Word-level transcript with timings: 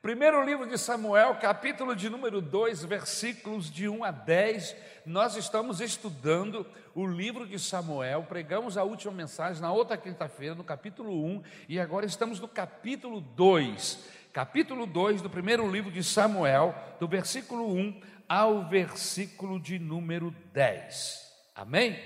Primeiro 0.00 0.44
livro 0.44 0.64
de 0.64 0.78
Samuel, 0.78 1.34
capítulo 1.40 1.96
de 1.96 2.08
número 2.08 2.40
2, 2.40 2.84
versículos 2.84 3.68
de 3.68 3.88
1 3.88 4.04
a 4.04 4.12
10. 4.12 4.76
Nós 5.04 5.34
estamos 5.34 5.80
estudando 5.80 6.64
o 6.94 7.04
livro 7.04 7.44
de 7.44 7.58
Samuel. 7.58 8.22
Pregamos 8.22 8.78
a 8.78 8.84
última 8.84 9.12
mensagem 9.12 9.60
na 9.60 9.72
outra 9.72 9.96
quinta-feira, 9.96 10.54
no 10.54 10.62
capítulo 10.62 11.24
1, 11.24 11.42
e 11.68 11.80
agora 11.80 12.06
estamos 12.06 12.38
no 12.38 12.46
capítulo 12.46 13.20
2. 13.20 13.98
Capítulo 14.32 14.86
2 14.86 15.20
do 15.20 15.28
primeiro 15.28 15.68
livro 15.68 15.90
de 15.90 16.04
Samuel, 16.04 16.76
do 17.00 17.08
versículo 17.08 17.68
1 17.68 18.00
ao 18.28 18.68
versículo 18.68 19.58
de 19.58 19.80
número 19.80 20.32
10. 20.52 21.28
Amém? 21.56 21.98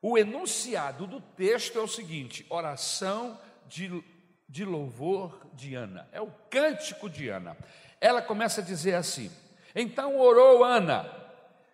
O 0.00 0.16
enunciado 0.16 1.04
do 1.04 1.20
texto 1.20 1.80
é 1.80 1.82
o 1.82 1.88
seguinte: 1.88 2.46
oração 2.48 3.40
de 3.66 4.04
de 4.48 4.64
louvor 4.64 5.46
de 5.54 5.74
Ana, 5.74 6.08
é 6.12 6.20
o 6.20 6.30
cântico 6.50 7.08
de 7.10 7.28
Ana. 7.28 7.56
Ela 8.00 8.22
começa 8.22 8.60
a 8.60 8.64
dizer 8.64 8.94
assim: 8.94 9.30
Então 9.74 10.18
orou 10.18 10.62
Ana, 10.62 11.10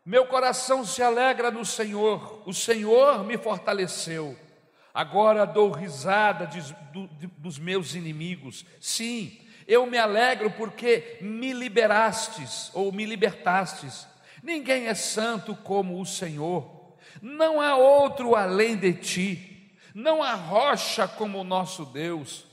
meu 0.05 0.27
coração 0.27 0.85
se 0.85 1.03
alegra 1.03 1.51
no 1.51 1.65
Senhor, 1.65 2.43
o 2.47 2.53
Senhor 2.53 3.25
me 3.25 3.39
fortaleceu. 3.39 4.37
Agora 4.95 5.47
dou 5.47 5.71
risada 5.71 6.47
de, 6.47 6.61
de, 6.61 7.27
dos 7.39 7.59
meus 7.59 7.95
inimigos. 7.95 8.65
Sim, 8.81 9.39
eu 9.67 9.87
me 9.87 9.97
alegro 9.97 10.51
porque 10.51 11.19
me 11.21 11.53
liberastes 11.53 12.71
ou 12.75 12.93
me 12.93 13.07
libertastes. 13.07 14.07
Ninguém 14.43 14.89
é 14.89 14.95
santo 14.95 15.55
como 15.55 16.01
o 16.01 16.05
Senhor. 16.05 16.97
Não 17.23 17.61
há 17.61 17.77
outro 17.77 18.35
além 18.35 18.77
de 18.77 18.93
ti. 18.93 19.73
Não 19.95 20.23
há 20.23 20.35
rocha 20.35 21.07
como 21.07 21.39
o 21.41 21.45
nosso 21.45 21.87
Deus. 21.87 22.52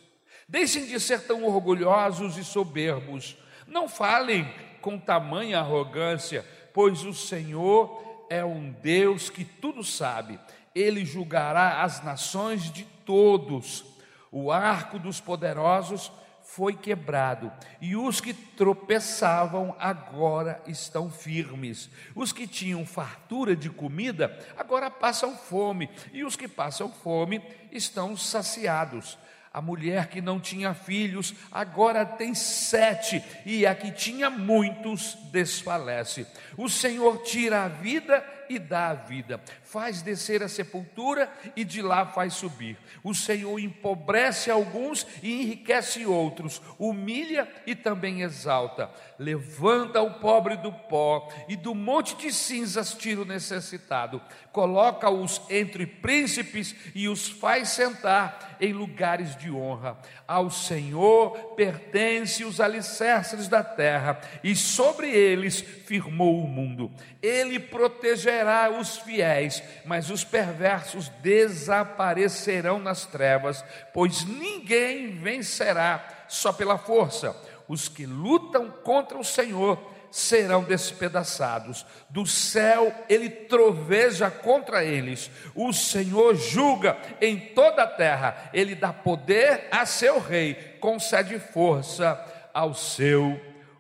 Deixem 0.50 0.88
de 0.88 1.00
ser 1.00 1.28
tão 1.28 1.44
orgulhosos 1.44 2.36
e 2.36 2.44
soberbos. 2.44 3.38
Não 3.68 3.88
falem 3.88 4.52
com 4.82 4.98
tamanha 4.98 5.60
arrogância, 5.60 6.44
pois 6.74 7.04
o 7.04 7.14
Senhor 7.14 8.26
é 8.32 8.44
um 8.44 8.72
Deus 8.72 9.30
que 9.30 9.46
tudo 9.46 9.84
sabe. 9.84 10.40
Ele 10.74 11.06
julgará 11.06 11.84
as 11.84 12.04
nações 12.04 12.72
de 12.72 12.84
todos. 13.06 13.86
O 14.32 14.52
arco 14.52 14.98
dos 14.98 15.22
poderosos 15.22 16.12
foi 16.42 16.74
quebrado, 16.74 17.52
e 17.80 17.96
os 17.96 18.20
que 18.20 18.34
tropeçavam 18.34 19.76
agora 19.78 20.60
estão 20.66 21.08
firmes. 21.08 21.92
Os 22.16 22.34
que 22.34 22.48
tinham 22.48 22.84
fartura 22.88 23.56
de 23.56 23.70
comida 23.70 24.36
agora 24.58 24.90
passam 24.90 25.38
fome, 25.38 25.88
e 26.12 26.24
os 26.24 26.36
que 26.36 26.48
passam 26.48 26.92
fome 26.92 27.40
estão 27.72 28.18
saciados. 28.18 29.16
A 29.52 29.62
mulher 29.62 30.08
que 30.08 30.22
não 30.22 30.40
tinha 30.40 30.74
filhos 30.74 31.34
agora 31.52 32.06
tem 32.06 32.36
sete, 32.36 33.24
e 33.46 33.66
a 33.66 33.74
que 33.74 33.92
tinha 33.92 34.30
muitos 34.30 35.18
desfalece. 35.32 36.28
O 36.56 36.70
Senhor 36.70 37.24
tira 37.24 37.64
a 37.64 37.68
vida 37.68 38.24
e 38.50 38.58
dá 38.58 38.90
a 38.90 38.94
vida, 38.96 39.40
faz 39.62 40.02
descer 40.02 40.42
a 40.42 40.50
sepultura 40.50 41.32
e 41.56 41.64
de 41.64 41.84
lá 41.84 42.08
faz 42.08 42.34
subir. 42.34 42.76
O 43.04 43.14
Senhor 43.14 43.60
empobrece 43.60 44.50
alguns 44.50 45.06
e 45.22 45.44
enriquece 45.44 46.06
outros, 46.06 46.60
humilha 46.80 47.48
e 47.68 47.76
também 47.76 48.22
exalta. 48.22 48.90
Levanta 49.20 50.02
o 50.02 50.16
pobre 50.16 50.58
do 50.58 50.72
pó 50.74 51.30
e 51.48 51.56
do 51.56 51.76
monte 51.76 52.16
de 52.16 52.34
cinzas 52.34 52.96
tira 52.96 53.22
o 53.22 53.26
necessitado. 53.26 54.20
Coloca-os 54.52 55.42
entre 55.48 55.86
príncipes 55.86 56.76
e 56.96 57.08
os 57.08 57.30
faz 57.30 57.70
sentar 57.70 58.58
em 58.60 58.74
lugares 58.74 59.36
de 59.36 59.52
honra. 59.52 59.98
Ao 60.28 60.50
Senhor 60.50 61.32
pertence 61.56 62.44
os 62.44 62.60
alicerces 62.60 63.48
da 63.48 63.64
terra 63.64 64.20
e 64.44 64.56
sobre 64.56 65.12
eles 65.12 65.62
firmou 65.62 66.44
o 66.44 66.48
mundo. 66.48 66.92
Ele 67.22 67.60
protegerá 67.60 68.39
os 68.78 68.98
fiéis, 68.98 69.62
mas 69.86 70.10
os 70.10 70.24
perversos 70.24 71.10
desaparecerão 71.22 72.80
nas 72.80 73.06
trevas, 73.06 73.64
pois 73.94 74.26
ninguém 74.26 75.20
vencerá 75.20 76.26
só 76.28 76.54
pela 76.54 76.78
força. 76.78 77.36
Os 77.68 77.88
que 77.88 78.06
lutam 78.06 78.72
contra 78.84 79.18
o 79.18 79.24
Senhor 79.24 79.80
serão 80.12 80.64
despedaçados. 80.64 81.86
Do 82.10 82.26
céu 82.26 82.94
ele 83.08 83.30
troveja 83.30 84.30
contra 84.30 84.84
eles. 84.84 85.30
O 85.54 85.72
Senhor 85.72 86.36
julga 86.36 86.98
em 87.22 87.38
toda 87.40 87.84
a 87.84 87.88
terra. 87.88 88.50
Ele 88.54 88.76
dá 88.76 88.92
poder 88.92 89.68
a 89.72 89.86
seu 89.86 90.20
rei, 90.20 90.56
concede 90.80 91.40
força 91.40 92.20
ao 92.54 92.74
seu 92.74 93.40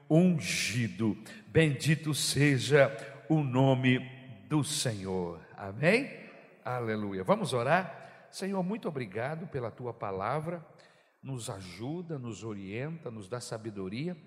ungido. 0.09 1.17
Bendito 1.47 2.13
seja 2.13 2.95
o 3.27 3.41
nome 3.43 4.18
do 4.49 4.63
Senhor. 4.63 5.39
Amém? 5.55 6.09
Aleluia. 6.65 7.23
Vamos 7.23 7.53
orar? 7.53 8.27
Senhor, 8.31 8.63
muito 8.63 8.87
obrigado 8.87 9.45
pela 9.45 9.69
tua 9.69 9.93
palavra. 9.93 10.65
Nos 11.21 11.51
ajuda, 11.51 12.17
nos 12.17 12.43
orienta, 12.43 13.11
nos 13.11 13.29
dá 13.29 13.39
sabedoria 13.39 14.17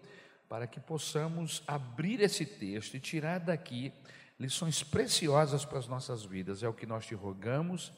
para 0.48 0.68
que 0.68 0.78
possamos 0.78 1.64
abrir 1.66 2.20
esse 2.20 2.46
texto 2.46 2.94
e 2.94 3.00
tirar 3.00 3.40
daqui 3.40 3.92
lições 4.38 4.84
preciosas 4.84 5.64
para 5.64 5.80
as 5.80 5.88
nossas 5.88 6.24
vidas. 6.24 6.62
É 6.62 6.68
o 6.68 6.74
que 6.74 6.86
nós 6.86 7.04
te 7.04 7.16
rogamos 7.16 7.92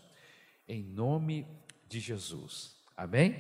em 0.66 0.82
nome 0.82 1.46
de 1.86 2.00
Jesus. 2.00 2.74
Amém? 2.96 3.36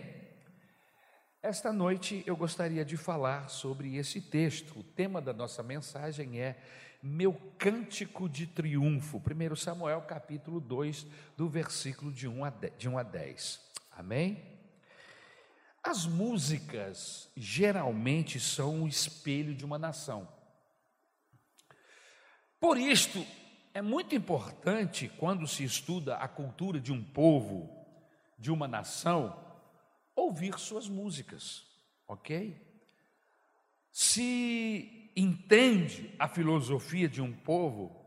Esta 1.42 1.72
noite 1.72 2.22
eu 2.26 2.36
gostaria 2.36 2.84
de 2.84 2.98
falar 2.98 3.48
sobre 3.48 3.96
esse 3.96 4.20
texto. 4.20 4.78
O 4.78 4.82
tema 4.82 5.22
da 5.22 5.32
nossa 5.32 5.62
mensagem 5.62 6.38
é 6.38 6.58
Meu 7.06 7.34
Cântico 7.58 8.30
de 8.30 8.46
Triunfo. 8.46 9.18
1 9.18 9.56
Samuel 9.56 10.00
capítulo 10.00 10.58
2, 10.58 11.06
do 11.36 11.46
versículo 11.46 12.10
de 12.10 12.26
1 12.26 12.44
a 12.46 12.48
10. 12.48 12.78
De 12.78 12.88
1 12.88 12.96
a 12.96 13.02
10. 13.02 13.60
Amém? 13.90 14.42
As 15.82 16.06
músicas 16.06 17.30
geralmente 17.36 18.40
são 18.40 18.84
o 18.84 18.88
espelho 18.88 19.54
de 19.54 19.66
uma 19.66 19.78
nação. 19.78 20.26
Por 22.58 22.78
isto, 22.78 23.22
é 23.74 23.82
muito 23.82 24.14
importante 24.14 25.12
quando 25.18 25.46
se 25.46 25.62
estuda 25.62 26.16
a 26.16 26.26
cultura 26.26 26.80
de 26.80 26.90
um 26.90 27.04
povo, 27.04 27.84
de 28.38 28.50
uma 28.50 28.66
nação, 28.66 29.38
ouvir 30.16 30.58
suas 30.58 30.88
músicas, 30.88 31.66
ok? 32.08 32.58
Se 33.92 35.03
entende 35.16 36.14
a 36.18 36.28
filosofia 36.28 37.08
de 37.08 37.22
um 37.22 37.32
povo 37.32 38.04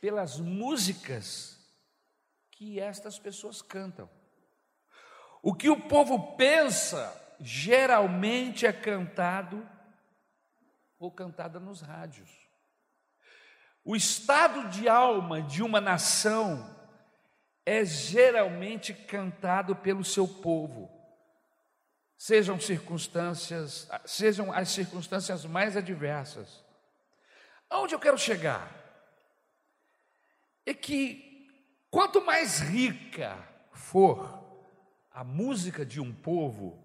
pelas 0.00 0.38
músicas 0.38 1.58
que 2.50 2.78
estas 2.80 3.18
pessoas 3.18 3.62
cantam. 3.62 4.08
O 5.42 5.54
que 5.54 5.68
o 5.68 5.80
povo 5.88 6.36
pensa 6.36 7.36
geralmente 7.40 8.66
é 8.66 8.72
cantado 8.72 9.66
ou 10.98 11.10
cantada 11.10 11.60
nos 11.60 11.80
rádios. 11.80 12.30
O 13.84 13.94
estado 13.94 14.68
de 14.68 14.88
alma 14.88 15.40
de 15.40 15.62
uma 15.62 15.80
nação 15.80 16.76
é 17.64 17.84
geralmente 17.84 18.92
cantado 18.92 19.76
pelo 19.76 20.04
seu 20.04 20.26
povo 20.26 20.97
sejam 22.18 22.60
circunstâncias, 22.60 23.88
sejam 24.04 24.52
as 24.52 24.70
circunstâncias 24.70 25.44
mais 25.44 25.76
adversas. 25.76 26.64
Aonde 27.70 27.94
eu 27.94 28.00
quero 28.00 28.18
chegar? 28.18 28.74
É 30.66 30.74
que 30.74 31.48
quanto 31.88 32.20
mais 32.20 32.58
rica 32.58 33.38
for 33.72 34.36
a 35.12 35.22
música 35.22 35.86
de 35.86 36.00
um 36.00 36.12
povo, 36.12 36.84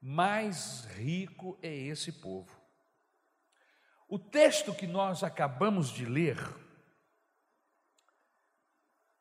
mais 0.00 0.86
rico 0.86 1.58
é 1.62 1.72
esse 1.72 2.10
povo. 2.10 2.58
O 4.08 4.18
texto 4.18 4.74
que 4.74 4.86
nós 4.86 5.22
acabamos 5.22 5.90
de 5.90 6.04
ler 6.06 6.38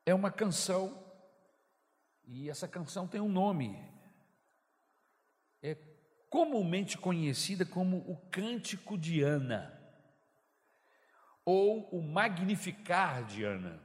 é 0.05 0.13
uma 0.15 0.31
canção, 0.31 1.05
e 2.23 2.49
essa 2.49 2.67
canção 2.67 3.07
tem 3.07 3.21
um 3.21 3.29
nome, 3.29 3.77
comumente 6.29 6.97
conhecida 6.97 7.65
como 7.65 7.97
o 7.97 8.15
Cântico 8.29 8.97
de 8.97 9.21
Ana, 9.21 9.75
ou 11.43 11.89
o 11.89 12.01
Magnificar 12.01 13.25
de 13.25 13.43
Ana. 13.43 13.81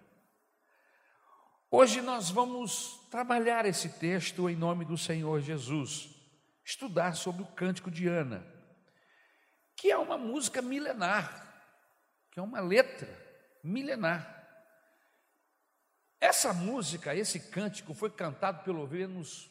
Hoje 1.71 2.03
nós 2.03 2.31
vamos 2.31 3.09
trabalhar 3.11 3.65
esse 3.65 3.89
texto 3.89 4.49
em 4.49 4.55
nome 4.55 4.85
do 4.85 4.99
Senhor 4.99 5.41
Jesus, 5.41 6.11
estudar 6.65 7.17
sobre 7.17 7.43
o 7.43 7.47
Cântico 7.47 7.91
de 7.91 8.07
Ana, 8.07 8.47
que 9.77 9.91
é 9.91 9.97
uma 9.97 10.19
música 10.19 10.61
milenar, 10.61 11.43
que 12.31 12.39
é 12.39 12.43
uma 12.43 12.61
letra 12.61 13.09
milenar. 13.63 14.31
Essa 16.21 16.53
música, 16.53 17.15
esse 17.15 17.51
cântico, 17.51 17.93
foi 17.93 18.11
cantado 18.11 18.63
pelo 18.63 18.87
menos 18.87 19.51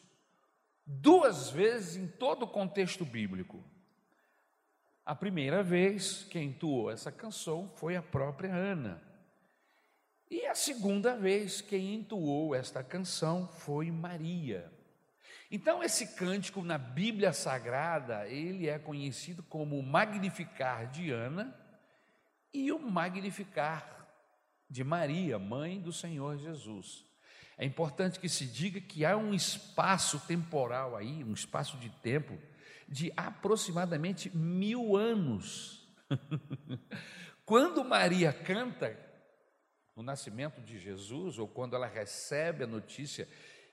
duas 0.86 1.50
vezes 1.50 1.96
em 1.96 2.06
todo 2.06 2.44
o 2.44 2.48
contexto 2.48 3.04
bíblico. 3.04 3.62
A 5.04 5.14
primeira 5.14 5.62
vez 5.62 6.24
que 6.24 6.38
entoou 6.38 6.90
essa 6.90 7.12
canção 7.12 7.70
foi 7.76 7.96
a 7.96 8.02
própria 8.02 8.54
Ana. 8.54 9.02
E 10.30 10.46
a 10.46 10.54
segunda 10.54 11.16
vez 11.16 11.60
quem 11.60 11.94
entoou 11.94 12.54
esta 12.54 12.82
canção 12.82 13.46
foi 13.46 13.90
Maria. 13.90 14.72
Então 15.50 15.82
esse 15.82 16.16
cântico 16.16 16.62
na 16.62 16.78
Bíblia 16.78 17.32
Sagrada, 17.32 18.26
ele 18.28 18.68
é 18.68 18.78
conhecido 18.78 19.42
como 19.42 19.78
o 19.78 19.82
Magnificar 19.82 20.90
de 20.90 21.10
Ana 21.10 21.54
e 22.52 22.72
o 22.72 22.78
Magnificar 22.78 24.08
de 24.68 24.82
Maria, 24.82 25.38
mãe 25.38 25.80
do 25.80 25.92
Senhor 25.92 26.38
Jesus. 26.38 27.04
É 27.56 27.64
importante 27.64 28.18
que 28.18 28.28
se 28.28 28.46
diga 28.46 28.80
que 28.80 29.04
há 29.04 29.16
um 29.16 29.32
espaço 29.32 30.18
temporal 30.26 30.96
aí, 30.96 31.22
um 31.22 31.32
espaço 31.32 31.76
de 31.78 31.88
tempo 31.88 32.38
de 32.88 33.12
aproximadamente 33.16 34.34
mil 34.36 34.96
anos. 34.96 35.88
Quando 37.46 37.84
Maria 37.84 38.32
canta 38.32 38.98
no 39.94 40.02
nascimento 40.02 40.60
de 40.60 40.78
Jesus, 40.78 41.38
ou 41.38 41.46
quando 41.46 41.76
ela 41.76 41.86
recebe 41.86 42.64
a 42.64 42.66
notícia 42.66 43.28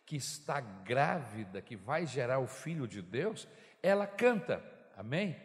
que 0.05 0.15
está 0.15 0.59
grávida, 0.59 1.61
que 1.61 1.75
vai 1.75 2.05
gerar 2.05 2.39
o 2.39 2.47
filho 2.47 2.87
de 2.87 3.01
Deus, 3.01 3.47
ela 3.81 4.05
canta, 4.05 4.63
amém? 4.95 5.35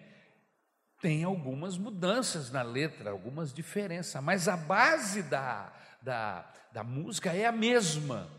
Tem 1.01 1.25
algumas 1.25 1.79
mudanças 1.79 2.51
na 2.51 2.63
letra, 2.63 3.11
algumas 3.11 3.53
diferenças, 3.53 4.23
mas 4.23 4.49
a 4.49 4.57
base 4.57 5.23
da, 5.23 5.73
da, 6.07 6.49
da 6.73 6.85
música 6.85 7.33
é 7.33 7.47
a 7.47 7.51
mesma, 7.51 8.31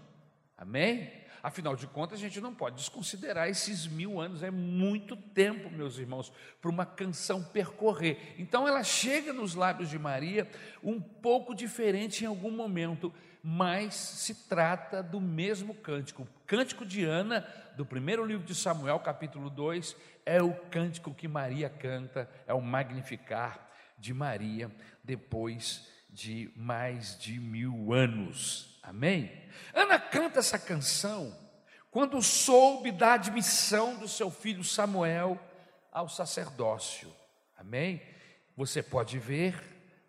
amém? 0.57 1.11
Afinal 1.43 1.75
de 1.75 1.85
contas, 1.85 2.17
a 2.17 2.21
gente 2.21 2.39
não 2.39 2.55
pode 2.55 2.77
desconsiderar 2.77 3.49
esses 3.49 3.85
mil 3.85 4.21
anos, 4.21 4.41
é 4.41 4.49
muito 4.49 5.17
tempo, 5.17 5.69
meus 5.69 5.97
irmãos, 5.97 6.31
para 6.61 6.71
uma 6.71 6.85
canção 6.85 7.43
percorrer. 7.43 8.35
Então, 8.39 8.65
ela 8.65 8.83
chega 8.83 9.33
nos 9.33 9.53
lábios 9.53 9.89
de 9.89 9.99
Maria 9.99 10.49
um 10.81 11.01
pouco 11.01 11.53
diferente 11.53 12.23
em 12.23 12.27
algum 12.27 12.51
momento, 12.51 13.13
mas 13.43 13.93
se 13.95 14.47
trata 14.47 15.03
do 15.03 15.19
mesmo 15.19 15.75
cântico. 15.75 16.23
O 16.23 16.27
cântico 16.47 16.85
de 16.85 17.03
Ana, 17.03 17.45
do 17.75 17.85
primeiro 17.85 18.25
livro 18.25 18.45
de 18.45 18.55
Samuel, 18.55 18.99
capítulo 19.01 19.49
2, 19.49 19.93
é 20.25 20.41
o 20.41 20.53
cântico 20.53 21.13
que 21.13 21.27
Maria 21.27 21.69
canta, 21.69 22.29
é 22.47 22.53
o 22.53 22.61
magnificar 22.61 23.69
de 23.97 24.13
Maria, 24.13 24.71
depois 25.03 25.96
de 26.09 26.51
mais 26.55 27.17
de 27.17 27.39
mil 27.39 27.93
anos. 27.93 28.79
Amém? 28.81 29.31
Ana 29.73 29.99
canta 29.99 30.39
essa 30.39 30.57
canção 30.57 31.35
quando 31.91 32.21
soube 32.21 32.91
da 32.91 33.13
admissão 33.13 33.97
do 33.97 34.07
seu 34.07 34.29
filho 34.29 34.63
Samuel 34.63 35.39
ao 35.91 36.07
sacerdócio. 36.07 37.13
Amém? 37.57 38.01
Você 38.55 38.83
pode 38.83 39.19
ver 39.19 39.55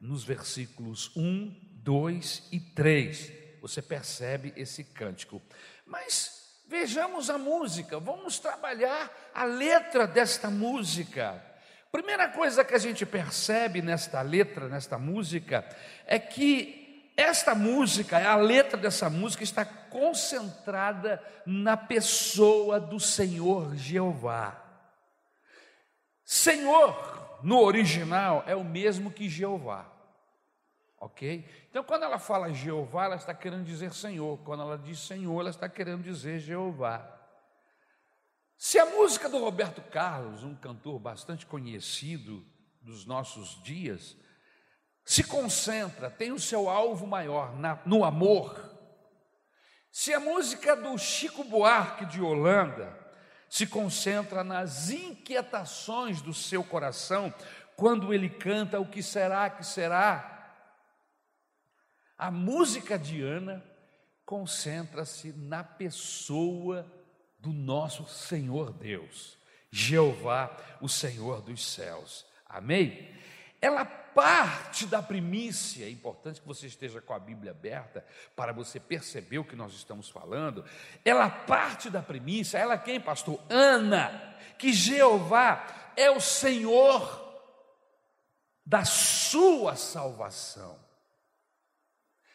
nos 0.01 0.23
versículos 0.25 1.11
1, 1.17 1.55
2 1.83 2.49
e 2.53 2.61
3. 2.61 3.33
Você 3.61 3.83
percebe 3.83 4.53
esse 4.57 4.85
cântico. 4.85 5.43
Mas 5.87 6.63
vejamos 6.67 7.31
a 7.31 7.39
música, 7.39 7.99
vamos 7.99 8.39
trabalhar 8.39 9.11
a 9.35 9.45
letra 9.45 10.07
desta 10.07 10.51
música. 10.51 11.45
Primeira 11.91 12.29
coisa 12.29 12.65
que 12.65 12.75
a 12.75 12.79
gente 12.79 13.07
percebe 13.07 13.81
nesta 13.81 14.21
letra, 14.21 14.69
nesta 14.69 14.99
música, 14.99 15.67
é 16.07 16.19
que 16.19 17.13
esta 17.17 17.55
música, 17.55 18.31
a 18.31 18.37
letra 18.37 18.77
dessa 18.77 19.11
música 19.11 19.43
está 19.43 19.65
concentrada 19.65 21.23
na 21.45 21.77
pessoa 21.77 22.79
do 22.79 23.01
Senhor 23.01 23.75
Jeová. 23.75 24.65
Senhor, 26.25 27.41
no 27.43 27.59
original, 27.61 28.45
é 28.47 28.55
o 28.55 28.63
mesmo 28.63 29.11
que 29.11 29.29
Jeová. 29.29 29.91
Ok? 31.01 31.45
Então, 31.71 31.83
quando 31.83 32.05
ela 32.05 32.19
fala 32.19 32.53
Jeová, 32.53 33.07
ela 33.07 33.17
está 33.17 33.33
querendo 33.33 33.65
dizer 33.65 33.95
Senhor. 33.95 34.39
Quando 34.45 34.63
ela 34.63 34.77
diz 34.77 34.99
Senhor, 35.01 35.41
ela 35.41 35.51
está 35.51 35.69
querendo 35.69 36.03
dizer 36.03 36.39
Jeová. 36.39 37.18
Se 38.61 38.77
a 38.77 38.87
música 38.87 39.29
do 39.29 39.39
Roberto 39.39 39.81
Carlos, 39.81 40.43
um 40.43 40.53
cantor 40.53 40.99
bastante 40.99 41.47
conhecido 41.47 42.45
dos 42.83 43.07
nossos 43.07 43.63
dias, 43.63 44.17
se 45.05 45.23
concentra, 45.23 46.11
tem 46.11 46.33
o 46.33 46.41
seu 46.41 46.69
alvo 46.69 47.07
maior 47.07 47.57
na, 47.57 47.81
no 47.87 48.03
amor. 48.03 48.77
Se 49.93 50.13
a 50.13 50.19
música 50.19 50.75
do 50.75 50.99
Chico 50.99 51.45
Buarque 51.45 52.05
de 52.07 52.21
Holanda 52.21 52.99
se 53.49 53.65
concentra 53.65 54.43
nas 54.43 54.91
inquietações 54.91 56.21
do 56.21 56.35
seu 56.35 56.65
coração, 56.65 57.33
quando 57.77 58.13
ele 58.13 58.29
canta 58.29 58.81
o 58.81 58.91
que 58.91 59.05
será, 59.05 59.49
que 59.49 59.65
será, 59.65 60.53
a 62.19 62.29
música 62.29 62.99
de 62.99 63.23
Ana 63.23 63.65
concentra-se 64.27 65.33
na 65.33 65.63
pessoa 65.63 66.98
do 67.49 67.53
nosso 67.53 68.07
Senhor 68.07 68.73
Deus, 68.73 69.39
Jeová, 69.71 70.57
o 70.81 70.89
Senhor 70.89 71.41
dos 71.43 71.65
céus. 71.65 72.27
Amém? 72.49 73.09
ela 73.61 73.85
parte 73.85 74.87
da 74.87 75.03
primícia. 75.03 75.85
É 75.85 75.91
importante 75.91 76.41
que 76.41 76.47
você 76.47 76.67
esteja 76.67 77.01
com 77.01 77.13
a 77.13 77.19
Bíblia 77.19 77.53
aberta 77.53 78.05
para 78.35 78.53
você 78.53 78.81
perceber 78.81 79.39
o 79.39 79.45
que 79.45 79.57
nós 79.57 79.73
estamos 79.73 80.09
falando. 80.09 80.65
Ela 81.05 81.29
parte 81.29 81.91
da 81.91 82.03
primícia. 82.03 82.59
Ela 82.59 82.79
quem, 82.79 83.01
pastor? 83.01 83.41
Ana, 83.49 84.37
que 84.57 84.73
Jeová 84.73 85.93
é 85.97 86.11
o 86.11 86.21
Senhor 86.21 87.27
da 88.65 88.85
sua 88.85 89.77
salvação. 89.77 90.79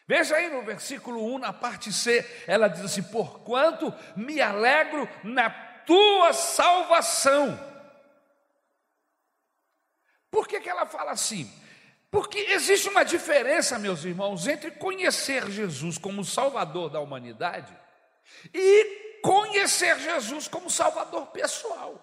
Veja 0.06 0.36
aí 0.36 0.50
no 0.50 0.62
versículo 0.62 1.34
1, 1.34 1.38
na 1.38 1.52
parte 1.52 1.92
C, 1.92 2.24
ela 2.46 2.68
diz 2.68 2.84
assim: 2.84 3.02
Porquanto 3.02 3.92
me 4.14 4.40
alegro 4.40 5.08
na 5.22 5.48
tua 5.50 6.32
salvação. 6.32 7.58
Por 10.30 10.46
que, 10.46 10.60
que 10.60 10.68
ela 10.68 10.84
fala 10.84 11.12
assim? 11.12 11.50
Porque 12.10 12.38
existe 12.38 12.88
uma 12.88 13.04
diferença, 13.04 13.78
meus 13.78 14.04
irmãos, 14.04 14.46
entre 14.46 14.70
conhecer 14.72 15.50
Jesus 15.50 15.96
como 15.96 16.24
Salvador 16.24 16.90
da 16.90 17.00
humanidade 17.00 17.76
e 18.52 19.20
conhecer 19.22 19.98
Jesus 19.98 20.46
como 20.46 20.70
Salvador 20.70 21.28
pessoal. 21.28 22.00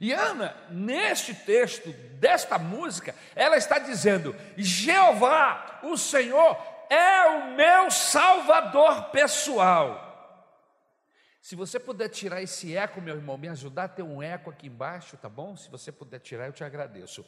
E 0.00 0.12
Ana, 0.12 0.56
neste 0.70 1.34
texto 1.34 1.92
desta 2.18 2.58
música, 2.58 3.14
ela 3.34 3.56
está 3.56 3.78
dizendo: 3.78 4.34
Jeová, 4.56 5.80
o 5.82 5.96
Senhor, 5.96 6.56
é 6.90 7.26
o 7.26 7.54
meu 7.54 7.90
Salvador 7.90 9.10
pessoal. 9.10 10.04
Se 11.44 11.54
você 11.54 11.78
puder 11.78 12.08
tirar 12.08 12.40
esse 12.40 12.74
eco, 12.74 13.02
meu 13.02 13.16
irmão, 13.16 13.36
me 13.36 13.48
ajudar 13.48 13.84
a 13.84 13.88
ter 13.88 14.02
um 14.02 14.22
eco 14.22 14.48
aqui 14.48 14.68
embaixo, 14.68 15.18
tá 15.18 15.28
bom? 15.28 15.54
Se 15.54 15.70
você 15.70 15.92
puder 15.92 16.18
tirar, 16.18 16.46
eu 16.46 16.54
te 16.54 16.64
agradeço. 16.64 17.22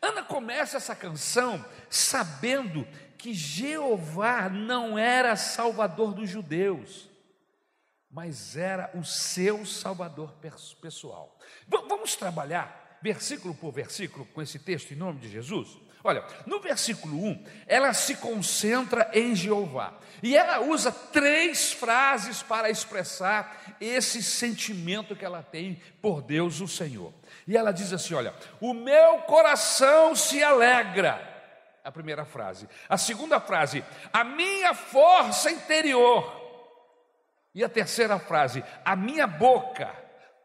Ana 0.00 0.22
começa 0.22 0.76
essa 0.76 0.94
canção 0.94 1.64
sabendo 1.88 2.86
que 3.16 3.32
Jeová 3.32 4.50
não 4.50 4.98
era 4.98 5.36
salvador 5.36 6.12
dos 6.12 6.28
judeus, 6.28 7.08
mas 8.10 8.58
era 8.58 8.90
o 8.92 9.02
seu 9.02 9.64
salvador 9.64 10.34
pessoal. 10.82 11.38
Vamos 11.66 12.14
trabalhar 12.14 12.98
versículo 13.02 13.54
por 13.54 13.72
versículo 13.72 14.24
com 14.26 14.40
esse 14.40 14.58
texto 14.58 14.92
em 14.92 14.96
nome 14.96 15.18
de 15.18 15.30
Jesus? 15.30 15.78
Olha, 16.04 16.24
no 16.46 16.60
versículo 16.60 17.16
1, 17.16 17.44
ela 17.66 17.92
se 17.92 18.16
concentra 18.16 19.10
em 19.12 19.34
Jeová. 19.34 19.94
E 20.22 20.36
ela 20.36 20.60
usa 20.60 20.90
três 20.90 21.72
frases 21.72 22.42
para 22.42 22.70
expressar 22.70 23.76
esse 23.80 24.22
sentimento 24.22 25.16
que 25.16 25.24
ela 25.24 25.42
tem 25.42 25.80
por 26.00 26.22
Deus, 26.22 26.60
o 26.60 26.68
Senhor. 26.68 27.12
E 27.46 27.56
ela 27.56 27.72
diz 27.72 27.92
assim: 27.92 28.14
Olha, 28.14 28.34
o 28.60 28.72
meu 28.72 29.18
coração 29.22 30.14
se 30.14 30.42
alegra. 30.42 31.30
A 31.84 31.90
primeira 31.90 32.24
frase. 32.24 32.68
A 32.88 32.96
segunda 32.96 33.40
frase, 33.40 33.84
a 34.12 34.22
minha 34.22 34.74
força 34.74 35.50
interior. 35.50 36.40
E 37.54 37.62
a 37.62 37.68
terceira 37.68 38.18
frase, 38.18 38.64
a 38.84 38.96
minha 38.96 39.26
boca, 39.26 39.92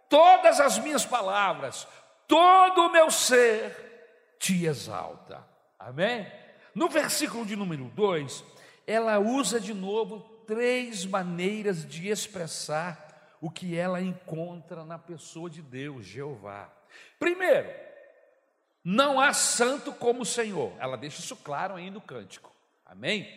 todas 0.10 0.60
as 0.60 0.78
minhas 0.80 1.06
palavras, 1.06 1.88
todo 2.28 2.88
o 2.88 2.92
meu 2.92 3.10
ser 3.10 3.87
te 4.40 4.66
exalta. 4.66 5.46
Amém? 5.80 6.32
No 6.74 6.90
versículo 6.90 7.46
de 7.46 7.56
número 7.56 7.86
2, 7.86 8.44
ela 8.86 9.20
usa 9.20 9.60
de 9.60 9.74
novo 9.74 10.20
três 10.46 11.06
maneiras 11.06 11.88
de 11.88 12.08
expressar 12.08 13.38
o 13.42 13.50
que 13.50 13.76
ela 13.76 14.02
encontra 14.02 14.84
na 14.84 14.98
pessoa 14.98 15.50
de 15.50 15.62
Deus, 15.62 16.06
Jeová. 16.06 16.70
Primeiro, 17.20 17.70
não 18.84 19.20
há 19.20 19.34
santo 19.34 19.92
como 19.92 20.22
o 20.22 20.26
Senhor. 20.26 20.72
Ela 20.80 20.98
deixa 20.98 21.20
isso 21.20 21.36
claro 21.36 21.76
aí 21.76 21.90
no 21.90 22.00
cântico. 22.00 22.56
Amém? 22.86 23.28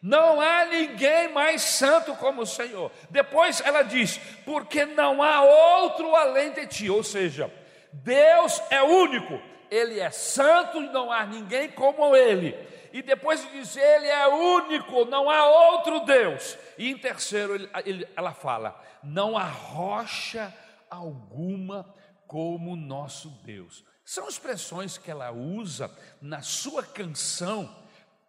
Não 0.00 0.40
há 0.40 0.64
ninguém 0.64 1.32
mais 1.32 1.62
santo 1.62 2.14
como 2.16 2.42
o 2.42 2.46
Senhor. 2.46 2.90
Depois 3.10 3.60
ela 3.60 3.82
diz: 3.82 4.18
porque 4.44 4.86
não 4.86 5.22
há 5.22 5.42
outro 5.42 6.14
além 6.14 6.52
de 6.52 6.66
ti. 6.66 6.88
Ou 6.88 7.02
seja, 7.02 7.52
Deus 7.92 8.62
é 8.70 8.82
único 8.82 9.40
ele 9.70 10.00
é 10.00 10.10
santo 10.10 10.82
e 10.82 10.88
não 10.88 11.12
há 11.12 11.24
ninguém 11.24 11.70
como 11.70 12.16
ele. 12.16 12.56
E 12.92 13.02
depois 13.02 13.40
de 13.42 13.50
dizer 13.52 13.80
ele 13.80 14.08
é 14.08 14.26
único, 14.26 15.04
não 15.04 15.30
há 15.30 15.46
outro 15.46 16.00
Deus. 16.00 16.58
E 16.76 16.90
em 16.90 16.98
terceiro, 16.98 17.54
ele, 17.54 17.70
ele, 17.84 18.08
ela 18.16 18.32
fala: 18.32 18.80
não 19.02 19.36
há 19.38 19.44
rocha 19.44 20.52
alguma 20.90 21.94
como 22.26 22.74
nosso 22.74 23.28
Deus. 23.44 23.84
São 24.04 24.28
expressões 24.28 24.98
que 24.98 25.10
ela 25.10 25.30
usa 25.30 25.88
na 26.20 26.42
sua 26.42 26.82
canção 26.82 27.72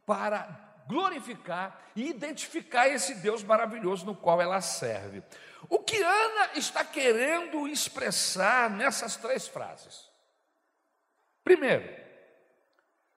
para 0.06 0.48
glorificar 0.88 1.82
e 1.96 2.10
identificar 2.10 2.88
esse 2.88 3.16
Deus 3.16 3.44
maravilhoso 3.44 4.06
no 4.06 4.16
qual 4.16 4.42
ela 4.42 4.62
serve. 4.62 5.24
O 5.70 5.80
que 5.80 5.98
Ana 5.98 6.52
está 6.56 6.84
querendo 6.84 7.68
expressar 7.68 8.70
nessas 8.70 9.16
três 9.16 9.48
frases? 9.48 10.11
Primeiro, 11.44 11.88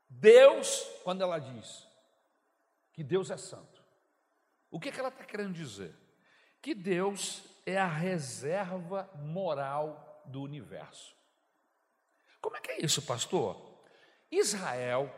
Deus, 0.09 0.83
quando 1.03 1.23
ela 1.23 1.39
diz 1.39 1.87
que 2.93 3.03
Deus 3.03 3.31
é 3.31 3.37
santo, 3.37 3.83
o 4.71 4.81
que, 4.81 4.91
que 4.91 4.99
ela 4.99 5.09
está 5.09 5.25
querendo 5.25 5.53
dizer? 5.53 5.95
Que 6.61 6.75
Deus 6.75 7.45
é 7.67 7.79
a 7.79 7.87
reserva 7.87 9.11
moral 9.17 10.23
do 10.27 10.43
universo. 10.43 11.15
Como 12.41 12.57
é 12.57 12.61
que 12.61 12.73
é 12.73 12.85
isso, 12.85 13.03
pastor? 13.03 13.83
Israel 14.31 15.13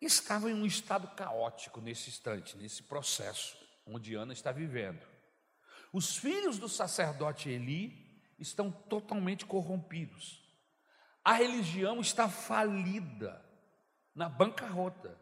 estava 0.00 0.50
em 0.50 0.54
um 0.54 0.66
estado 0.66 1.08
caótico 1.16 1.80
nesse 1.80 2.08
instante, 2.10 2.56
nesse 2.56 2.82
processo 2.82 3.56
onde 3.86 4.14
Ana 4.14 4.32
está 4.32 4.52
vivendo. 4.52 5.04
Os 5.92 6.16
filhos 6.16 6.58
do 6.58 6.68
sacerdote 6.68 7.48
Eli 7.48 8.22
estão 8.38 8.70
totalmente 8.70 9.46
corrompidos. 9.46 10.47
A 11.24 11.32
religião 11.32 12.00
está 12.00 12.28
falida, 12.28 13.44
na 14.14 14.28
bancarrota. 14.28 15.16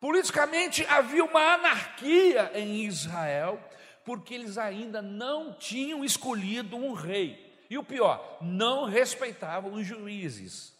Politicamente 0.00 0.86
havia 0.86 1.24
uma 1.24 1.54
anarquia 1.54 2.50
em 2.54 2.84
Israel, 2.84 3.60
porque 4.04 4.34
eles 4.34 4.56
ainda 4.56 5.02
não 5.02 5.52
tinham 5.52 6.04
escolhido 6.04 6.76
um 6.76 6.92
rei. 6.92 7.46
E 7.68 7.76
o 7.76 7.84
pior, 7.84 8.38
não 8.40 8.86
respeitavam 8.86 9.74
os 9.74 9.86
juízes. 9.86 10.72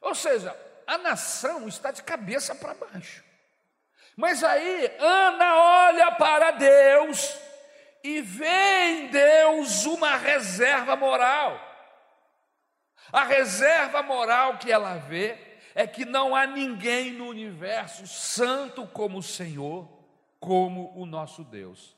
Ou 0.00 0.14
seja, 0.14 0.54
a 0.86 0.98
nação 0.98 1.66
está 1.66 1.90
de 1.90 2.02
cabeça 2.02 2.54
para 2.54 2.74
baixo. 2.74 3.24
Mas 4.16 4.44
aí 4.44 4.94
Ana 4.98 5.56
olha 5.56 6.12
para 6.12 6.50
Deus 6.52 7.36
e 8.02 8.20
vê 8.20 8.90
em 8.90 9.06
Deus 9.08 9.86
uma 9.86 10.16
reserva 10.16 10.94
moral. 10.94 11.73
A 13.12 13.24
reserva 13.24 14.02
moral 14.02 14.58
que 14.58 14.70
ela 14.70 14.96
vê 14.96 15.36
é 15.74 15.86
que 15.86 16.04
não 16.04 16.34
há 16.34 16.46
ninguém 16.46 17.12
no 17.12 17.28
universo 17.28 18.06
santo 18.06 18.86
como 18.86 19.18
o 19.18 19.22
Senhor, 19.22 19.88
como 20.38 20.92
o 20.96 21.06
nosso 21.06 21.42
Deus. 21.42 21.96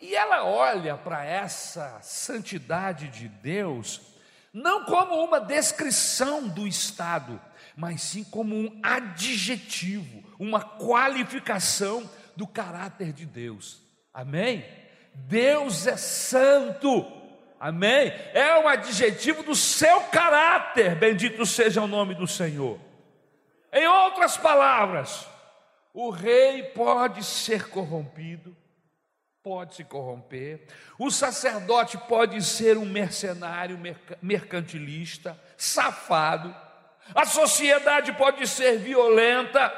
E 0.00 0.14
ela 0.14 0.44
olha 0.44 0.96
para 0.96 1.24
essa 1.24 2.00
santidade 2.00 3.08
de 3.08 3.28
Deus 3.28 4.00
não 4.52 4.84
como 4.84 5.22
uma 5.22 5.40
descrição 5.40 6.48
do 6.48 6.66
estado, 6.66 7.40
mas 7.76 8.02
sim 8.02 8.24
como 8.24 8.56
um 8.56 8.80
adjetivo, 8.82 10.24
uma 10.38 10.60
qualificação 10.60 12.08
do 12.34 12.46
caráter 12.46 13.12
de 13.12 13.26
Deus. 13.26 13.80
Amém? 14.12 14.64
Deus 15.14 15.86
é 15.86 15.96
santo. 15.96 17.19
Amém? 17.60 18.10
É 18.32 18.58
um 18.58 18.66
adjetivo 18.66 19.42
do 19.42 19.54
seu 19.54 20.00
caráter. 20.04 20.96
Bendito 20.96 21.44
seja 21.44 21.82
o 21.82 21.86
nome 21.86 22.14
do 22.14 22.26
Senhor. 22.26 22.80
Em 23.70 23.86
outras 23.86 24.38
palavras, 24.38 25.28
o 25.92 26.08
rei 26.08 26.62
pode 26.62 27.22
ser 27.22 27.68
corrompido, 27.68 28.56
pode 29.42 29.74
se 29.74 29.84
corromper, 29.84 30.66
o 30.98 31.10
sacerdote 31.10 31.98
pode 31.98 32.42
ser 32.42 32.78
um 32.78 32.86
mercenário 32.86 33.78
mercantilista, 34.22 35.38
safado, 35.56 36.54
a 37.14 37.26
sociedade 37.26 38.12
pode 38.14 38.46
ser 38.46 38.78
violenta, 38.78 39.72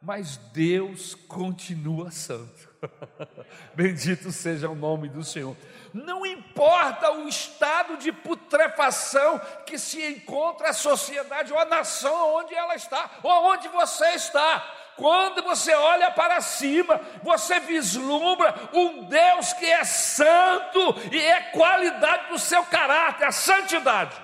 mas 0.00 0.36
Deus 0.52 1.14
continua 1.14 2.10
santo. 2.10 2.70
Bendito 3.74 4.32
seja 4.32 4.68
o 4.68 4.74
nome 4.74 5.08
do 5.08 5.22
Senhor. 5.22 5.56
Não 5.92 6.24
importa 6.24 7.12
o 7.12 7.28
estado 7.28 7.96
de 7.98 8.10
putrefação 8.10 9.38
que 9.66 9.78
se 9.78 10.04
encontra 10.04 10.70
a 10.70 10.74
sociedade 10.74 11.52
ou 11.52 11.58
a 11.58 11.64
nação 11.64 12.36
onde 12.36 12.54
ela 12.54 12.74
está, 12.74 13.10
ou 13.22 13.52
onde 13.52 13.68
você 13.68 14.08
está. 14.10 14.64
Quando 14.96 15.42
você 15.42 15.74
olha 15.74 16.10
para 16.10 16.40
cima, 16.40 17.00
você 17.22 17.60
vislumbra 17.60 18.54
um 18.72 19.04
Deus 19.04 19.52
que 19.54 19.66
é 19.66 19.84
santo 19.84 20.80
e 21.10 21.20
é 21.20 21.40
qualidade 21.50 22.28
do 22.28 22.38
seu 22.38 22.64
caráter, 22.64 23.26
a 23.26 23.32
santidade. 23.32 24.16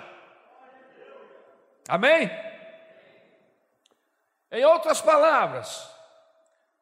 Amém? 1.89 2.31
Em 4.51 4.65
outras 4.65 5.01
palavras, 5.01 5.91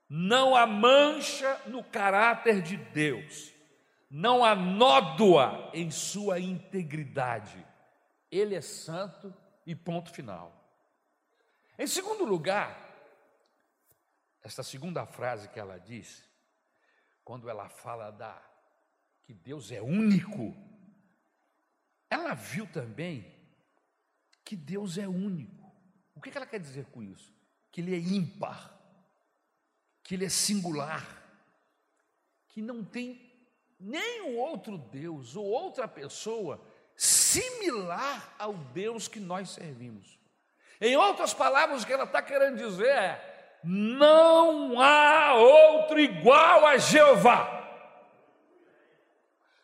não 0.08 0.54
há 0.54 0.66
mancha 0.66 1.60
no 1.66 1.82
caráter 1.82 2.62
de 2.62 2.76
Deus, 2.76 3.52
não 4.16 4.42
há 4.42 4.54
nódoa 4.54 5.70
em 5.74 5.90
sua 5.90 6.40
integridade. 6.40 7.66
Ele 8.30 8.54
é 8.54 8.62
santo 8.62 9.32
e 9.66 9.74
ponto 9.74 10.10
final. 10.10 10.50
Em 11.78 11.86
segundo 11.86 12.24
lugar, 12.24 12.80
esta 14.42 14.62
segunda 14.62 15.04
frase 15.04 15.50
que 15.50 15.60
ela 15.60 15.78
diz, 15.78 16.26
quando 17.22 17.50
ela 17.50 17.68
fala 17.68 18.10
da 18.10 18.42
que 19.22 19.34
Deus 19.34 19.70
é 19.70 19.82
único, 19.82 20.56
ela 22.08 22.32
viu 22.32 22.66
também 22.66 23.30
que 24.42 24.56
Deus 24.56 24.96
é 24.96 25.06
único. 25.06 25.70
O 26.14 26.22
que 26.22 26.34
ela 26.34 26.46
quer 26.46 26.58
dizer 26.58 26.86
com 26.86 27.02
isso? 27.02 27.30
Que 27.70 27.82
Ele 27.82 27.94
é 27.94 27.98
ímpar, 27.98 28.80
que 30.02 30.14
Ele 30.14 30.24
é 30.24 30.30
singular, 30.30 31.04
que 32.48 32.62
não 32.62 32.82
tem 32.82 33.25
nenhum 33.86 34.36
outro 34.36 34.76
Deus 34.76 35.36
ou 35.36 35.44
outra 35.44 35.86
pessoa 35.86 36.60
similar 36.96 38.34
ao 38.36 38.52
Deus 38.52 39.06
que 39.06 39.20
nós 39.20 39.50
servimos. 39.50 40.18
Em 40.80 40.96
outras 40.96 41.32
palavras, 41.32 41.82
o 41.82 41.86
que 41.86 41.92
ela 41.92 42.04
está 42.04 42.20
querendo 42.20 42.56
dizer 42.56 42.88
é: 42.88 43.58
não 43.62 44.80
há 44.80 45.34
outro 45.34 46.00
igual 46.00 46.66
a 46.66 46.76
Jeová. 46.78 47.52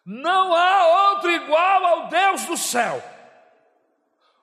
Não 0.04 0.54
há 0.54 1.12
outro 1.12 1.30
igual 1.30 1.84
ao 1.84 2.08
Deus 2.08 2.44
do 2.46 2.56
céu. 2.56 3.02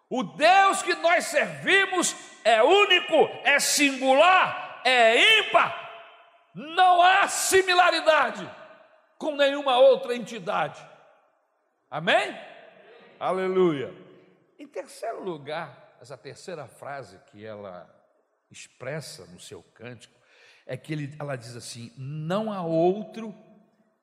O 0.10 0.24
Deus 0.24 0.82
que 0.82 0.96
nós 0.96 1.26
servimos 1.26 2.16
é 2.44 2.64
único, 2.64 3.30
é 3.44 3.60
singular, 3.60 4.82
é 4.84 5.40
ímpar. 5.40 5.90
Não 6.54 7.02
há 7.02 7.28
similaridade 7.28 8.59
com 9.20 9.36
nenhuma 9.36 9.78
outra 9.78 10.16
entidade. 10.16 10.84
Amém? 11.92 12.34
Aleluia. 13.20 13.94
Em 14.58 14.66
terceiro 14.66 15.22
lugar, 15.22 15.98
essa 16.02 16.18
terceira 16.18 16.66
frase 16.68 17.20
que 17.28 17.46
ela 17.46 17.88
expressa 18.50 19.26
no 19.28 19.40
seu 19.40 19.62
cântico 19.62 20.18
é 20.66 20.78
que 20.78 20.94
ele, 20.94 21.16
ela 21.20 21.36
diz 21.36 21.56
assim: 21.56 21.94
não 21.98 22.52
há 22.52 22.64
outro 22.64 23.36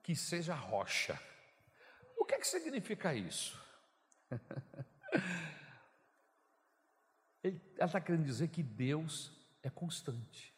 que 0.02 0.14
seja 0.14 0.54
rocha. 0.54 1.18
O 2.18 2.24
que, 2.24 2.34
é 2.34 2.38
que 2.38 2.46
significa 2.46 3.14
isso? 3.14 3.58
Ela 7.78 7.86
está 7.86 8.00
querendo 8.00 8.24
dizer 8.24 8.48
que 8.48 8.60
Deus 8.60 9.30
é 9.62 9.70
constante. 9.70 10.52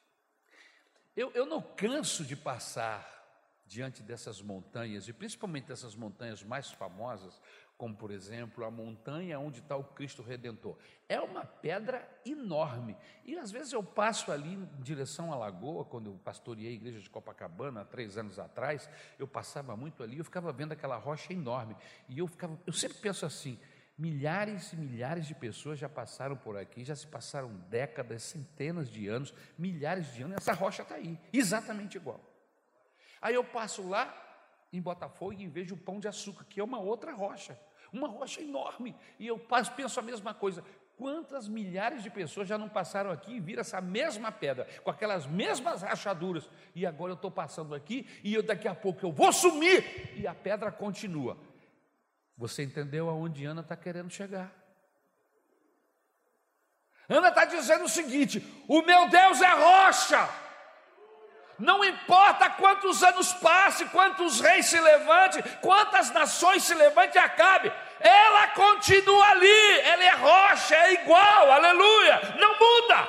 Eu, 1.15 1.31
eu 1.33 1.45
não 1.45 1.61
canso 1.61 2.25
de 2.25 2.35
passar 2.35 3.18
diante 3.69 4.03
dessas 4.03 4.41
montanhas, 4.41 5.07
e 5.07 5.13
principalmente 5.13 5.67
dessas 5.67 5.95
montanhas 5.95 6.43
mais 6.43 6.71
famosas, 6.71 7.41
como 7.77 7.95
por 7.95 8.11
exemplo 8.11 8.65
a 8.65 8.71
montanha 8.71 9.39
onde 9.39 9.61
está 9.61 9.77
o 9.77 9.85
Cristo 9.85 10.23
Redentor. 10.23 10.77
É 11.09 11.21
uma 11.21 11.45
pedra 11.45 12.09
enorme. 12.25 12.97
E 13.25 13.39
às 13.39 13.53
vezes 13.53 13.73
eu 13.73 13.83
passo 13.83 14.33
ali 14.33 14.55
em 14.55 14.67
direção 14.83 15.33
à 15.33 15.37
lagoa, 15.37 15.85
quando 15.85 16.11
eu 16.11 16.21
pastoreei 16.25 16.71
a 16.71 16.73
igreja 16.73 17.01
de 17.01 17.11
Copacabana 17.11 17.83
há 17.83 17.85
três 17.85 18.17
anos 18.17 18.39
atrás, 18.39 18.89
eu 19.19 19.29
passava 19.29 19.77
muito 19.77 20.03
ali, 20.03 20.19
eu 20.19 20.25
ficava 20.25 20.53
vendo 20.53 20.73
aquela 20.73 20.97
rocha 20.97 21.33
enorme. 21.33 21.77
E 22.09 22.19
eu 22.19 22.27
ficava, 22.27 22.59
eu 22.67 22.73
sempre 22.73 22.99
penso 22.99 23.25
assim, 23.25 23.59
Milhares 23.99 24.73
e 24.73 24.77
milhares 24.77 25.27
de 25.27 25.35
pessoas 25.35 25.77
já 25.77 25.89
passaram 25.89 26.37
por 26.37 26.57
aqui, 26.57 26.85
já 26.85 26.95
se 26.95 27.05
passaram 27.05 27.53
décadas, 27.69 28.23
centenas 28.23 28.89
de 28.89 29.09
anos, 29.09 29.35
milhares 29.59 30.15
de 30.15 30.23
anos, 30.23 30.37
essa 30.37 30.53
rocha 30.53 30.83
está 30.83 30.95
aí, 30.95 31.19
exatamente 31.33 31.97
igual. 31.97 32.28
Aí 33.21 33.35
eu 33.35 33.45
passo 33.45 33.87
lá 33.89 34.15
em 34.73 34.81
Botafogo 34.81 35.33
e 35.33 35.47
vejo 35.47 35.75
o 35.75 35.79
pão 35.79 35.99
de 35.99 36.09
açúcar, 36.09 36.45
que 36.45 36.61
é 36.61 36.65
uma 36.65 36.79
outra 36.79 37.13
rocha. 37.13 37.59
uma 37.93 38.09
rocha 38.09 38.41
enorme. 38.43 38.95
E 39.19 39.27
eu 39.27 39.39
penso 39.77 39.99
a 39.99 40.03
mesma 40.03 40.35
coisa. 40.35 40.63
Quantas 40.97 41.49
milhares 41.49 42.03
de 42.03 42.11
pessoas 42.11 42.49
já 42.49 42.59
não 42.59 42.69
passaram 42.69 43.11
aqui 43.11 43.35
e 43.35 43.41
viram 43.41 43.61
essa 43.61 43.81
mesma 43.81 44.33
pedra, 44.33 44.67
com 44.83 44.91
aquelas 44.91 45.27
mesmas 45.27 45.83
rachaduras, 45.83 46.51
e 46.75 46.85
agora 46.85 47.13
eu 47.13 47.15
estou 47.15 47.31
passando 47.31 47.73
aqui 47.73 48.05
e 48.25 48.35
eu, 48.35 48.43
daqui 48.43 48.67
a 48.67 48.75
pouco 48.75 49.07
eu 49.07 49.13
vou 49.13 49.33
sumir 49.33 50.19
e 50.19 50.27
a 50.27 50.35
pedra 50.35 50.73
continua. 50.73 51.39
Você 52.37 52.65
entendeu 52.65 53.09
aonde 53.09 53.45
Ana 53.45 53.61
está 53.61 53.77
querendo 53.77 54.11
chegar? 54.11 54.53
Ana 57.09 57.29
está 57.29 57.45
dizendo 57.45 57.85
o 57.85 57.89
seguinte: 57.89 58.45
o 58.69 58.83
meu 58.83 59.09
Deus 59.09 59.41
é 59.41 59.53
rocha. 59.53 60.48
Não 61.59 61.85
importa 61.85 62.51
quantos 62.51 63.03
anos 63.03 63.33
passe, 63.33 63.85
quantos 63.87 64.41
reis 64.41 64.67
se 64.67 64.81
levante, 64.81 65.43
quantas 65.61 66.11
nações 66.13 66.63
se 66.63 66.73
levante 66.73 67.17
e 67.17 67.19
acabe, 67.19 67.73
ela 67.99 68.49
continua 68.49 69.27
ali, 69.27 69.81
ela 69.81 70.05
é 70.05 70.15
rocha, 70.15 70.77
é 70.77 70.93
igual, 70.95 71.51
aleluia, 71.51 72.21
não 72.39 72.57
muda. 72.59 73.09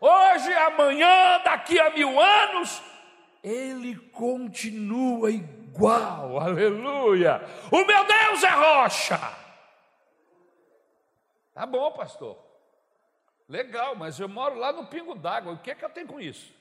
Hoje, 0.00 0.52
amanhã, 0.54 1.40
daqui 1.44 1.78
a 1.78 1.90
mil 1.90 2.18
anos, 2.18 2.82
ele 3.44 3.94
continua 4.10 5.30
igual, 5.30 6.40
aleluia. 6.40 7.42
O 7.70 7.84
meu 7.84 8.04
Deus 8.04 8.42
é 8.42 8.48
rocha. 8.48 9.20
Tá 11.54 11.64
bom, 11.64 11.92
pastor. 11.92 12.49
Legal, 13.50 13.96
mas 13.96 14.20
eu 14.20 14.28
moro 14.28 14.56
lá 14.56 14.72
no 14.72 14.86
Pingo 14.86 15.12
d'Água, 15.12 15.54
o 15.54 15.58
que 15.58 15.72
é 15.72 15.74
que 15.74 15.84
eu 15.84 15.90
tenho 15.90 16.06
com 16.06 16.20
isso? 16.20 16.54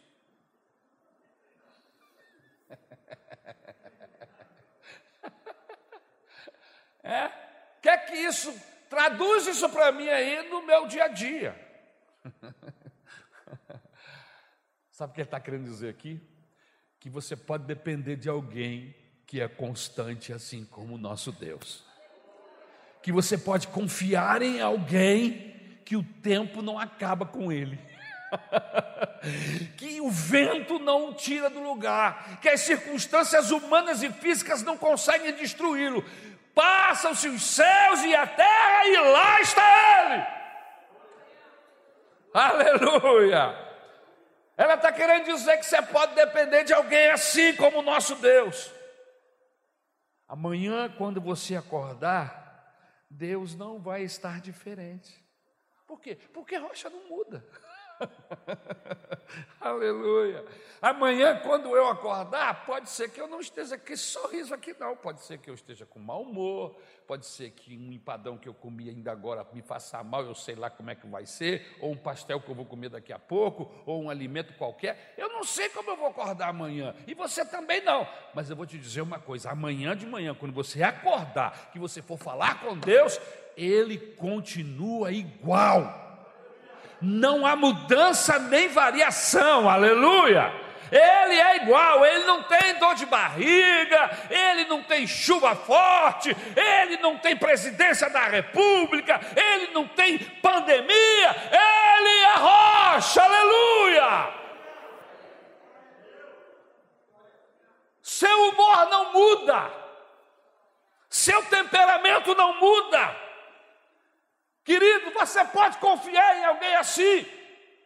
É? 7.02 7.32
Quer 7.82 8.06
que 8.06 8.14
isso, 8.14 8.54
traduz 8.90 9.48
isso 9.48 9.70
para 9.70 9.92
mim 9.92 10.10
aí 10.10 10.48
no 10.50 10.62
meu 10.64 10.86
dia 10.86 11.06
a 11.06 11.08
dia. 11.08 11.56
Sabe 14.92 15.12
o 15.12 15.16
que 15.16 15.22
ele 15.22 15.28
está 15.28 15.40
querendo 15.40 15.64
dizer 15.64 15.90
aqui? 15.90 16.22
Que 17.00 17.10
você 17.10 17.38
pode 17.38 17.64
depender 17.64 18.18
de 18.18 18.28
alguém 18.28 18.94
que 19.26 19.40
é 19.40 19.48
constante, 19.48 20.34
assim 20.34 20.66
como 20.66 20.96
o 20.96 21.00
nosso 21.00 21.32
Deus. 21.32 21.86
Que 23.02 23.12
você 23.12 23.38
pode 23.38 23.70
confiar 23.70 24.42
em 24.42 24.60
alguém 24.60 25.49
que 25.90 25.98
o 25.98 26.04
tempo 26.04 26.62
não 26.62 26.78
acaba 26.78 27.26
com 27.26 27.52
ele. 27.52 27.80
que 29.76 30.00
o 30.00 30.12
vento 30.12 30.78
não 30.78 31.10
o 31.10 31.14
tira 31.16 31.50
do 31.50 31.60
lugar, 31.60 32.40
que 32.40 32.48
as 32.48 32.62
circunstâncias 32.62 33.50
humanas 33.50 34.04
e 34.04 34.12
físicas 34.12 34.62
não 34.62 34.78
conseguem 34.78 35.34
destruí-lo. 35.34 36.06
Passam-se 36.54 37.28
os 37.28 37.42
céus 37.42 38.04
e 38.04 38.14
a 38.14 38.28
terra, 38.28 38.86
e 38.86 38.98
lá 38.98 39.42
está 39.42 40.04
ele. 40.04 40.28
Aleluia! 42.36 43.68
Ela 44.56 44.76
está 44.76 44.92
querendo 44.92 45.26
dizer 45.26 45.58
que 45.58 45.66
você 45.66 45.82
pode 45.82 46.14
depender 46.14 46.66
de 46.66 46.74
alguém 46.74 47.10
assim 47.10 47.56
como 47.56 47.80
o 47.80 47.82
nosso 47.82 48.14
Deus. 48.18 48.72
Amanhã, 50.28 50.88
quando 50.88 51.20
você 51.20 51.56
acordar, 51.56 52.76
Deus 53.10 53.56
não 53.56 53.80
vai 53.80 54.04
estar 54.04 54.40
diferente. 54.40 55.28
Por 55.90 56.00
quê? 56.00 56.16
Porque 56.32 56.56
rocha 56.56 56.88
não 56.88 57.04
muda. 57.10 57.44
Aleluia. 59.60 60.46
Amanhã, 60.80 61.40
quando 61.40 61.76
eu 61.76 61.88
acordar, 61.88 62.64
pode 62.64 62.92
ser 62.92 63.10
que 63.10 63.20
eu 63.20 63.28
não 63.28 63.40
esteja 63.40 63.76
com 63.76 63.92
esse 63.92 64.04
sorriso 64.04 64.54
aqui, 64.54 64.76
não. 64.80 64.96
Pode 64.96 65.24
ser 65.24 65.40
que 65.40 65.50
eu 65.50 65.56
esteja 65.56 65.88
com 65.88 65.98
mau 65.98 66.22
humor, 66.22 66.76
pode 67.08 67.26
ser 67.26 67.50
que 67.50 67.76
um 67.76 67.92
empadão 67.92 68.38
que 68.38 68.48
eu 68.48 68.54
comi 68.54 68.88
ainda 68.88 69.12
agora 69.12 69.44
me 69.52 69.64
faça 69.64 70.02
mal, 70.04 70.24
eu 70.24 70.36
sei 70.36 70.54
lá 70.54 70.70
como 70.70 70.92
é 70.92 70.96
que 70.96 71.08
vai 71.08 71.26
ser, 71.26 71.76
ou 71.82 71.92
um 71.92 71.98
pastel 71.98 72.40
que 72.40 72.50
eu 72.50 72.56
vou 72.56 72.66
comer 72.66 72.90
daqui 72.90 73.12
a 73.12 73.18
pouco, 73.18 73.70
ou 73.84 74.04
um 74.04 74.12
alimento 74.12 74.54
qualquer. 74.54 75.16
Eu 75.18 75.30
não 75.30 75.44
sei 75.44 75.70
como 75.70 75.90
eu 75.90 75.98
vou 75.98 76.08
acordar 76.08 76.50
amanhã, 76.50 76.96
e 77.08 77.16
você 77.16 77.44
também 77.44 77.82
não. 77.82 78.08
Mas 78.36 78.48
eu 78.48 78.56
vou 78.56 78.68
te 78.68 78.78
dizer 78.78 79.02
uma 79.02 79.20
coisa: 79.20 79.50
amanhã 79.50 79.98
de 79.98 80.06
manhã, 80.06 80.36
quando 80.36 80.54
você 80.54 80.84
acordar, 80.84 81.72
que 81.72 81.80
você 81.80 82.00
for 82.00 82.20
falar 82.20 82.62
com 82.62 82.78
Deus, 82.78 83.20
Ele 83.62 83.98
continua 83.98 85.12
igual 85.12 86.00
não 87.02 87.46
há 87.46 87.56
mudança 87.56 88.38
nem 88.40 88.68
variação, 88.68 89.70
aleluia. 89.70 90.52
Ele 90.92 91.40
é 91.40 91.58
igual, 91.58 92.04
ele 92.04 92.26
não 92.26 92.42
tem 92.44 92.74
dor 92.80 92.96
de 92.96 93.06
barriga, 93.06 94.10
ele 94.30 94.66
não 94.66 94.82
tem 94.82 95.06
chuva 95.06 95.56
forte, 95.56 96.36
ele 96.56 96.98
não 96.98 97.18
tem 97.18 97.38
presidência 97.38 98.10
da 98.10 98.26
república, 98.26 99.20
ele 99.36 99.72
não 99.72 99.88
tem 99.88 100.18
pandemia, 100.18 101.36
ele 101.52 102.24
é 102.24 102.36
rocha, 102.38 103.22
aleluia. 103.22 104.34
Seu 108.02 108.50
humor 108.50 108.90
não 108.90 109.14
muda, 109.14 109.72
seu 111.08 111.44
temperamento 111.44 112.34
não 112.34 112.60
muda. 112.60 113.29
Você 115.20 115.44
pode 115.46 115.78
confiar 115.78 116.38
em 116.38 116.46
alguém 116.46 116.76
assim, 116.76 117.26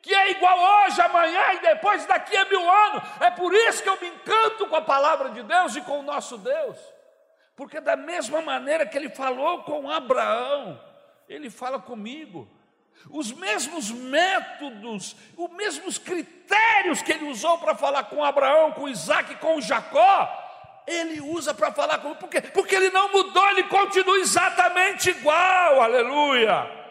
que 0.01 0.13
é 0.13 0.31
igual 0.31 0.85
hoje, 0.85 1.01
amanhã 1.01 1.53
e 1.53 1.59
depois 1.59 2.05
daqui 2.05 2.35
a 2.35 2.45
mil 2.45 2.69
anos. 2.69 3.03
É 3.21 3.31
por 3.31 3.53
isso 3.53 3.81
que 3.81 3.89
eu 3.89 3.99
me 3.99 4.07
encanto 4.07 4.67
com 4.67 4.75
a 4.75 4.81
palavra 4.81 5.29
de 5.29 5.41
Deus 5.43 5.75
e 5.75 5.81
com 5.81 5.99
o 5.99 6.03
nosso 6.03 6.37
Deus, 6.37 6.77
porque 7.55 7.79
da 7.79 7.95
mesma 7.95 8.41
maneira 8.41 8.85
que 8.85 8.97
ele 8.97 9.09
falou 9.09 9.63
com 9.63 9.89
Abraão, 9.89 10.79
ele 11.27 11.49
fala 11.49 11.79
comigo. 11.79 12.47
Os 13.09 13.31
mesmos 13.31 13.91
métodos, 13.91 15.15
os 15.35 15.49
mesmos 15.51 15.97
critérios 15.97 17.01
que 17.01 17.11
ele 17.11 17.25
usou 17.25 17.57
para 17.57 17.75
falar 17.75 18.03
com 18.03 18.23
Abraão, 18.23 18.71
com 18.71 18.87
Isaac, 18.87 19.35
com 19.35 19.59
Jacó, 19.59 20.43
ele 20.85 21.19
usa 21.21 21.53
para 21.53 21.71
falar 21.71 21.97
comigo, 21.99 22.19
porque, 22.19 22.41
porque 22.41 22.75
ele 22.75 22.89
não 22.91 23.11
mudou, 23.11 23.49
ele 23.49 23.63
continua 23.63 24.17
exatamente 24.19 25.09
igual, 25.09 25.81
aleluia. 25.81 26.82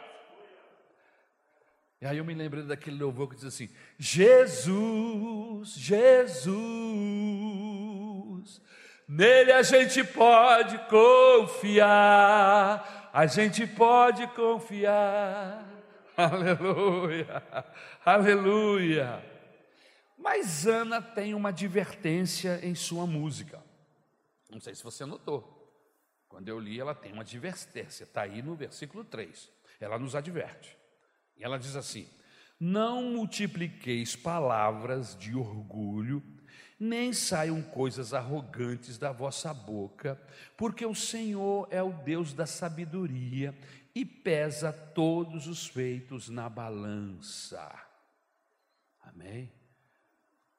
E 2.03 2.07
aí 2.07 2.19
eu 2.19 2.25
me 2.25 2.35
lembrei 2.35 2.65
daquele 2.65 3.01
louvor 3.01 3.29
que 3.29 3.37
diz 3.37 3.45
assim: 3.45 3.71
Jesus, 3.97 5.69
Jesus, 5.69 6.51
nele 9.07 9.53
a 9.53 9.63
gente 9.63 10.03
pode 10.03 10.77
confiar, 10.89 11.79
a 13.15 13.27
gente 13.27 13.65
pode 13.69 14.27
confiar, 14.35 15.65
aleluia, 16.19 17.41
aleluia. 18.05 19.25
Mas 20.19 20.67
Ana 20.67 21.01
tem 21.01 21.35
uma 21.35 21.51
advertência 21.51 22.59
em 22.65 22.75
sua 22.75 23.07
música. 23.07 23.63
Não 24.51 24.59
sei 24.59 24.75
se 24.75 24.83
você 24.83 25.07
notou. 25.07 25.57
Quando 26.29 26.49
eu 26.49 26.59
li, 26.59 26.81
ela 26.81 26.97
tem 26.97 27.13
uma 27.13 27.23
advertência, 27.23 28.03
está 28.03 28.23
aí 28.23 28.43
no 28.43 28.57
versículo 28.57 29.05
3. 29.05 29.53
Ela 29.79 30.01
nos 30.01 30.17
adverte. 30.17 30.82
E 31.37 31.45
ela 31.45 31.59
diz 31.59 31.77
assim: 31.77 32.09
Não 32.59 33.03
multipliqueis 33.03 34.17
palavras 34.17 35.17
de 35.17 35.35
orgulho, 35.35 36.23
nem 36.79 37.13
saiam 37.13 37.63
coisas 37.63 38.13
arrogantes 38.13 38.99
da 38.99 39.13
vossa 39.13 39.55
boca, 39.55 40.21
porque 40.57 40.85
o 40.85 40.95
Senhor 40.95 41.69
é 41.71 41.83
o 41.83 41.93
Deus 41.93 42.33
da 42.33 42.47
sabedoria 42.47 43.57
e 43.95 44.05
pesa 44.05 44.73
todos 44.73 45.47
os 45.47 45.67
feitos 45.67 46.29
na 46.29 46.49
balança. 46.49 47.73
Amém? 49.01 49.53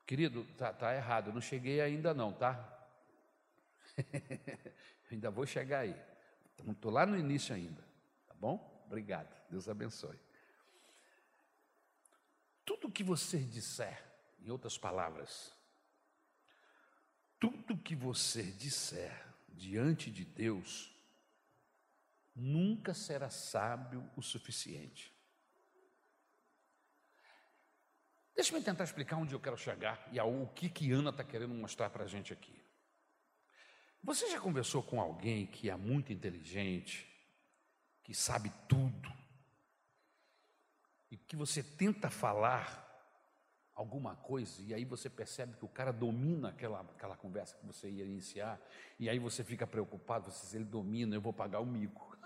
Querido, 0.05 0.45
tá, 0.57 0.71
tá 0.71 0.95
errado, 0.95 1.33
não 1.33 1.41
cheguei 1.41 1.81
ainda 1.81 2.13
não, 2.13 2.31
tá? 2.31 2.87
ainda 5.11 5.31
vou 5.31 5.45
chegar 5.45 5.79
aí. 5.79 5.95
Estou 6.69 6.91
lá 6.91 7.05
no 7.05 7.17
início 7.17 7.53
ainda. 7.53 7.81
Tá 8.27 8.33
bom? 8.39 8.83
Obrigado. 8.85 9.33
Deus 9.49 9.67
abençoe. 9.67 10.17
Tudo 12.65 12.91
que 12.91 13.03
você 13.03 13.39
disser, 13.39 14.03
em 14.39 14.49
outras 14.49 14.77
palavras, 14.77 15.53
tudo 17.39 17.77
que 17.77 17.95
você 17.95 18.43
disser 18.43 19.27
diante 19.49 20.09
de 20.09 20.23
Deus, 20.23 20.93
nunca 22.35 22.93
será 22.93 23.29
sábio 23.29 24.09
o 24.15 24.21
suficiente. 24.21 25.13
Deixa 28.35 28.55
eu 28.55 28.63
tentar 28.63 28.83
explicar 28.83 29.17
onde 29.17 29.33
eu 29.33 29.39
quero 29.39 29.57
chegar 29.57 30.07
e 30.11 30.19
o 30.19 30.47
que, 30.47 30.69
que 30.69 30.91
Ana 30.91 31.11
está 31.11 31.23
querendo 31.23 31.53
mostrar 31.53 31.89
para 31.89 32.03
a 32.03 32.07
gente 32.07 32.33
aqui. 32.33 32.63
Você 34.03 34.29
já 34.29 34.39
conversou 34.39 34.83
com 34.83 34.99
alguém 34.99 35.45
que 35.45 35.69
é 35.69 35.75
muito 35.77 36.11
inteligente, 36.11 37.07
que 38.03 38.13
sabe 38.13 38.51
tudo, 38.67 39.22
e 41.13 41.17
que 41.17 41.35
você 41.35 41.61
tenta 41.61 42.09
falar, 42.09 42.89
alguma 43.75 44.15
coisa, 44.15 44.63
e 44.63 44.73
aí 44.73 44.83
você 44.83 45.07
percebe 45.07 45.55
que 45.55 45.63
o 45.63 45.67
cara 45.67 45.93
domina 45.93 46.49
aquela, 46.49 46.81
aquela 46.81 47.15
conversa 47.15 47.55
que 47.55 47.63
você 47.67 47.87
ia 47.87 48.03
iniciar, 48.03 48.59
e 48.99 49.07
aí 49.07 49.19
você 49.19 49.43
fica 49.43 49.67
preocupado, 49.67 50.31
você 50.31 50.41
diz, 50.41 50.55
ele 50.55 50.65
domina, 50.65 51.15
eu 51.15 51.21
vou 51.21 51.31
pagar 51.31 51.59
o 51.59 51.65
mico. 51.67 52.17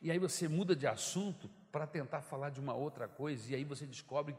E 0.00 0.10
aí 0.10 0.18
você 0.18 0.46
muda 0.46 0.76
de 0.76 0.86
assunto 0.86 1.48
para 1.72 1.84
tentar 1.84 2.20
falar 2.20 2.50
de 2.50 2.60
uma 2.60 2.74
outra 2.74 3.08
coisa, 3.08 3.50
e 3.50 3.56
aí 3.56 3.64
você 3.64 3.86
descobre 3.86 4.36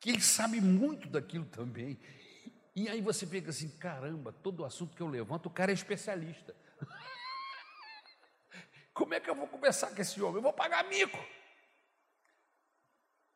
que 0.00 0.08
ele 0.08 0.22
sabe 0.22 0.60
muito 0.60 1.08
daquilo 1.08 1.44
também. 1.44 1.98
E 2.74 2.88
aí 2.88 3.02
você 3.02 3.26
fica 3.26 3.50
assim, 3.50 3.68
caramba, 3.76 4.32
todo 4.32 4.64
assunto 4.64 4.96
que 4.96 5.02
eu 5.02 5.08
levanto, 5.08 5.46
o 5.46 5.50
cara 5.50 5.72
é 5.72 5.74
especialista. 5.74 6.56
Como 8.94 9.12
é 9.12 9.20
que 9.20 9.28
eu 9.28 9.34
vou 9.34 9.48
conversar 9.48 9.94
com 9.94 10.00
esse 10.00 10.22
homem? 10.22 10.36
Eu 10.36 10.42
vou 10.42 10.54
pagar 10.54 10.84
mico. 10.84 11.18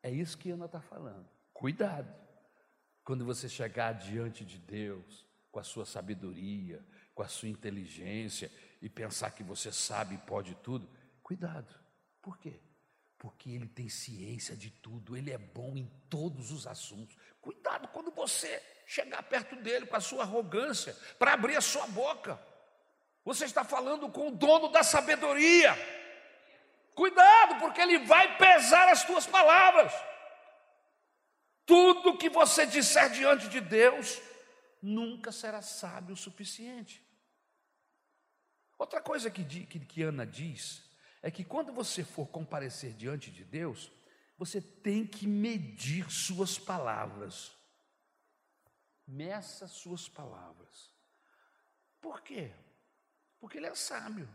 É 0.08 0.10
isso 0.10 0.38
que 0.38 0.50
Ana 0.50 0.64
está 0.64 0.80
falando. 0.80 1.28
Cuidado. 1.52 2.10
Quando 3.04 3.26
você 3.26 3.46
chegar 3.46 3.92
diante 3.92 4.42
de 4.42 4.58
Deus, 4.58 5.26
com 5.52 5.60
a 5.60 5.62
sua 5.62 5.84
sabedoria, 5.84 6.82
com 7.14 7.22
a 7.22 7.28
sua 7.28 7.48
inteligência, 7.48 8.50
e 8.80 8.88
pensar 8.88 9.32
que 9.32 9.42
você 9.42 9.70
sabe 9.70 10.14
e 10.14 10.18
pode 10.18 10.54
tudo, 10.62 10.88
cuidado. 11.22 11.74
Por 12.22 12.38
quê? 12.38 12.58
Porque 13.18 13.50
ele 13.50 13.68
tem 13.68 13.90
ciência 13.90 14.56
de 14.56 14.70
tudo, 14.70 15.14
ele 15.14 15.30
é 15.30 15.36
bom 15.36 15.76
em 15.76 15.92
todos 16.08 16.52
os 16.52 16.66
assuntos. 16.66 17.14
Cuidado 17.38 17.88
quando 17.88 18.10
você 18.10 18.62
chegar 18.86 19.22
perto 19.24 19.56
dele 19.56 19.84
com 19.84 19.96
a 19.96 20.00
sua 20.00 20.22
arrogância, 20.22 20.96
para 21.18 21.34
abrir 21.34 21.56
a 21.56 21.60
sua 21.60 21.86
boca. 21.88 22.40
Você 23.26 23.44
está 23.44 23.62
falando 23.62 24.08
com 24.08 24.28
o 24.28 24.34
dono 24.34 24.68
da 24.68 24.82
sabedoria. 24.82 25.76
Cuidado, 26.98 27.60
porque 27.60 27.80
ele 27.80 27.98
vai 27.98 28.36
pesar 28.38 28.88
as 28.88 29.04
tuas 29.04 29.24
palavras. 29.24 29.92
Tudo 31.64 32.18
que 32.18 32.28
você 32.28 32.66
disser 32.66 33.08
diante 33.10 33.48
de 33.48 33.60
Deus 33.60 34.20
nunca 34.82 35.30
será 35.30 35.62
sábio 35.62 36.14
o 36.14 36.16
suficiente. 36.16 37.00
Outra 38.76 39.00
coisa 39.00 39.30
que, 39.30 39.44
que, 39.44 39.78
que 39.78 40.02
Ana 40.02 40.26
diz 40.26 40.90
é 41.22 41.30
que 41.30 41.44
quando 41.44 41.72
você 41.72 42.02
for 42.02 42.26
comparecer 42.26 42.94
diante 42.94 43.30
de 43.30 43.44
Deus, 43.44 43.92
você 44.36 44.60
tem 44.60 45.06
que 45.06 45.24
medir 45.24 46.10
suas 46.10 46.58
palavras. 46.58 47.52
Meça 49.06 49.68
suas 49.68 50.08
palavras. 50.08 50.92
Por 52.00 52.22
quê? 52.22 52.52
Porque 53.38 53.56
ele 53.56 53.68
é 53.68 53.74
sábio. 53.76 54.28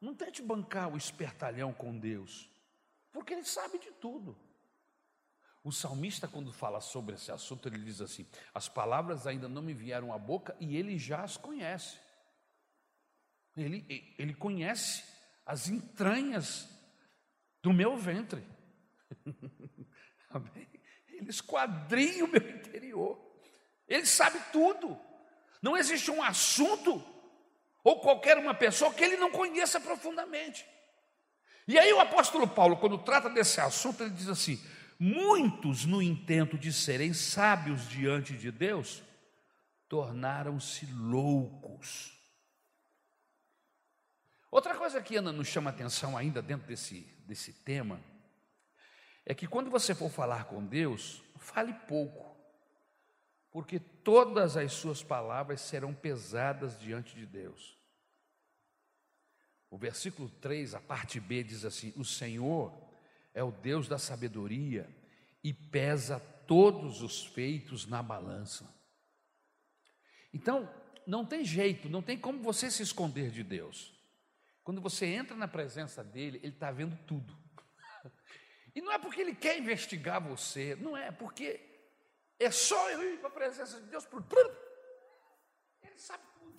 Não 0.00 0.14
tente 0.14 0.40
bancar 0.40 0.92
o 0.92 0.96
espertalhão 0.96 1.72
com 1.72 1.98
Deus, 1.98 2.48
porque 3.12 3.34
ele 3.34 3.44
sabe 3.44 3.78
de 3.78 3.90
tudo. 3.92 4.36
O 5.62 5.70
salmista, 5.70 6.26
quando 6.26 6.52
fala 6.52 6.80
sobre 6.80 7.16
esse 7.16 7.30
assunto, 7.30 7.68
ele 7.68 7.78
diz 7.78 8.00
assim: 8.00 8.26
As 8.54 8.66
palavras 8.68 9.26
ainda 9.26 9.46
não 9.46 9.60
me 9.60 9.74
vieram 9.74 10.12
à 10.12 10.18
boca 10.18 10.56
e 10.58 10.74
ele 10.76 10.98
já 10.98 11.22
as 11.22 11.36
conhece. 11.36 11.98
Ele, 13.56 14.14
ele 14.18 14.34
conhece 14.34 15.04
as 15.44 15.68
entranhas 15.68 16.68
do 17.60 17.72
meu 17.72 17.96
ventre. 17.96 18.46
Ele 21.08 21.28
esquadrinha 21.28 22.24
o 22.24 22.28
meu 22.28 22.48
interior. 22.48 23.20
Ele 23.86 24.06
sabe 24.06 24.40
tudo. 24.52 24.98
Não 25.60 25.76
existe 25.76 26.10
um 26.10 26.22
assunto 26.22 27.04
ou 27.90 27.98
qualquer 27.98 28.38
uma 28.38 28.54
pessoa 28.54 28.94
que 28.94 29.02
ele 29.02 29.16
não 29.16 29.32
conheça 29.32 29.80
profundamente. 29.80 30.64
E 31.66 31.76
aí 31.76 31.92
o 31.92 32.00
apóstolo 32.00 32.46
Paulo, 32.46 32.76
quando 32.76 32.96
trata 32.98 33.28
desse 33.28 33.60
assunto, 33.60 34.04
ele 34.04 34.10
diz 34.10 34.28
assim: 34.28 34.62
Muitos, 34.98 35.84
no 35.84 36.00
intento 36.00 36.56
de 36.56 36.72
serem 36.72 37.12
sábios 37.12 37.88
diante 37.88 38.36
de 38.36 38.52
Deus, 38.52 39.02
tornaram-se 39.88 40.86
loucos. 40.86 42.16
Outra 44.52 44.76
coisa 44.76 45.02
que 45.02 45.16
Ana 45.16 45.32
nos 45.32 45.48
chama 45.48 45.70
atenção 45.70 46.16
ainda 46.16 46.40
dentro 46.40 46.68
desse, 46.68 47.00
desse 47.26 47.52
tema 47.52 48.00
é 49.26 49.34
que 49.34 49.48
quando 49.48 49.68
você 49.68 49.96
for 49.96 50.10
falar 50.10 50.44
com 50.44 50.64
Deus, 50.64 51.22
fale 51.38 51.72
pouco, 51.88 52.36
porque 53.50 53.80
todas 53.80 54.56
as 54.56 54.72
suas 54.72 55.02
palavras 55.02 55.60
serão 55.60 55.92
pesadas 55.92 56.78
diante 56.78 57.16
de 57.16 57.26
Deus. 57.26 57.79
O 59.70 59.78
versículo 59.78 60.28
3, 60.28 60.74
a 60.74 60.80
parte 60.80 61.20
B, 61.20 61.44
diz 61.44 61.64
assim: 61.64 61.92
O 61.96 62.04
Senhor 62.04 62.76
é 63.32 63.42
o 63.42 63.52
Deus 63.52 63.86
da 63.86 63.98
sabedoria 63.98 64.88
e 65.44 65.54
pesa 65.54 66.18
todos 66.46 67.02
os 67.02 67.24
feitos 67.24 67.86
na 67.86 68.02
balança. 68.02 68.68
Então, 70.34 70.68
não 71.06 71.24
tem 71.24 71.44
jeito, 71.44 71.88
não 71.88 72.02
tem 72.02 72.18
como 72.18 72.42
você 72.42 72.70
se 72.70 72.82
esconder 72.82 73.30
de 73.30 73.44
Deus. 73.44 73.96
Quando 74.64 74.80
você 74.80 75.06
entra 75.06 75.36
na 75.36 75.46
presença 75.46 76.02
dele, 76.02 76.38
ele 76.42 76.54
está 76.54 76.70
vendo 76.70 76.98
tudo. 77.06 77.38
E 78.72 78.80
não 78.80 78.92
é 78.92 78.98
porque 79.00 79.20
ele 79.20 79.34
quer 79.34 79.58
investigar 79.58 80.22
você, 80.22 80.76
não 80.76 80.96
é, 80.96 81.10
porque 81.10 81.60
é 82.38 82.52
só 82.52 82.88
eu 82.90 83.14
ir 83.14 83.18
para 83.18 83.26
a 83.26 83.32
presença 83.32 83.80
de 83.80 83.88
Deus. 83.88 84.06
Ele 85.82 85.98
sabe 85.98 86.22
tudo. 86.38 86.56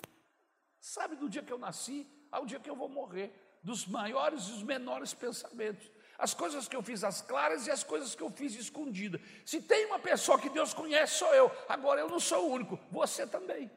Sabe 0.77 1.15
do 1.15 1.29
dia 1.29 1.41
que 1.41 1.53
eu 1.53 1.57
nasci 1.57 2.05
ao 2.31 2.45
dia 2.45 2.59
que 2.59 2.69
eu 2.69 2.75
vou 2.75 2.89
morrer, 2.89 3.31
dos 3.61 3.85
maiores 3.85 4.43
e 4.45 4.51
os 4.51 4.63
menores 4.63 5.13
pensamentos 5.13 5.91
as 6.21 6.35
coisas 6.35 6.67
que 6.67 6.75
eu 6.75 6.83
fiz 6.83 7.03
às 7.03 7.19
claras 7.19 7.65
e 7.65 7.71
as 7.71 7.83
coisas 7.83 8.13
que 8.13 8.21
eu 8.21 8.29
fiz 8.29 8.53
escondida. 8.53 9.19
Se 9.43 9.59
tem 9.59 9.87
uma 9.87 9.97
pessoa 9.97 10.37
que 10.37 10.49
Deus 10.49 10.71
conhece, 10.71 11.15
sou 11.15 11.33
eu. 11.33 11.51
Agora 11.67 11.99
eu 11.99 12.07
não 12.07 12.19
sou 12.19 12.47
o 12.47 12.53
único, 12.53 12.79
você 12.91 13.25
também. 13.25 13.71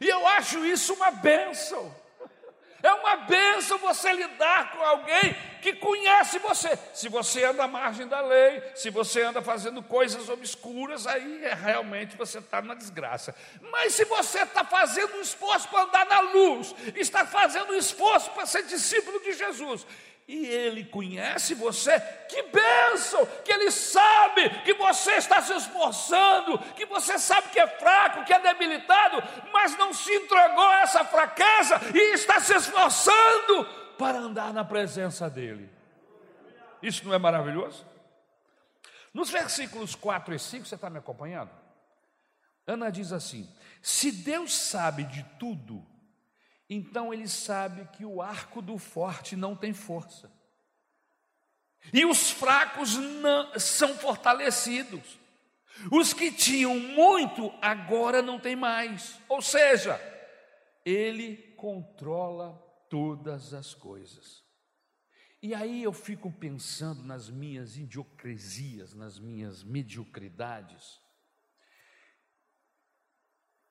E 0.00 0.08
eu 0.08 0.24
acho 0.28 0.64
isso 0.64 0.94
uma 0.94 1.10
bênção. 1.10 1.92
É 2.80 2.92
uma 2.94 3.16
bênção 3.16 3.78
você 3.78 4.12
lidar 4.12 4.70
com 4.70 4.80
alguém 4.80 5.36
que 5.60 5.74
conhece 5.74 6.38
você. 6.38 6.78
Se 6.92 7.08
você 7.08 7.44
anda 7.44 7.64
à 7.64 7.68
margem 7.68 8.06
da 8.06 8.20
lei, 8.20 8.62
se 8.74 8.90
você 8.90 9.22
anda 9.22 9.42
fazendo 9.42 9.82
coisas 9.82 10.28
obscuras, 10.28 11.06
aí 11.06 11.44
é, 11.44 11.54
realmente 11.54 12.16
você 12.16 12.38
está 12.38 12.60
na 12.60 12.74
desgraça. 12.74 13.34
Mas 13.70 13.94
se 13.94 14.04
você 14.04 14.42
está 14.42 14.64
fazendo 14.64 15.16
um 15.16 15.20
esforço 15.20 15.68
para 15.68 15.82
andar 15.82 16.06
na 16.06 16.20
luz, 16.20 16.74
está 16.96 17.24
fazendo 17.26 17.72
um 17.72 17.76
esforço 17.76 18.30
para 18.30 18.46
ser 18.46 18.64
discípulo 18.64 19.20
de 19.20 19.32
Jesus, 19.32 19.86
e 20.30 20.46
Ele 20.46 20.84
conhece 20.84 21.54
você, 21.54 21.98
que 22.28 22.40
bênção, 22.42 23.26
que 23.44 23.52
Ele 23.52 23.68
sabe 23.68 24.48
que 24.64 24.74
você 24.74 25.14
está 25.14 25.42
se 25.42 25.52
esforçando, 25.52 26.56
que 26.76 26.86
você 26.86 27.18
sabe 27.18 27.48
que 27.48 27.58
é 27.58 27.66
fraco, 27.66 28.24
que 28.24 28.32
é 28.32 28.38
debilitado, 28.38 29.20
mas 29.52 29.76
não 29.76 29.92
se 29.92 30.14
entregou 30.14 30.64
a 30.64 30.82
essa 30.82 31.04
fraqueza 31.04 31.80
e 31.92 32.14
está 32.14 32.38
se 32.38 32.54
esforçando 32.54 33.79
para 34.00 34.18
andar 34.18 34.54
na 34.54 34.64
presença 34.64 35.28
dEle. 35.28 35.68
Isso 36.82 37.04
não 37.04 37.12
é 37.12 37.18
maravilhoso? 37.18 37.86
Nos 39.12 39.28
versículos 39.28 39.94
4 39.94 40.34
e 40.34 40.38
5, 40.38 40.64
você 40.64 40.74
está 40.74 40.88
me 40.88 40.96
acompanhando? 40.96 41.50
Ana 42.66 42.88
diz 42.88 43.12
assim: 43.12 43.46
Se 43.82 44.10
Deus 44.10 44.54
sabe 44.54 45.04
de 45.04 45.22
tudo, 45.38 45.86
então 46.68 47.12
ele 47.12 47.28
sabe 47.28 47.86
que 47.92 48.06
o 48.06 48.22
arco 48.22 48.62
do 48.62 48.78
forte 48.78 49.36
não 49.36 49.54
tem 49.54 49.74
força. 49.74 50.32
E 51.92 52.06
os 52.06 52.30
fracos 52.30 52.96
não, 52.96 53.58
são 53.58 53.94
fortalecidos. 53.98 55.20
Os 55.92 56.14
que 56.14 56.32
tinham 56.32 56.78
muito 56.78 57.52
agora 57.60 58.22
não 58.22 58.40
tem 58.40 58.56
mais. 58.56 59.20
Ou 59.28 59.42
seja, 59.42 60.00
ele 60.86 61.36
controla 61.58 62.69
todas 62.90 63.54
as 63.54 63.72
coisas. 63.72 64.44
E 65.42 65.54
aí 65.54 65.82
eu 65.82 65.92
fico 65.92 66.30
pensando 66.30 67.02
nas 67.02 67.30
minhas 67.30 67.78
idiocresias, 67.78 68.92
nas 68.92 69.18
minhas 69.18 69.62
mediocridades. 69.62 71.00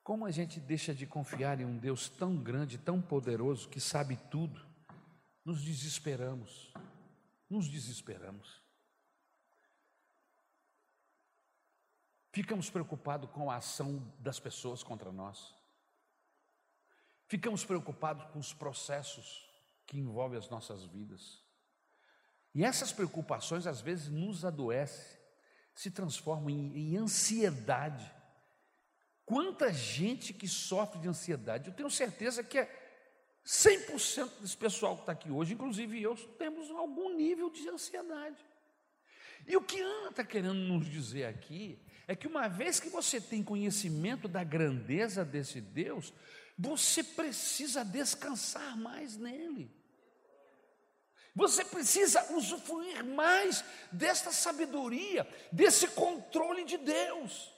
Como 0.02 0.26
a 0.26 0.32
gente 0.32 0.58
deixa 0.58 0.92
de 0.92 1.06
confiar 1.06 1.60
em 1.60 1.64
um 1.64 1.78
Deus 1.78 2.08
tão 2.08 2.36
grande, 2.36 2.76
tão 2.76 3.00
poderoso, 3.00 3.68
que 3.68 3.78
sabe 3.78 4.16
tudo? 4.30 4.68
Nos 5.44 5.62
desesperamos, 5.62 6.72
nos 7.48 7.68
desesperamos. 7.68 8.60
Ficamos 12.32 12.70
preocupados 12.70 13.30
com 13.30 13.50
a 13.50 13.56
ação 13.56 14.12
das 14.18 14.40
pessoas 14.40 14.82
contra 14.82 15.12
nós. 15.12 15.54
Ficamos 17.30 17.64
preocupados 17.64 18.24
com 18.32 18.38
os 18.38 18.52
processos 18.52 19.48
que 19.86 19.98
envolvem 19.98 20.38
as 20.38 20.50
nossas 20.50 20.84
vidas. 20.84 21.42
E 22.54 22.62
essas 22.62 22.92
preocupações 22.92 23.66
às 23.66 23.80
vezes 23.80 24.08
nos 24.08 24.44
adoecem, 24.44 25.18
se 25.74 25.90
transformam 25.90 26.50
em, 26.50 26.76
em 26.76 26.96
ansiedade 26.98 28.20
Quanta 29.30 29.72
gente 29.72 30.32
que 30.32 30.48
sofre 30.48 30.98
de 30.98 31.06
ansiedade. 31.06 31.68
Eu 31.68 31.72
tenho 31.72 31.88
certeza 31.88 32.42
que 32.42 32.58
é 32.58 32.68
100% 33.46 34.40
desse 34.40 34.56
pessoal 34.56 34.96
que 34.96 35.02
está 35.02 35.12
aqui 35.12 35.30
hoje, 35.30 35.54
inclusive 35.54 36.02
eu, 36.02 36.16
temos 36.36 36.68
algum 36.72 37.14
nível 37.16 37.48
de 37.48 37.68
ansiedade. 37.68 38.44
E 39.46 39.56
o 39.56 39.62
que 39.62 39.80
Ana 39.80 40.10
está 40.10 40.24
querendo 40.24 40.54
nos 40.54 40.84
dizer 40.84 41.26
aqui 41.26 41.78
é 42.08 42.16
que 42.16 42.26
uma 42.26 42.48
vez 42.48 42.80
que 42.80 42.88
você 42.88 43.20
tem 43.20 43.40
conhecimento 43.40 44.26
da 44.26 44.42
grandeza 44.42 45.24
desse 45.24 45.60
Deus, 45.60 46.12
você 46.62 47.02
precisa 47.02 47.82
descansar 47.82 48.76
mais 48.76 49.16
nele. 49.16 49.74
Você 51.34 51.64
precisa 51.64 52.34
usufruir 52.34 53.02
mais 53.02 53.64
desta 53.90 54.30
sabedoria, 54.30 55.26
desse 55.50 55.88
controle 55.88 56.64
de 56.64 56.76
Deus. 56.76 57.50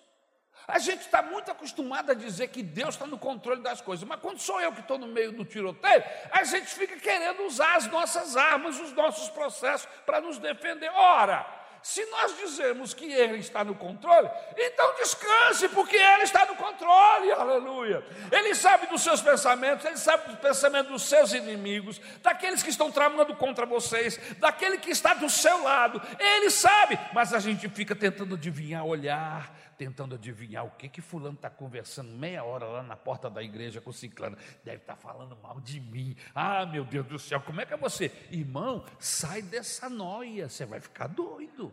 A 0.69 0.79
gente 0.79 1.01
está 1.01 1.21
muito 1.21 1.51
acostumado 1.51 2.13
a 2.13 2.15
dizer 2.15 2.49
que 2.49 2.63
Deus 2.63 2.95
está 2.95 3.05
no 3.05 3.19
controle 3.19 3.61
das 3.61 3.81
coisas, 3.81 4.07
mas 4.07 4.21
quando 4.21 4.39
sou 4.39 4.61
eu 4.61 4.73
que 4.73 4.81
estou 4.81 4.99
no 4.99 5.09
meio 5.09 5.33
do 5.33 5.45
tiroteio, 5.45 6.05
a 6.31 6.45
gente 6.45 6.67
fica 6.67 6.97
querendo 6.97 7.43
usar 7.43 7.75
as 7.75 7.89
nossas 7.89 8.37
armas, 8.37 8.79
os 8.79 8.93
nossos 8.93 9.29
processos 9.31 9.89
para 10.07 10.21
nos 10.21 10.39
defender. 10.39 10.89
Ora, 10.91 11.45
se 11.83 12.05
nós 12.07 12.37
dizemos 12.39 12.95
que 12.95 13.13
Ele 13.13 13.39
está 13.39 13.65
no 13.65 13.75
controle, 13.75 14.31
então 14.57 14.95
descanse, 14.97 15.69
porque 15.69 15.97
Ele 15.97 16.23
está 16.23 16.47
no 16.47 16.55
controle, 16.55 17.33
aleluia. 17.33 18.05
Ele 18.31 18.55
sabe 18.55 18.87
dos 18.87 19.03
seus 19.03 19.21
pensamentos, 19.21 19.85
Ele 19.85 19.97
sabe 19.97 20.29
dos 20.29 20.39
pensamentos 20.39 20.93
dos 20.93 21.03
seus 21.03 21.33
inimigos, 21.33 22.01
daqueles 22.23 22.63
que 22.63 22.71
estão 22.71 22.91
tramando 22.91 23.35
contra 23.35 23.67
vocês, 23.67 24.19
daquele 24.39 24.79
que 24.79 24.91
está 24.91 25.15
do 25.15 25.29
seu 25.29 25.63
lado, 25.63 26.01
Ele 26.19 26.51
sabe, 26.51 26.99
mas 27.13 27.35
a 27.35 27.41
gente 27.41 27.69
fica 27.69 27.97
tentando 27.97 28.35
adivinhar, 28.35 28.85
olhar, 28.85 29.51
tentando 29.77 30.15
adivinhar 30.15 30.65
o 30.65 30.71
que 30.71 30.89
que 30.89 31.01
fulano 31.01 31.35
está 31.35 31.51
conversando 31.51 32.11
meia 32.11 32.45
hora 32.45 32.67
lá 32.67 32.83
na 32.83 32.97
porta 32.97 33.29
da 33.29 33.43
igreja 33.43 33.81
com 33.81 33.93
ciclano. 33.93 34.37
Deve 34.65 34.79
estar 34.79 34.95
tá 34.95 35.01
falando 35.01 35.37
mal 35.37 35.61
de 35.61 35.81
mim. 35.81 36.17
Ah, 36.35 36.65
meu 36.67 36.85
Deus 36.85 37.07
do 37.07 37.19
céu, 37.19 37.41
como 37.41 37.61
é 37.61 37.67
que 37.67 37.75
é 37.75 37.77
você? 37.77 38.11
Irmão, 38.31 38.85
sai 38.99 39.43
dessa 39.43 39.89
noia, 39.89 40.49
você 40.49 40.65
vai 40.65 40.81
ficar 40.81 41.07
doido. 41.07 41.73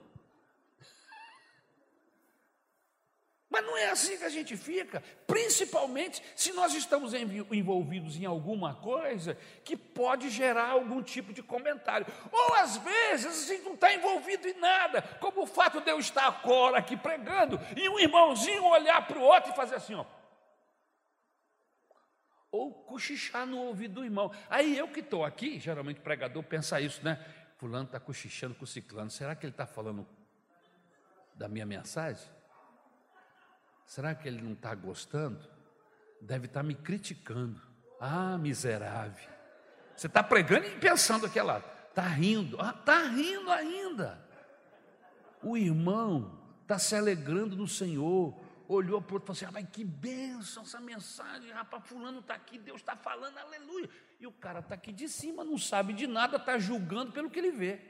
Mas 3.49 3.65
não 3.65 3.75
é 3.75 3.89
assim 3.89 4.15
que 4.15 4.23
a 4.23 4.29
gente 4.29 4.55
fica, 4.55 5.01
principalmente 5.25 6.21
se 6.35 6.53
nós 6.53 6.75
estamos 6.75 7.13
envolvidos 7.15 8.15
em 8.15 8.25
alguma 8.25 8.75
coisa 8.75 9.35
que 9.63 9.75
pode 9.75 10.29
gerar 10.29 10.69
algum 10.69 11.01
tipo 11.01 11.33
de 11.33 11.41
comentário. 11.41 12.05
Ou 12.31 12.53
às 12.55 12.77
vezes 12.77 13.43
a 13.43 13.53
gente 13.53 13.63
não 13.63 13.73
está 13.73 13.91
envolvido 13.91 14.47
em 14.47 14.53
nada, 14.53 15.01
como 15.19 15.41
o 15.41 15.47
fato 15.47 15.81
de 15.81 15.89
eu 15.89 15.97
estar 15.97 16.27
agora 16.27 16.77
aqui 16.77 16.95
pregando 16.95 17.59
e 17.75 17.89
um 17.89 17.99
irmãozinho 17.99 18.63
olhar 18.65 19.07
para 19.07 19.17
o 19.17 19.23
outro 19.23 19.51
e 19.51 19.55
fazer 19.55 19.75
assim, 19.75 19.95
ó. 19.95 20.05
Ou 22.51 22.71
cochichar 22.83 23.47
no 23.47 23.57
ouvido 23.57 23.95
do 23.95 24.03
irmão. 24.03 24.31
Aí 24.47 24.77
eu 24.77 24.87
que 24.87 24.99
estou 24.99 25.25
aqui, 25.25 25.59
geralmente 25.59 26.01
pregador 26.01 26.43
pensa 26.43 26.79
isso, 26.79 27.03
né? 27.03 27.23
Fulano 27.57 27.85
está 27.85 27.99
cochichando 27.99 28.53
com 28.53 28.63
o 28.63 28.67
ciclano. 28.67 29.09
Será 29.09 29.35
que 29.35 29.45
ele 29.45 29.53
está 29.53 29.65
falando 29.65 30.07
da 31.33 31.47
minha 31.47 31.65
mensagem? 31.65 32.38
Será 33.89 34.13
que 34.13 34.27
ele 34.27 34.39
não 34.39 34.53
está 34.53 34.75
gostando? 34.75 35.49
Deve 36.21 36.45
estar 36.45 36.59
tá 36.59 36.63
me 36.63 36.75
criticando. 36.75 37.59
Ah, 37.99 38.37
miserável. 38.37 39.27
Você 39.95 40.05
está 40.05 40.21
pregando 40.21 40.67
e 40.67 40.77
pensando 40.77 41.25
aqui 41.25 41.41
lá, 41.41 41.57
está 41.87 42.03
rindo. 42.03 42.55
Ah, 42.61 42.69
está 42.69 43.01
rindo 43.07 43.49
ainda. 43.49 44.23
O 45.41 45.57
irmão 45.57 46.39
está 46.61 46.77
se 46.77 46.95
alegrando 46.95 47.55
no 47.55 47.67
Senhor. 47.67 48.39
Olhou 48.67 49.01
para 49.01 49.13
o 49.13 49.15
outro 49.15 49.33
e 49.33 49.35
falou 49.35 49.37
assim: 49.37 49.45
ah, 49.45 49.51
mas 49.51 49.67
que 49.71 49.83
bênção 49.83 50.61
essa 50.61 50.79
mensagem, 50.79 51.49
rapaz. 51.51 51.83
Fulano 51.87 52.19
está 52.19 52.35
aqui, 52.35 52.59
Deus 52.59 52.81
está 52.81 52.95
falando, 52.95 53.39
aleluia. 53.39 53.89
E 54.19 54.27
o 54.27 54.31
cara 54.31 54.59
está 54.59 54.75
aqui 54.75 54.93
de 54.93 55.09
cima, 55.09 55.43
não 55.43 55.57
sabe 55.57 55.93
de 55.93 56.05
nada, 56.05 56.37
está 56.37 56.59
julgando 56.59 57.11
pelo 57.11 57.27
que 57.27 57.39
ele 57.39 57.51
vê. 57.51 57.81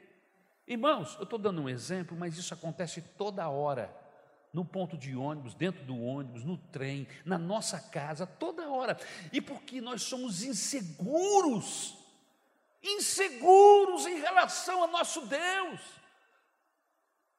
Irmãos, 0.66 1.18
eu 1.18 1.24
estou 1.24 1.38
dando 1.38 1.62
um 1.62 1.68
exemplo, 1.68 2.16
mas 2.18 2.38
isso 2.38 2.54
acontece 2.54 3.02
toda 3.02 3.50
hora 3.50 3.94
no 4.52 4.66
ponto 4.66 4.98
de 4.98 5.16
ônibus, 5.16 5.54
dentro 5.54 5.84
do 5.84 6.00
ônibus, 6.02 6.44
no 6.44 6.58
trem, 6.58 7.08
na 7.24 7.38
nossa 7.38 7.80
casa, 7.80 8.26
toda 8.26 8.70
hora. 8.70 8.98
E 9.32 9.40
porque 9.40 9.80
nós 9.80 10.04
somos 10.04 10.44
inseguros, 10.44 11.96
inseguros 12.82 14.08
em 14.08 14.20
relação 14.20 14.82
ao 14.82 14.88
nosso 14.88 15.26
Deus. 15.28 15.80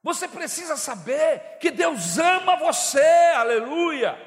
Você 0.03 0.29
precisa 0.29 0.77
saber 0.77 1.59
que 1.59 1.71
Deus 1.71 2.19
ama 2.19 2.57
você, 2.57 3.33
aleluia. 3.35 4.19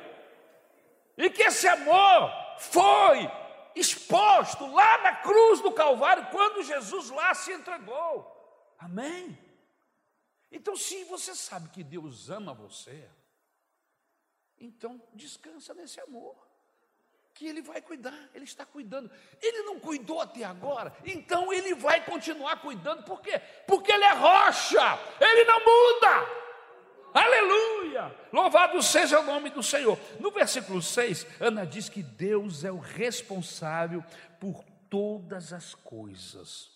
E 1.18 1.30
que 1.30 1.44
esse 1.44 1.68
amor 1.68 2.32
foi 2.58 3.32
exposto 3.76 4.68
lá 4.72 5.00
na 5.00 5.16
cruz 5.16 5.62
do 5.62 5.72
Calvário, 5.72 6.28
quando 6.32 6.64
Jesus 6.64 7.10
lá 7.10 7.34
se 7.34 7.52
entregou. 7.52 8.30
Amém? 8.78 9.38
Então, 10.54 10.78
se 10.78 11.04
você 11.06 11.34
sabe 11.34 11.70
que 11.70 11.84
Deus 11.84 12.30
ama 12.30 12.54
você, 12.54 13.10
então 14.60 15.02
descansa 15.12 15.74
nesse 15.74 16.00
amor, 16.00 16.36
que 17.34 17.48
Ele 17.48 17.60
vai 17.64 17.82
cuidar, 17.82 18.30
Ele 18.36 18.46
está 18.46 18.64
cuidando. 18.64 19.10
Ele 19.42 19.64
não 19.64 19.80
cuidou 19.80 20.22
até 20.22 20.44
agora, 20.44 20.96
então 21.04 21.52
Ele 21.52 21.74
vai 21.74 22.06
continuar 22.06 22.62
cuidando, 22.62 23.04
por 23.04 23.20
quê? 23.20 23.42
Porque 23.68 23.92
Ele 23.92 24.04
é 24.04 24.14
rocha, 24.14 25.00
Ele 25.20 25.44
não 25.44 25.60
muda. 25.60 26.44
Aleluia! 27.16 28.16
Louvado 28.32 28.82
seja 28.84 29.20
o 29.20 29.24
nome 29.24 29.50
do 29.50 29.64
Senhor. 29.64 30.00
No 30.20 30.30
versículo 30.30 30.84
6, 30.84 31.26
Ana 31.40 31.66
diz 31.66 31.90
que 31.90 32.04
Deus 32.04 32.64
é 32.64 32.72
o 32.72 32.78
responsável 32.78 34.04
por 34.40 34.64
todas 34.88 35.52
as 35.52 35.74
coisas. 35.74 36.72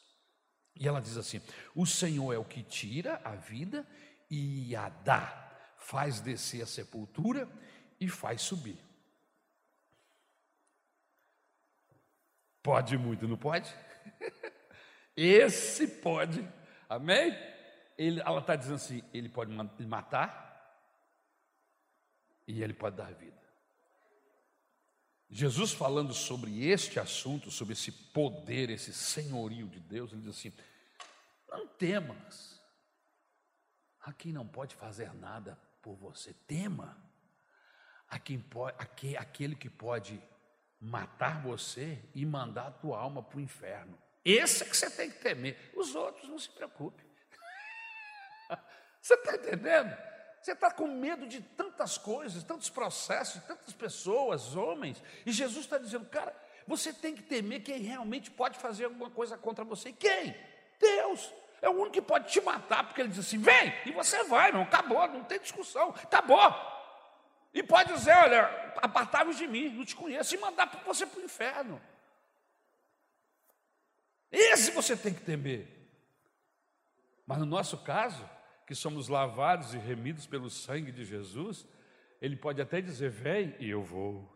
E 0.80 0.88
ela 0.88 1.02
diz 1.02 1.18
assim: 1.18 1.42
O 1.76 1.86
Senhor 1.86 2.34
é 2.34 2.38
o 2.38 2.46
que 2.46 2.64
tira 2.64 3.20
a 3.24 3.36
vida 3.36 3.86
e 4.30 4.76
a 4.76 4.90
dá, 4.90 5.74
faz 5.78 6.20
descer 6.20 6.62
a 6.62 6.68
sepultura 6.68 7.48
e 8.00 8.08
faz 8.08 8.42
subir. 8.42 8.78
Pode 12.62 12.98
muito, 12.98 13.28
não 13.28 13.38
pode? 13.38 13.74
Esse 15.16 15.88
pode, 15.88 16.48
amém? 16.90 17.32
Ele, 17.98 18.20
ela 18.20 18.40
está 18.40 18.56
dizendo 18.56 18.76
assim: 18.76 19.04
ele 19.14 19.30
pode 19.30 19.52
matar 19.86 20.46
e 22.48 22.62
ele 22.62 22.74
pode 22.74 22.96
dar 22.96 23.14
vida. 23.14 23.47
Jesus 25.30 25.74
falando 25.74 26.14
sobre 26.14 26.66
este 26.66 27.00
assunto, 27.00 27.52
sobre 27.52 27.74
esse 27.74 27.92
poder, 27.92 28.70
esse 28.70 28.94
senhorio 28.94 29.68
de 29.68 29.80
Deus, 29.80 30.12
ele 30.12 30.22
diz 30.22 30.38
assim: 30.38 30.54
não 31.50 31.68
temas. 31.68 32.58
A 34.02 34.14
quem 34.14 34.32
não 34.32 34.48
pode 34.48 34.74
fazer 34.76 35.14
nada 35.14 35.60
por 35.82 35.96
você, 35.96 36.34
tema. 36.48 36.98
A 38.10 38.18
quem 38.18 38.40
pode, 38.40 38.78
a 38.80 39.22
aquele 39.22 39.54
que 39.54 39.70
pode 39.70 40.22
matar 40.80 41.42
você 41.42 42.02
e 42.16 42.26
mandar 42.26 42.68
a 42.68 42.72
tua 42.72 42.98
alma 42.98 43.22
para 43.22 43.38
o 43.38 43.42
inferno. 43.42 44.02
Esse 44.24 44.64
é 44.64 44.66
que 44.68 44.78
você 44.78 44.90
tem 44.90 45.12
que 45.12 45.20
temer. 45.20 45.72
Os 45.76 45.94
outros 45.96 46.30
não 46.30 46.40
se 46.40 46.50
preocupe. 46.50 47.04
Você 49.02 49.14
está 49.14 49.36
entendendo? 49.36 49.96
Você 50.48 50.54
está 50.54 50.72
com 50.72 50.88
medo 50.88 51.28
de 51.28 51.42
tantas 51.42 51.98
coisas, 51.98 52.42
tantos 52.42 52.70
processos, 52.70 53.44
tantas 53.44 53.74
pessoas, 53.74 54.56
homens. 54.56 55.04
E 55.26 55.32
Jesus 55.34 55.66
está 55.66 55.78
dizendo, 55.78 56.06
cara, 56.06 56.34
você 56.66 56.94
tem 56.94 57.14
que 57.14 57.22
temer 57.22 57.62
quem 57.62 57.82
realmente 57.82 58.32
pode 58.32 58.58
fazer 58.58 58.86
alguma 58.86 59.10
coisa 59.10 59.38
contra 59.38 59.66
você. 59.66 59.92
Quem? 59.92 60.34
Deus. 60.80 61.34
É 61.62 61.68
o 61.68 61.74
único 61.74 61.92
que 61.92 62.02
pode 62.02 62.32
te 62.32 62.40
matar, 62.40 62.86
porque 62.86 63.02
ele 63.02 63.10
diz 63.10 63.20
assim: 63.20 63.40
vem, 63.40 63.74
e 63.86 63.92
você 63.92 64.24
vai, 64.24 64.54
não, 64.54 64.62
acabou, 64.62 65.06
não 65.10 65.26
tem 65.26 65.38
discussão, 65.38 65.90
acabou. 65.90 66.40
E 67.54 67.62
pode 67.62 67.92
dizer: 67.92 68.16
olha, 68.16 68.46
apartai-vos 68.78 69.36
de 69.36 69.48
mim, 69.48 69.68
não 69.68 69.84
te 69.84 69.98
conheço, 69.98 70.34
e 70.34 70.38
mandar 70.38 70.82
você 70.86 71.06
para 71.06 71.20
o 71.20 71.26
inferno. 71.26 71.82
Esse 74.32 74.72
você 74.72 74.96
tem 74.96 75.14
que 75.14 75.26
temer. 75.26 75.68
Mas 77.26 77.38
no 77.38 77.46
nosso 77.46 77.78
caso, 77.80 78.37
que 78.68 78.76
somos 78.76 79.08
lavados 79.08 79.74
e 79.74 79.78
remidos 79.78 80.28
pelo 80.28 80.50
sangue 80.50 80.92
de 80.92 81.06
Jesus, 81.06 81.66
ele 82.22 82.36
pode 82.36 82.62
até 82.62 82.82
dizer: 82.82 83.10
vem, 83.10 83.56
e 83.60 83.70
eu 83.70 83.82
vou. 83.82 84.30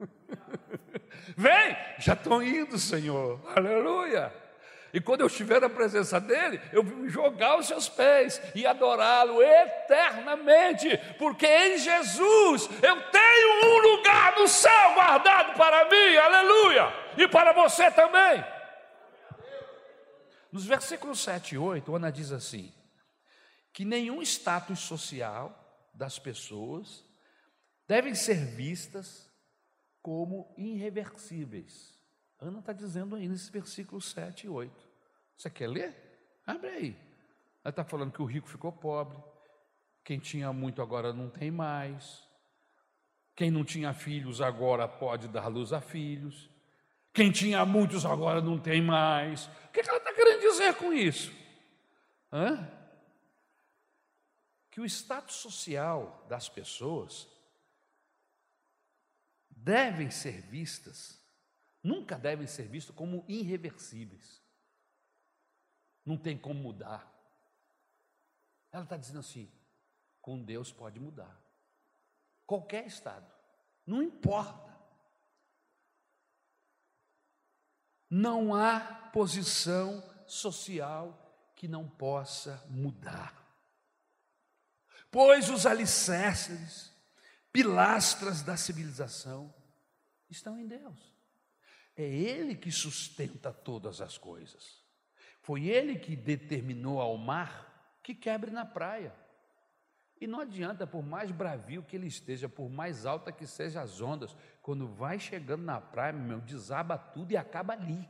vem, 1.36 1.76
já 1.98 2.14
estou 2.14 2.42
indo, 2.42 2.78
Senhor, 2.78 3.38
aleluia. 3.54 4.32
E 4.92 5.00
quando 5.00 5.20
eu 5.20 5.26
estiver 5.26 5.60
na 5.60 5.68
presença 5.68 6.18
dele, 6.18 6.60
eu 6.72 6.82
vou 6.82 7.06
jogar 7.08 7.58
os 7.58 7.66
seus 7.66 7.88
pés 7.88 8.42
e 8.56 8.66
adorá-lo 8.66 9.40
eternamente, 9.40 10.88
porque 11.16 11.46
em 11.46 11.78
Jesus 11.78 12.68
eu 12.82 13.10
tenho 13.10 13.66
um 13.66 13.78
lugar 13.78 14.36
no 14.36 14.48
céu 14.48 14.94
guardado 14.94 15.54
para 15.56 15.84
mim, 15.84 16.16
aleluia, 16.16 16.92
e 17.16 17.28
para 17.28 17.52
você 17.52 17.88
também. 17.90 18.42
Nos 20.50 20.64
versículos 20.64 21.22
7 21.22 21.54
e 21.54 21.58
8, 21.58 21.94
Ana 21.94 22.10
diz 22.10 22.32
assim: 22.32 22.72
que 23.72 23.84
nenhum 23.84 24.22
status 24.22 24.80
social 24.80 25.56
das 25.94 26.18
pessoas 26.18 27.04
devem 27.86 28.14
ser 28.14 28.44
vistas 28.44 29.30
como 30.02 30.52
irreversíveis. 30.56 31.98
Ana 32.38 32.60
está 32.60 32.72
dizendo 32.72 33.16
aí 33.16 33.28
nesse 33.28 33.50
versículo 33.50 34.00
7 34.00 34.46
e 34.46 34.48
8. 34.48 34.88
Você 35.36 35.50
quer 35.50 35.68
ler? 35.68 35.94
Abre 36.46 36.70
aí. 36.70 36.96
Ela 37.62 37.70
está 37.70 37.84
falando 37.84 38.12
que 38.12 38.22
o 38.22 38.26
rico 38.26 38.48
ficou 38.48 38.72
pobre, 38.72 39.18
quem 40.02 40.18
tinha 40.18 40.52
muito 40.52 40.80
agora 40.80 41.12
não 41.12 41.28
tem 41.28 41.50
mais, 41.50 42.26
quem 43.36 43.50
não 43.50 43.64
tinha 43.64 43.92
filhos 43.92 44.40
agora 44.40 44.88
pode 44.88 45.28
dar 45.28 45.46
luz 45.48 45.72
a 45.72 45.80
filhos, 45.80 46.50
quem 47.12 47.30
tinha 47.30 47.64
muitos 47.66 48.06
agora 48.06 48.40
não 48.40 48.58
tem 48.58 48.80
mais. 48.80 49.46
O 49.46 49.72
que 49.72 49.80
ela 49.80 49.98
está 49.98 50.12
querendo 50.12 50.40
dizer 50.40 50.74
com 50.76 50.92
isso? 50.92 51.32
Hã? 52.32 52.79
Que 54.70 54.80
o 54.80 54.84
status 54.84 55.36
social 55.36 56.24
das 56.28 56.48
pessoas 56.48 57.28
devem 59.48 60.10
ser 60.10 60.40
vistas, 60.42 61.20
nunca 61.82 62.18
devem 62.18 62.46
ser 62.46 62.68
vistas 62.68 62.94
como 62.94 63.24
irreversíveis. 63.28 64.40
Não 66.04 66.16
tem 66.16 66.38
como 66.38 66.60
mudar. 66.60 67.10
Ela 68.72 68.84
está 68.84 68.96
dizendo 68.96 69.18
assim: 69.18 69.52
com 70.20 70.42
Deus 70.42 70.72
pode 70.72 70.98
mudar. 70.98 71.38
Qualquer 72.46 72.86
estado, 72.86 73.30
não 73.86 74.02
importa. 74.02 74.70
Não 78.08 78.52
há 78.52 79.10
posição 79.12 80.02
social 80.26 81.52
que 81.54 81.68
não 81.68 81.88
possa 81.88 82.64
mudar. 82.68 83.39
Pois 85.10 85.50
os 85.50 85.66
alicerces, 85.66 86.92
pilastras 87.52 88.42
da 88.42 88.56
civilização, 88.56 89.52
estão 90.28 90.58
em 90.58 90.66
Deus. 90.66 91.14
É 91.96 92.04
Ele 92.04 92.54
que 92.54 92.70
sustenta 92.70 93.52
todas 93.52 94.00
as 94.00 94.16
coisas. 94.16 94.84
Foi 95.42 95.66
Ele 95.66 95.98
que 95.98 96.14
determinou 96.14 97.00
ao 97.00 97.16
mar 97.18 97.98
que 98.02 98.14
quebre 98.14 98.50
na 98.50 98.64
praia. 98.64 99.14
E 100.20 100.26
não 100.26 100.40
adianta, 100.40 100.86
por 100.86 101.02
mais 101.02 101.30
bravio 101.30 101.82
que 101.82 101.96
ele 101.96 102.06
esteja, 102.06 102.48
por 102.48 102.68
mais 102.68 103.06
alta 103.06 103.32
que 103.32 103.46
sejam 103.46 103.82
as 103.82 104.02
ondas, 104.02 104.36
quando 104.60 104.86
vai 104.86 105.18
chegando 105.18 105.62
na 105.62 105.80
praia, 105.80 106.12
meu, 106.12 106.40
desaba 106.40 106.98
tudo 106.98 107.32
e 107.32 107.38
acaba 107.38 107.72
ali. 107.72 108.06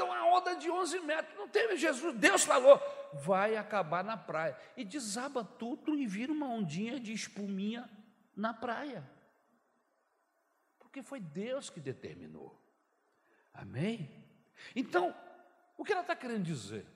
Uma 0.00 0.26
onda 0.26 0.54
de 0.56 0.70
11 0.70 1.00
metros, 1.00 1.36
não 1.36 1.48
teve 1.48 1.76
Jesus, 1.76 2.16
Deus 2.16 2.44
falou, 2.44 2.80
vai 3.14 3.56
acabar 3.56 4.02
na 4.02 4.16
praia. 4.16 4.56
E 4.76 4.84
desaba 4.84 5.44
tudo 5.44 5.94
e 5.94 6.06
vira 6.06 6.32
uma 6.32 6.46
ondinha 6.48 6.98
de 6.98 7.12
espuminha 7.12 7.88
na 8.34 8.54
praia. 8.54 9.08
Porque 10.78 11.02
foi 11.02 11.20
Deus 11.20 11.68
que 11.68 11.80
determinou. 11.80 12.58
Amém? 13.52 14.10
Então, 14.74 15.14
o 15.76 15.84
que 15.84 15.92
ela 15.92 16.00
está 16.02 16.16
querendo 16.16 16.44
dizer? 16.44 16.86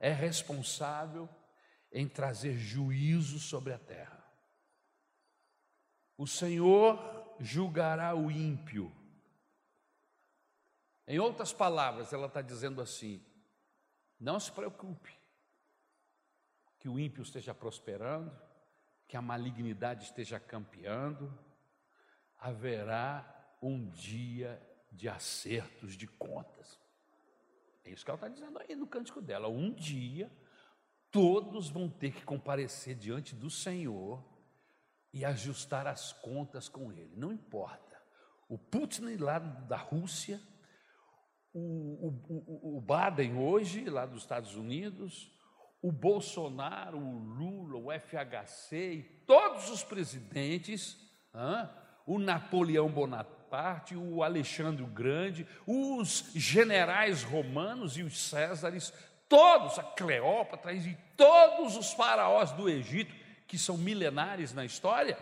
é 0.00 0.10
responsável 0.12 1.28
em 1.92 2.08
trazer 2.08 2.56
juízo 2.56 3.38
sobre 3.38 3.72
a 3.72 3.78
terra. 3.78 4.13
O 6.16 6.26
Senhor 6.26 6.98
julgará 7.40 8.14
o 8.14 8.30
ímpio. 8.30 8.92
Em 11.06 11.18
outras 11.18 11.52
palavras, 11.52 12.12
ela 12.12 12.26
está 12.26 12.40
dizendo 12.40 12.80
assim: 12.80 13.22
não 14.18 14.38
se 14.38 14.50
preocupe 14.52 15.12
que 16.78 16.88
o 16.88 16.98
ímpio 16.98 17.22
esteja 17.22 17.54
prosperando, 17.54 18.30
que 19.08 19.16
a 19.16 19.22
malignidade 19.22 20.04
esteja 20.04 20.38
campeando, 20.38 21.32
haverá 22.38 23.56
um 23.60 23.88
dia 23.90 24.60
de 24.92 25.08
acertos 25.08 25.96
de 25.96 26.06
contas. 26.06 26.78
É 27.84 27.90
isso 27.90 28.04
que 28.04 28.10
ela 28.10 28.16
está 28.16 28.28
dizendo 28.28 28.58
aí 28.58 28.74
no 28.74 28.86
cântico 28.86 29.20
dela. 29.20 29.48
Um 29.48 29.72
dia, 29.72 30.30
todos 31.10 31.68
vão 31.68 31.88
ter 31.88 32.12
que 32.12 32.24
comparecer 32.24 32.94
diante 32.94 33.34
do 33.34 33.50
Senhor 33.50 34.22
e 35.14 35.24
ajustar 35.24 35.86
as 35.86 36.12
contas 36.12 36.68
com 36.68 36.92
Ele. 36.92 37.14
Não 37.16 37.32
importa. 37.32 37.96
O 38.48 38.58
Putin 38.58 39.16
lá 39.16 39.38
da 39.38 39.76
Rússia, 39.78 40.38
o, 41.54 42.08
o, 42.28 42.78
o, 42.78 42.80
Biden 42.82 43.38
hoje, 43.38 43.88
lá 43.88 44.04
dos 44.04 44.22
Estados 44.22 44.54
Unidos, 44.56 45.32
o 45.80 45.90
Bolsonaro, 45.90 46.98
o 46.98 47.18
Lula, 47.18 47.78
o 47.78 48.00
FHC 48.00 48.92
e 48.92 49.02
todos 49.24 49.70
os 49.70 49.82
presidentes, 49.82 50.98
o 52.06 52.18
Napoleão 52.18 52.90
Bonaparte, 52.90 53.44
parte, 53.54 53.94
o 53.94 54.24
Alexandre 54.24 54.82
o 54.82 54.86
Grande, 54.88 55.46
os 55.64 56.32
generais 56.34 57.22
romanos 57.22 57.96
e 57.96 58.02
os 58.02 58.28
Césares, 58.28 58.92
todos, 59.28 59.78
a 59.78 59.84
Cleópatra 59.84 60.72
e 60.72 60.98
todos 61.16 61.76
os 61.76 61.92
faraós 61.92 62.50
do 62.50 62.68
Egito, 62.68 63.14
que 63.46 63.58
são 63.58 63.76
milenares 63.76 64.52
na 64.52 64.64
história, 64.64 65.18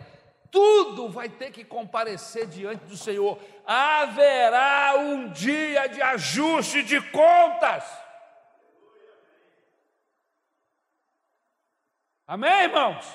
tudo 0.51 1.09
vai 1.09 1.29
ter 1.29 1.51
que 1.51 1.65
comparecer 1.65 2.45
diante 2.47 2.85
do 2.85 2.95
Senhor. 2.95 3.39
Haverá 3.65 4.93
um 4.97 5.29
dia 5.31 5.87
de 5.87 6.01
ajuste 6.01 6.83
de 6.83 7.01
contas. 7.09 7.83
Amém, 12.27 12.63
irmãos? 12.63 13.05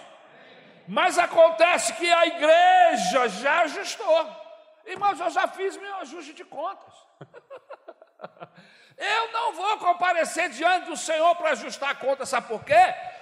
Mas 0.87 1.19
acontece 1.19 1.93
que 1.95 2.11
a 2.11 2.27
igreja 2.27 3.29
já 3.29 3.61
ajustou. 3.63 4.49
Irmãos, 4.85 5.21
eu 5.21 5.31
já 5.31 5.47
fiz 5.47 5.77
meu 5.77 5.97
ajuste 5.97 6.33
de 6.33 6.45
contas. 6.45 6.95
Eu 8.99 9.33
não 9.33 9.53
vou 9.53 9.79
comparecer 9.79 10.51
diante 10.51 10.87
do 10.87 10.97
Senhor 10.97 11.37
para 11.37 11.51
ajustar 11.51 11.91
a 11.91 11.95
conta, 11.95 12.27
sabe 12.27 12.49
por 12.49 12.65
quê? 12.65 12.75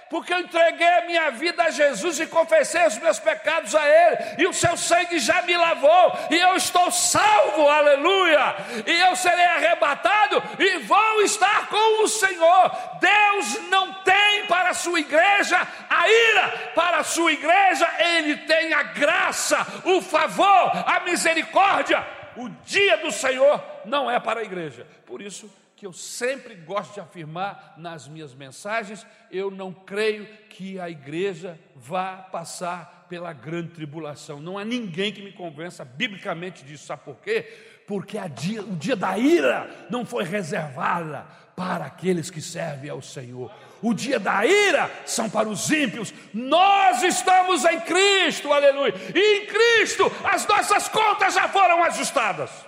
Porque 0.09 0.33
eu 0.33 0.39
entreguei 0.39 0.87
a 0.87 1.05
minha 1.05 1.31
vida 1.31 1.63
a 1.63 1.69
Jesus 1.69 2.19
e 2.19 2.27
confessei 2.27 2.85
os 2.87 2.97
meus 2.97 3.19
pecados 3.19 3.75
a 3.75 3.85
Ele, 3.87 4.17
e 4.39 4.47
o 4.47 4.53
seu 4.53 4.77
sangue 4.77 5.19
já 5.19 5.41
me 5.41 5.55
lavou, 5.55 6.17
e 6.29 6.35
eu 6.35 6.55
estou 6.55 6.89
salvo, 6.91 7.67
aleluia, 7.67 8.55
e 8.85 8.99
eu 9.01 9.15
serei 9.15 9.45
arrebatado 9.45 10.41
e 10.59 10.77
vou 10.79 11.21
estar 11.21 11.67
com 11.67 12.03
o 12.03 12.07
Senhor. 12.07 12.71
Deus 12.99 13.69
não 13.69 13.93
tem 14.03 14.45
para 14.47 14.69
a 14.69 14.73
sua 14.73 14.99
igreja 14.99 15.67
a 15.89 16.09
ira, 16.09 16.71
para 16.75 16.99
a 16.99 17.03
sua 17.03 17.31
igreja 17.31 17.89
Ele 17.99 18.37
tem 18.37 18.73
a 18.73 18.83
graça, 18.83 19.65
o 19.83 20.01
favor, 20.01 20.71
a 20.85 21.01
misericórdia. 21.01 22.05
O 22.35 22.49
dia 22.65 22.97
do 22.97 23.11
Senhor 23.11 23.63
não 23.83 24.09
é 24.09 24.19
para 24.19 24.41
a 24.41 24.43
igreja, 24.43 24.85
por 25.05 25.21
isso 25.21 25.51
que 25.77 25.85
eu 25.85 25.93
sempre 25.93 26.55
gosto 26.55 26.95
de 26.95 26.99
afirmar 26.99 27.75
nas 27.77 28.07
minhas 28.07 28.33
mensagens, 28.33 29.05
eu 29.29 29.51
não 29.51 29.71
creio 29.71 30.25
que 30.49 30.79
a 30.79 30.89
igreja 30.89 31.57
vá 31.75 32.17
passar 32.17 33.05
pela 33.07 33.31
grande 33.31 33.69
tribulação. 33.69 34.41
Não 34.41 34.57
há 34.57 34.65
ninguém 34.65 35.13
que 35.13 35.21
me 35.21 35.31
convença 35.31 35.85
biblicamente 35.85 36.65
disso. 36.65 36.87
Sabe 36.87 37.03
por 37.03 37.17
quê? 37.17 37.43
Porque 37.85 38.17
dia, 38.29 38.63
o 38.63 38.75
dia 38.75 38.95
da 38.95 39.19
ira 39.19 39.69
não 39.87 40.03
foi 40.03 40.23
reservada 40.23 41.27
para 41.55 41.85
aqueles 41.85 42.31
que 42.31 42.41
servem 42.41 42.89
ao 42.89 43.01
Senhor. 43.01 43.51
O 43.79 43.93
dia 43.93 44.19
da 44.19 44.43
ira 44.47 44.89
são 45.05 45.29
para 45.29 45.47
os 45.47 45.69
ímpios. 45.69 46.11
Nós 46.33 47.03
estamos 47.03 47.63
em 47.65 47.79
Cristo, 47.81 48.51
aleluia. 48.51 48.95
E 49.13 49.43
em 49.43 49.45
Cristo 49.45 50.11
as 50.23 50.47
nossas 50.47 50.89
contas 50.89 51.35
já 51.35 51.47
foram 51.47 51.83
ajustadas. 51.83 52.66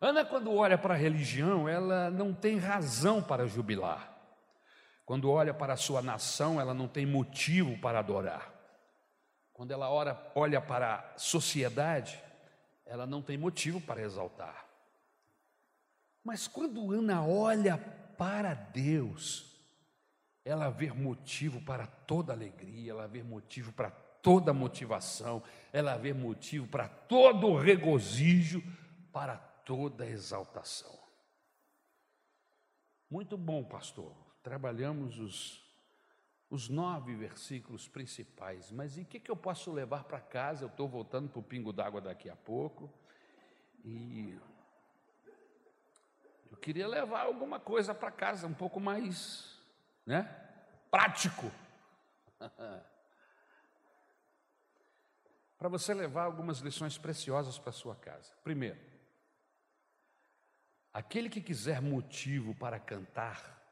Ana, 0.00 0.24
quando 0.24 0.52
olha 0.52 0.76
para 0.76 0.94
a 0.94 0.96
religião, 0.96 1.68
ela 1.68 2.10
não 2.10 2.34
tem 2.34 2.58
razão 2.58 3.22
para 3.22 3.46
jubilar. 3.46 4.12
Quando 5.06 5.30
olha 5.30 5.54
para 5.54 5.72
a 5.72 5.76
sua 5.76 6.02
nação, 6.02 6.60
ela 6.60 6.74
não 6.74 6.86
tem 6.86 7.06
motivo 7.06 7.78
para 7.78 8.00
adorar. 8.00 8.52
Quando 9.52 9.70
ela 9.70 9.88
ora, 9.88 10.20
olha 10.34 10.60
para 10.60 10.96
a 10.96 11.18
sociedade, 11.18 12.22
ela 12.84 13.06
não 13.06 13.22
tem 13.22 13.38
motivo 13.38 13.80
para 13.80 14.02
exaltar. 14.02 14.66
Mas 16.22 16.46
quando 16.46 16.92
Ana 16.92 17.24
olha 17.24 17.78
para 18.18 18.52
Deus, 18.52 19.56
ela 20.44 20.68
vê 20.68 20.92
motivo 20.92 21.60
para 21.62 21.86
toda 21.86 22.32
alegria, 22.32 22.90
ela 22.90 23.08
vê 23.08 23.22
motivo 23.22 23.72
para 23.72 23.90
toda 23.90 24.52
motivação, 24.52 25.42
ela 25.72 25.96
vê 25.96 26.12
motivo 26.12 26.66
para 26.66 26.88
todo 26.88 27.56
regozijo, 27.56 28.62
para 29.12 29.36
toda 29.66 30.06
exaltação. 30.06 30.98
Muito 33.10 33.36
bom, 33.36 33.62
pastor. 33.62 34.16
Trabalhamos 34.42 35.18
os, 35.18 35.62
os 36.48 36.68
nove 36.68 37.14
versículos 37.16 37.86
principais, 37.88 38.70
mas 38.70 38.96
e 38.96 39.02
o 39.02 39.04
que, 39.04 39.20
que 39.20 39.30
eu 39.30 39.36
posso 39.36 39.70
levar 39.72 40.04
para 40.04 40.20
casa? 40.20 40.64
Eu 40.64 40.68
estou 40.68 40.88
voltando 40.88 41.28
para 41.28 41.40
o 41.40 41.42
pingo 41.42 41.72
d'água 41.72 42.00
daqui 42.00 42.30
a 42.30 42.36
pouco, 42.36 42.90
e 43.84 44.40
eu 46.50 46.56
queria 46.56 46.86
levar 46.86 47.22
alguma 47.22 47.60
coisa 47.60 47.92
para 47.94 48.10
casa, 48.10 48.46
um 48.46 48.54
pouco 48.54 48.80
mais, 48.80 49.60
né? 50.06 50.22
Prático. 50.90 51.50
para 55.58 55.68
você 55.68 55.92
levar 55.92 56.24
algumas 56.24 56.58
lições 56.58 56.96
preciosas 56.98 57.58
para 57.58 57.72
sua 57.72 57.96
casa. 57.96 58.32
Primeiro, 58.44 58.78
aquele 60.96 61.28
que 61.28 61.42
quiser 61.42 61.82
motivo 61.82 62.54
para 62.54 62.80
cantar, 62.80 63.62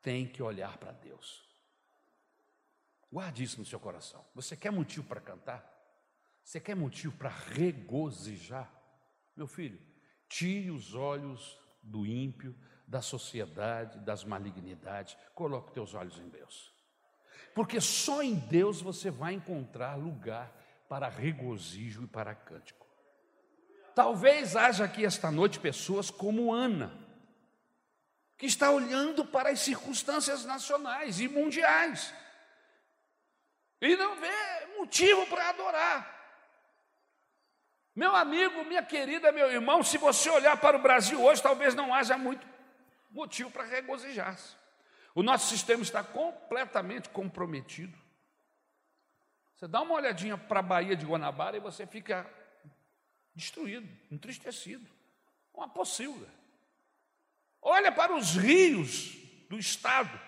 tem 0.00 0.28
que 0.28 0.40
olhar 0.40 0.78
para 0.78 0.92
Deus. 0.92 1.42
Guarde 3.10 3.42
isso 3.42 3.58
no 3.58 3.66
seu 3.66 3.80
coração. 3.80 4.24
Você 4.32 4.56
quer 4.56 4.70
motivo 4.70 5.08
para 5.08 5.20
cantar? 5.20 5.68
Você 6.44 6.60
quer 6.60 6.76
motivo 6.76 7.16
para 7.16 7.30
regozijar? 7.30 8.72
Meu 9.34 9.48
filho, 9.48 9.80
tire 10.28 10.70
os 10.70 10.94
olhos 10.94 11.58
do 11.82 12.06
ímpio, 12.06 12.56
da 12.86 13.02
sociedade, 13.02 13.98
das 14.04 14.22
malignidades, 14.22 15.16
coloque 15.34 15.72
teus 15.72 15.94
olhos 15.94 16.16
em 16.20 16.28
Deus. 16.28 16.72
Porque 17.56 17.80
só 17.80 18.22
em 18.22 18.36
Deus 18.36 18.80
você 18.80 19.10
vai 19.10 19.34
encontrar 19.34 19.96
lugar 19.96 20.48
para 20.88 21.08
regozijo 21.08 22.04
e 22.04 22.06
para 22.06 22.36
cântico. 22.36 22.81
Talvez 23.94 24.56
haja 24.56 24.84
aqui 24.84 25.04
esta 25.04 25.30
noite 25.30 25.60
pessoas 25.60 26.10
como 26.10 26.52
Ana, 26.52 26.92
que 28.38 28.46
está 28.46 28.70
olhando 28.70 29.24
para 29.24 29.50
as 29.50 29.60
circunstâncias 29.60 30.44
nacionais 30.44 31.20
e 31.20 31.28
mundiais 31.28 32.12
e 33.82 33.96
não 33.96 34.14
vê 34.14 34.30
motivo 34.78 35.26
para 35.26 35.48
adorar. 35.48 36.22
Meu 37.94 38.14
amigo, 38.14 38.64
minha 38.64 38.82
querida, 38.82 39.32
meu 39.32 39.50
irmão, 39.50 39.82
se 39.82 39.98
você 39.98 40.30
olhar 40.30 40.56
para 40.56 40.76
o 40.76 40.80
Brasil 40.80 41.20
hoje, 41.20 41.42
talvez 41.42 41.74
não 41.74 41.92
haja 41.92 42.16
muito 42.16 42.46
motivo 43.10 43.50
para 43.50 43.64
regozijar-se. 43.64 44.56
O 45.14 45.22
nosso 45.22 45.48
sistema 45.48 45.82
está 45.82 46.02
completamente 46.02 47.10
comprometido. 47.10 47.98
Você 49.56 49.66
dá 49.66 49.82
uma 49.82 49.94
olhadinha 49.94 50.38
para 50.38 50.60
a 50.60 50.62
Baía 50.62 50.96
de 50.96 51.04
Guanabara 51.04 51.56
e 51.56 51.60
você 51.60 51.86
fica 51.86 52.26
destruído, 53.34 53.88
entristecido, 54.10 54.88
uma 55.52 55.68
pocilga. 55.68 56.28
Olha 57.60 57.92
para 57.92 58.14
os 58.14 58.34
rios 58.36 59.16
do 59.48 59.58
estado. 59.58 60.20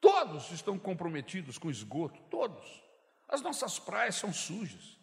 Todos 0.00 0.50
estão 0.50 0.78
comprometidos 0.78 1.58
com 1.58 1.70
esgoto, 1.70 2.20
todos. 2.30 2.82
As 3.28 3.40
nossas 3.40 3.78
praias 3.78 4.16
são 4.16 4.32
sujas. 4.32 4.98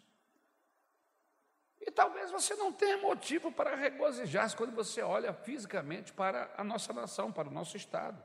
E 1.80 1.90
talvez 1.90 2.30
você 2.30 2.54
não 2.54 2.72
tenha 2.72 2.98
motivo 2.98 3.50
para 3.50 3.74
regozijar-se 3.74 4.56
quando 4.56 4.74
você 4.74 5.00
olha 5.00 5.32
fisicamente 5.32 6.12
para 6.12 6.52
a 6.56 6.62
nossa 6.62 6.92
nação, 6.92 7.32
para 7.32 7.48
o 7.48 7.52
nosso 7.52 7.76
estado. 7.76 8.22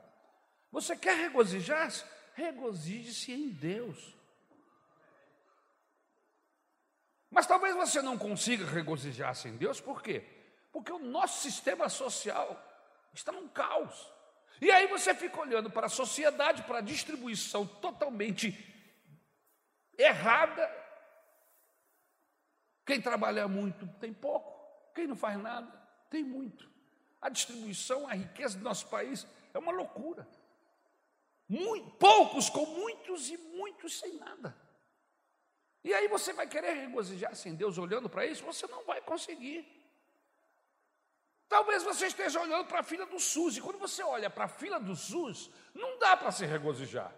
Você 0.72 0.98
quer 0.98 1.16
regozijar-se? 1.16 2.04
Regozije-se 2.34 3.32
em 3.32 3.50
Deus. 3.50 4.14
Mas 7.36 7.46
talvez 7.46 7.76
você 7.76 8.02
não 8.02 8.18
consiga 8.18 8.66
regozijar-se 8.66 9.50
em 9.50 9.58
Deus, 9.58 9.82
por 9.82 10.02
quê? 10.02 10.24
Porque 10.72 10.90
o 10.90 10.98
nosso 10.98 11.42
sistema 11.42 11.90
social 11.90 12.58
está 13.14 13.30
num 13.30 13.50
caos. 13.50 14.10
E 14.62 14.72
aí 14.72 14.88
você 14.88 15.14
fica 15.14 15.42
olhando 15.42 15.70
para 15.70 15.88
a 15.88 15.90
sociedade, 15.90 16.64
para 16.64 16.78
a 16.78 16.82
distribuição 16.82 17.68
totalmente 17.68 18.58
errada. 19.98 20.66
Quem 22.86 23.02
trabalha 23.02 23.50
muito 23.50 23.86
tem 24.00 24.14
pouco, 24.14 24.58
quem 24.96 25.06
não 25.06 25.18
faz 25.18 25.38
nada 25.38 25.70
tem 26.10 26.24
muito. 26.24 26.72
A 27.22 27.28
distribuição, 27.28 28.08
a 28.08 28.14
riqueza 28.14 28.58
do 28.58 28.64
nosso 28.64 28.88
país 28.88 29.28
é 29.54 29.60
uma 29.60 29.74
loucura. 29.74 30.26
Muito, 31.50 31.98
poucos 31.98 32.50
com 32.50 32.66
muitos 32.66 33.30
e 33.30 33.36
muitos 33.36 34.00
sem 34.00 34.14
nada. 34.14 34.56
E 35.88 35.94
aí 35.94 36.08
você 36.08 36.34
vai 36.34 36.48
querer 36.48 36.74
regozijar-se 36.74 37.48
em 37.48 37.54
Deus 37.54 37.78
olhando 37.78 38.10
para 38.10 38.26
isso, 38.26 38.44
você 38.44 38.66
não 38.66 38.84
vai 38.84 39.00
conseguir. 39.02 39.60
Talvez 41.48 41.84
você 41.84 42.08
esteja 42.08 42.42
olhando 42.42 42.66
para 42.66 42.80
a 42.80 42.84
fila 42.92 43.06
do 43.06 43.20
SUS, 43.20 43.56
e 43.56 43.62
quando 43.62 43.78
você 43.78 44.02
olha 44.02 44.28
para 44.28 44.46
a 44.46 44.48
fila 44.48 44.80
do 44.80 44.96
SUS, 44.96 45.52
não 45.76 46.00
dá 46.00 46.18
para 46.18 46.32
se 46.32 46.44
regozijar. 46.44 47.14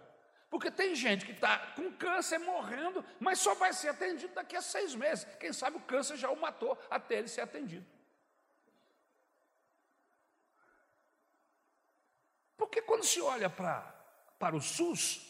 Porque 0.50 0.70
tem 0.70 0.94
gente 0.94 1.24
que 1.24 1.32
está 1.32 1.58
com 1.76 1.90
câncer 1.92 2.36
morrendo, 2.40 3.02
mas 3.18 3.38
só 3.38 3.54
vai 3.54 3.72
ser 3.72 3.88
atendido 3.88 4.34
daqui 4.34 4.54
a 4.54 4.60
seis 4.60 4.94
meses. 4.94 5.26
Quem 5.40 5.50
sabe 5.50 5.78
o 5.78 5.80
câncer 5.80 6.18
já 6.18 6.28
o 6.28 6.38
matou 6.38 6.78
até 6.90 7.16
ele 7.16 7.28
ser 7.28 7.40
atendido. 7.40 7.86
Porque 12.54 12.82
quando 12.82 13.04
se 13.04 13.18
olha 13.22 13.48
para, 13.48 13.80
para 14.38 14.54
o 14.54 14.60
SUS, 14.60 15.27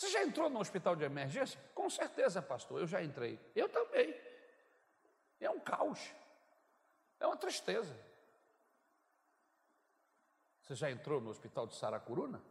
você 0.00 0.08
já 0.08 0.22
entrou 0.24 0.48
no 0.48 0.58
hospital 0.58 0.96
de 0.96 1.04
emergência? 1.04 1.60
Com 1.74 1.90
certeza, 1.90 2.40
pastor, 2.40 2.80
eu 2.80 2.86
já 2.86 3.02
entrei. 3.02 3.38
Eu 3.54 3.68
também. 3.68 4.18
É 5.38 5.50
um 5.50 5.60
caos. 5.60 6.00
É 7.18 7.26
uma 7.26 7.36
tristeza. 7.36 7.94
Você 10.62 10.74
já 10.74 10.90
entrou 10.90 11.20
no 11.20 11.28
hospital 11.28 11.66
de 11.66 11.76
Saracuruna? 11.76 12.42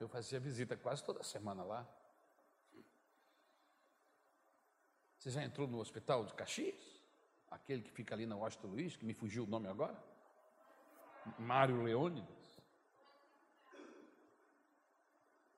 Eu 0.00 0.08
fazia 0.08 0.40
visita 0.40 0.76
quase 0.76 1.04
toda 1.04 1.22
semana 1.22 1.62
lá. 1.62 1.86
Você 5.16 5.30
já 5.30 5.44
entrou 5.44 5.68
no 5.68 5.78
hospital 5.78 6.24
de 6.24 6.34
Caxias? 6.34 7.00
Aquele 7.48 7.82
que 7.82 7.92
fica 7.92 8.16
ali 8.16 8.26
na 8.26 8.34
Washington 8.34 8.66
Luiz, 8.66 8.96
que 8.96 9.04
me 9.04 9.14
fugiu 9.14 9.44
o 9.44 9.46
nome 9.46 9.68
agora? 9.68 9.96
Mário 11.38 11.84
Leônidas. 11.84 12.41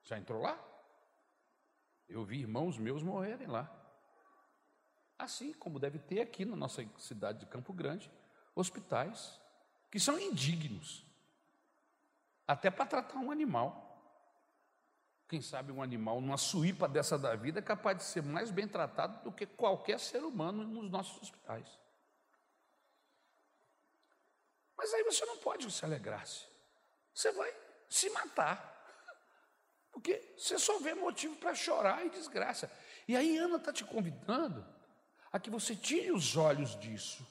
Já 0.05 0.17
entrou 0.17 0.41
lá? 0.41 0.57
Eu 2.07 2.23
vi 2.23 2.39
irmãos 2.39 2.77
meus 2.77 3.03
morrerem 3.03 3.47
lá. 3.47 3.69
Assim 5.17 5.53
como 5.53 5.79
deve 5.79 5.99
ter 5.99 6.21
aqui 6.21 6.45
na 6.45 6.55
nossa 6.55 6.87
cidade 6.97 7.39
de 7.39 7.45
Campo 7.47 7.73
Grande, 7.73 8.11
hospitais 8.53 9.41
que 9.91 9.99
são 9.99 10.19
indignos, 10.19 11.05
até 12.47 12.69
para 12.69 12.85
tratar 12.85 13.17
um 13.17 13.31
animal. 13.31 13.83
Quem 15.27 15.41
sabe 15.41 15.71
um 15.71 15.81
animal, 15.81 16.21
numa 16.21 16.37
suípa 16.37 16.87
dessa 16.87 17.17
da 17.17 17.35
vida, 17.35 17.59
é 17.59 17.61
capaz 17.61 17.97
de 17.97 18.03
ser 18.03 18.21
mais 18.21 18.51
bem 18.51 18.67
tratado 18.67 19.23
do 19.23 19.31
que 19.31 19.45
qualquer 19.45 19.99
ser 19.99 20.23
humano 20.23 20.63
nos 20.63 20.91
nossos 20.91 21.19
hospitais. 21.21 21.79
Mas 24.77 24.93
aí 24.93 25.03
você 25.03 25.25
não 25.25 25.37
pode 25.37 25.71
se 25.71 25.83
alegrar-se. 25.83 26.45
Você 27.13 27.31
vai 27.31 27.51
se 27.89 28.09
matar. 28.11 28.74
Porque 29.95 30.21
você 30.37 30.59
só 30.59 30.77
vê 30.79 30.93
motivo 30.93 31.37
para 31.37 31.55
chorar 31.55 32.05
e 32.05 32.09
desgraça. 32.09 32.69
E 33.07 33.15
aí 33.15 33.37
Ana 33.37 33.55
está 33.55 33.71
te 33.71 33.85
convidando 33.85 34.63
a 35.31 35.39
que 35.39 35.49
você 35.49 35.73
tire 35.73 36.11
os 36.11 36.35
olhos 36.35 36.77
disso 36.77 37.25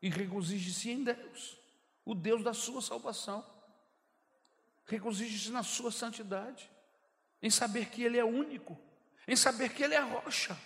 e 0.00 0.08
regozije-se 0.08 0.90
em 0.90 1.04
Deus, 1.04 1.58
o 2.06 2.14
Deus 2.14 2.42
da 2.42 2.54
sua 2.54 2.80
salvação. 2.80 3.44
Regozije-se 4.86 5.50
na 5.50 5.62
sua 5.62 5.92
santidade, 5.92 6.70
em 7.42 7.50
saber 7.50 7.90
que 7.90 8.02
Ele 8.02 8.16
é 8.16 8.24
único, 8.24 8.80
em 9.26 9.36
saber 9.36 9.68
que 9.74 9.82
Ele 9.82 9.94
é 9.94 10.00
rocha. 10.00 10.58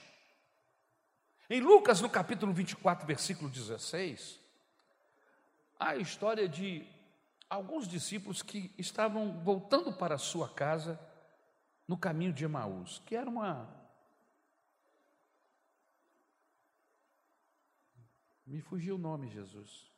Em 1.51 1.61
Lucas, 1.61 2.01
no 2.01 2.09
capítulo 2.09 2.53
24, 2.53 3.05
versículo 3.05 3.51
16, 3.51 4.39
há 5.81 5.89
a 5.89 5.97
história 5.97 6.49
de 6.49 6.87
alguns 7.53 7.87
discípulos 7.87 8.43
que 8.43 8.75
estavam 8.79 9.43
voltando 9.43 9.93
para 9.93 10.17
sua 10.17 10.49
casa 10.49 10.99
no 11.87 11.99
caminho 11.99 12.33
de 12.33 12.45
Emaús, 12.45 13.03
que 13.05 13.15
era 13.15 13.29
uma 13.29 13.83
Me 18.47 18.61
fugiu 18.61 18.97
o 18.97 18.99
nome, 18.99 19.31
Jesus. 19.31 19.91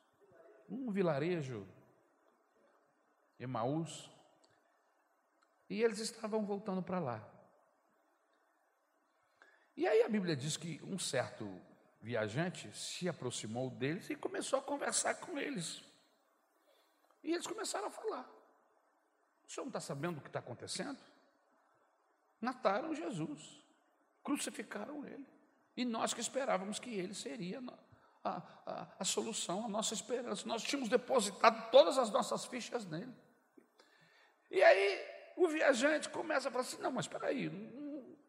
Um 0.68 0.90
vilarejo, 0.90 1.66
Emaús. 3.38 4.10
E 5.68 5.82
eles 5.82 5.98
estavam 5.98 6.44
voltando 6.44 6.82
para 6.82 7.00
lá. 7.00 7.28
E 9.76 9.88
aí 9.88 10.02
a 10.02 10.08
Bíblia 10.08 10.36
diz 10.36 10.56
que 10.56 10.80
um 10.84 10.98
certo 10.98 11.60
viajante 12.00 12.70
se 12.76 13.08
aproximou 13.08 13.70
deles 13.70 14.08
e 14.10 14.14
começou 14.14 14.58
a 14.58 14.62
conversar 14.62 15.14
com 15.14 15.36
eles. 15.38 15.82
E 17.24 17.32
eles 17.32 17.46
começaram 17.46 17.88
a 17.88 17.90
falar. 17.90 18.30
O 19.46 19.50
senhor 19.50 19.64
não 19.64 19.70
está 19.70 19.80
sabendo 19.80 20.18
o 20.18 20.20
que 20.20 20.28
está 20.28 20.38
acontecendo? 20.38 20.98
Mataram 22.40 22.94
Jesus, 22.94 23.62
crucificaram 24.22 25.04
ele. 25.06 25.26
E 25.76 25.84
nós 25.84 26.12
que 26.12 26.20
esperávamos 26.20 26.78
que 26.78 26.90
ele 26.90 27.14
seria 27.14 27.62
a, 28.22 28.42
a, 28.66 28.86
a 29.00 29.04
solução, 29.04 29.64
a 29.64 29.68
nossa 29.68 29.94
esperança. 29.94 30.46
Nós 30.46 30.62
tínhamos 30.62 30.88
depositado 30.88 31.70
todas 31.70 31.98
as 31.98 32.10
nossas 32.10 32.44
fichas 32.44 32.84
nele. 32.84 33.12
E 34.50 34.62
aí 34.62 35.06
o 35.36 35.48
viajante 35.48 36.10
começa 36.10 36.48
a 36.48 36.52
falar 36.52 36.62
assim: 36.62 36.78
não, 36.78 36.92
mas 36.92 37.06
espera 37.06 37.28
aí, 37.28 37.48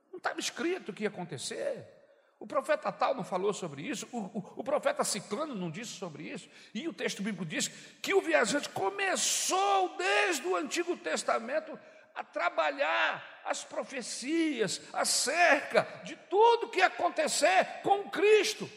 não 0.09 0.17
estava 0.17 0.39
escrito 0.39 0.89
o 0.89 0.93
que 0.93 1.03
ia 1.03 1.09
acontecer. 1.09 1.93
O 2.39 2.45
profeta 2.45 2.91
tal 2.91 3.15
não 3.15 3.23
falou 3.23 3.53
sobre 3.53 3.81
isso, 3.81 4.07
o, 4.11 4.17
o, 4.17 4.53
o, 4.57 4.63
profeta 4.63 5.03
Ciclano 5.03 5.55
não 5.55 5.71
disse 5.71 5.93
sobre 5.93 6.23
isso, 6.23 6.49
e 6.73 6.87
o 6.87 6.93
texto 6.93 7.23
bíblico 7.23 7.45
diz 7.45 7.69
que 8.01 8.13
o 8.13 8.21
viajante 8.21 8.69
começou 8.69 9.95
desde 9.97 10.45
o 10.45 10.55
Antigo 10.55 10.97
Testamento 10.97 11.79
a 12.13 12.23
trabalhar 12.23 13.41
as 13.45 13.63
profecias 13.63 14.81
acerca 14.93 15.87
de 16.03 16.15
tudo 16.29 16.69
que 16.69 16.79
ia 16.79 16.87
acontecer 16.87 17.81
com 17.83 18.09
Cristo. 18.09 18.69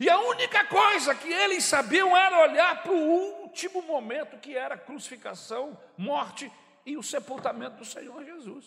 E 0.00 0.10
a 0.10 0.18
única 0.18 0.64
coisa 0.64 1.14
que 1.14 1.32
eles 1.32 1.64
sabiam 1.64 2.16
era 2.16 2.40
olhar 2.40 2.82
para 2.82 2.92
o 2.92 3.42
último 3.42 3.82
momento, 3.82 4.38
que 4.38 4.56
era 4.56 4.74
a 4.74 4.78
crucificação, 4.78 5.78
morte 5.96 6.50
e 6.84 6.96
o 6.96 7.02
sepultamento 7.02 7.76
do 7.76 7.84
Senhor 7.84 8.24
Jesus. 8.24 8.64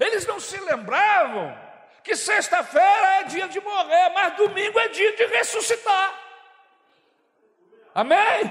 Eles 0.00 0.26
não 0.26 0.40
se 0.40 0.58
lembravam 0.58 1.67
que 2.08 2.16
sexta-feira 2.16 3.20
é 3.20 3.24
dia 3.24 3.46
de 3.48 3.60
morrer, 3.60 4.08
mas 4.14 4.34
domingo 4.34 4.78
é 4.80 4.88
dia 4.88 5.14
de 5.14 5.26
ressuscitar. 5.26 6.18
Amém? 7.94 8.50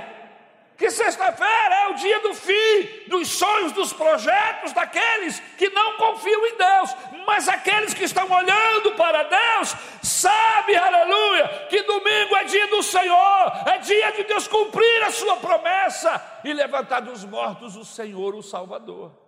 que 0.77 0.91
sexta-feira 0.91 1.75
é 1.75 1.87
o 1.87 1.95
dia 1.95 2.19
do 2.19 2.35
fim, 2.35 3.07
dos 3.07 3.29
sonhos, 3.29 3.71
dos 3.71 3.91
projetos 3.91 4.71
daqueles 4.73 5.39
que 5.57 5.69
não 5.69 5.97
confiam 5.97 6.45
em 6.45 6.55
Deus, 6.55 6.95
mas 7.25 7.49
aqueles 7.49 7.95
que 7.95 8.03
estão 8.03 8.29
olhando 8.29 8.91
para 8.91 9.23
Deus, 9.23 9.75
sabe, 10.03 10.75
aleluia, 10.75 11.65
que 11.67 11.81
domingo 11.81 12.37
é 12.37 12.43
dia 12.43 12.67
do 12.67 12.83
Senhor, 12.83 13.51
é 13.65 13.79
dia 13.79 14.11
de 14.11 14.23
Deus 14.25 14.47
cumprir 14.47 15.01
a 15.01 15.09
sua 15.09 15.37
promessa 15.37 16.23
e 16.43 16.53
levantar 16.53 16.99
dos 16.99 17.25
mortos 17.25 17.75
o 17.75 17.83
Senhor, 17.83 18.35
o 18.35 18.43
Salvador. 18.43 19.26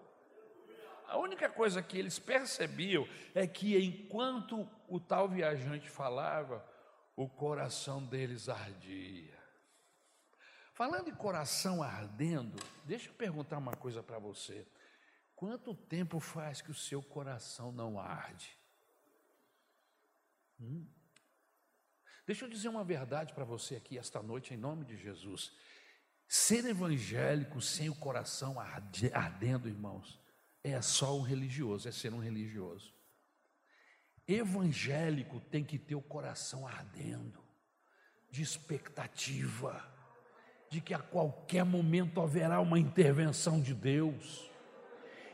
A 1.10 1.18
única 1.18 1.50
coisa 1.50 1.82
que 1.82 1.98
eles 1.98 2.20
percebiam 2.20 3.08
é 3.34 3.48
que 3.48 3.76
enquanto 3.84 4.70
o 4.88 5.00
tal 5.00 5.28
viajante 5.28 5.90
falava, 5.90 6.64
o 7.16 7.28
coração 7.28 8.06
deles 8.06 8.48
ardia. 8.48 9.38
Falando 10.74 11.10
em 11.10 11.16
coração 11.16 11.82
ardendo, 11.82 12.58
deixa 12.86 13.10
eu 13.10 13.14
perguntar 13.14 13.58
uma 13.58 13.76
coisa 13.76 14.04
para 14.04 14.20
você. 14.20 14.68
Quanto 15.36 15.74
tempo 15.74 16.20
faz 16.20 16.62
que 16.62 16.70
o 16.70 16.76
seu 16.76 17.02
coração 17.02 17.72
não 17.72 18.00
arde? 18.00 18.56
Hum? 20.62 20.88
Deixa 22.26 22.46
eu 22.46 22.50
dizer 22.50 22.70
uma 22.70 22.84
verdade 22.84 23.34
para 23.34 23.44
você 23.44 23.76
aqui 23.76 23.98
esta 23.98 24.22
noite, 24.22 24.54
em 24.54 24.58
nome 24.58 24.86
de 24.86 24.96
Jesus. 24.96 25.52
Ser 26.28 26.64
evangélico 26.66 27.60
sem 27.60 27.90
o 27.90 27.96
coração 27.96 28.58
ardendo, 28.60 29.68
irmãos, 29.68 30.20
é 30.64 30.82
só 30.82 31.18
um 31.18 31.22
religioso, 31.22 31.88
é 31.88 31.92
ser 31.92 32.14
um 32.14 32.20
religioso. 32.20 32.94
Evangélico 34.28 35.40
tem 35.40 35.64
que 35.64 35.80
ter 35.80 35.96
o 35.96 36.02
coração 36.02 36.68
ardendo, 36.68 37.44
de 38.30 38.44
expectativa 38.44 40.00
de 40.70 40.80
que 40.80 40.94
a 40.94 41.00
qualquer 41.00 41.66
momento 41.66 42.22
haverá 42.22 42.60
uma 42.60 42.80
intervenção 42.80 43.60
de 43.60 43.74
Deus. 43.74 44.50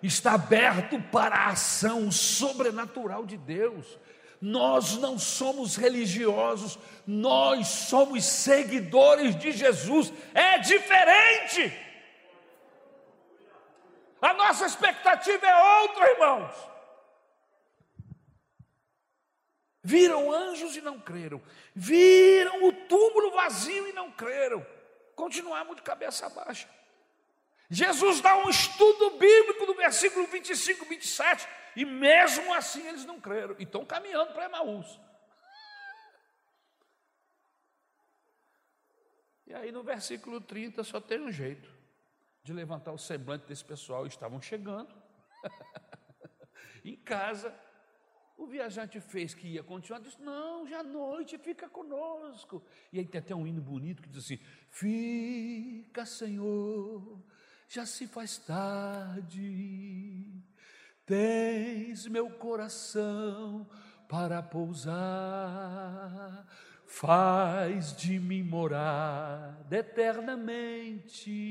Está 0.01 0.33
aberto 0.33 1.01
para 1.11 1.35
a 1.35 1.49
ação 1.49 2.09
sobrenatural 2.11 3.25
de 3.25 3.37
Deus. 3.37 3.99
Nós 4.39 4.97
não 4.97 5.17
somos 5.17 5.75
religiosos, 5.75 6.77
nós 7.05 7.67
somos 7.67 8.23
seguidores 8.23 9.35
de 9.35 9.51
Jesus. 9.51 10.13
É 10.33 10.59
diferente. 10.59 11.84
A 14.21 14.33
nossa 14.33 14.65
expectativa 14.65 15.45
é 15.45 15.81
outra, 15.81 16.11
irmãos. 16.11 16.55
Viram 19.83 20.31
anjos 20.31 20.75
e 20.75 20.81
não 20.81 20.99
creram, 20.99 21.41
viram 21.75 22.63
o 22.65 22.73
túmulo 22.87 23.31
vazio 23.31 23.87
e 23.87 23.93
não 23.93 24.11
creram 24.11 24.65
continuamos 25.15 25.77
de 25.77 25.81
cabeça 25.81 26.29
baixa. 26.29 26.69
Jesus 27.69 28.21
dá 28.21 28.37
um 28.37 28.49
estudo 28.49 29.17
bíblico 29.17 29.65
no 29.65 29.73
versículo 29.73 30.27
25, 30.27 30.85
27, 30.85 31.47
e 31.75 31.83
mesmo 31.83 32.53
assim 32.53 32.87
eles 32.87 33.05
não 33.05 33.19
creram, 33.19 33.55
e 33.57 33.63
estão 33.63 33.83
caminhando 33.85 34.33
para 34.33 34.45
Emaús. 34.45 34.99
E 39.47 39.53
aí 39.53 39.71
no 39.71 39.83
versículo 39.83 40.41
30 40.41 40.83
só 40.83 40.99
tem 40.99 41.21
um 41.21 41.31
jeito 41.31 41.73
de 42.45 42.53
levantar 42.53 42.93
o 42.93 42.97
semblante 42.97 43.47
desse 43.47 43.65
pessoal, 43.65 44.05
estavam 44.05 44.39
chegando. 44.39 44.93
Em 46.85 46.95
casa, 46.95 47.51
o 48.37 48.45
viajante 48.45 49.01
fez 49.01 49.33
que 49.33 49.47
ia 49.47 49.63
continuar, 49.63 49.99
disse: 49.99 50.21
Não, 50.21 50.67
já 50.67 50.81
à 50.81 50.83
noite, 50.83 51.39
fica 51.39 51.67
conosco. 51.67 52.63
E 52.93 52.99
aí 52.99 53.05
tem 53.07 53.17
até 53.17 53.33
um 53.33 53.47
hino 53.47 53.63
bonito 53.63 54.03
que 54.03 54.09
diz 54.09 54.23
assim: 54.23 54.37
Fica, 54.69 56.05
Senhor, 56.05 57.19
já 57.67 57.83
se 57.83 58.05
faz 58.05 58.37
tarde, 58.37 60.31
tens 61.03 62.05
meu 62.05 62.29
coração 62.29 63.67
para 64.07 64.43
pousar, 64.43 64.95
faz 66.85 67.95
de 67.95 68.19
mim 68.19 68.43
morar 68.43 69.65
eternamente. 69.71 71.44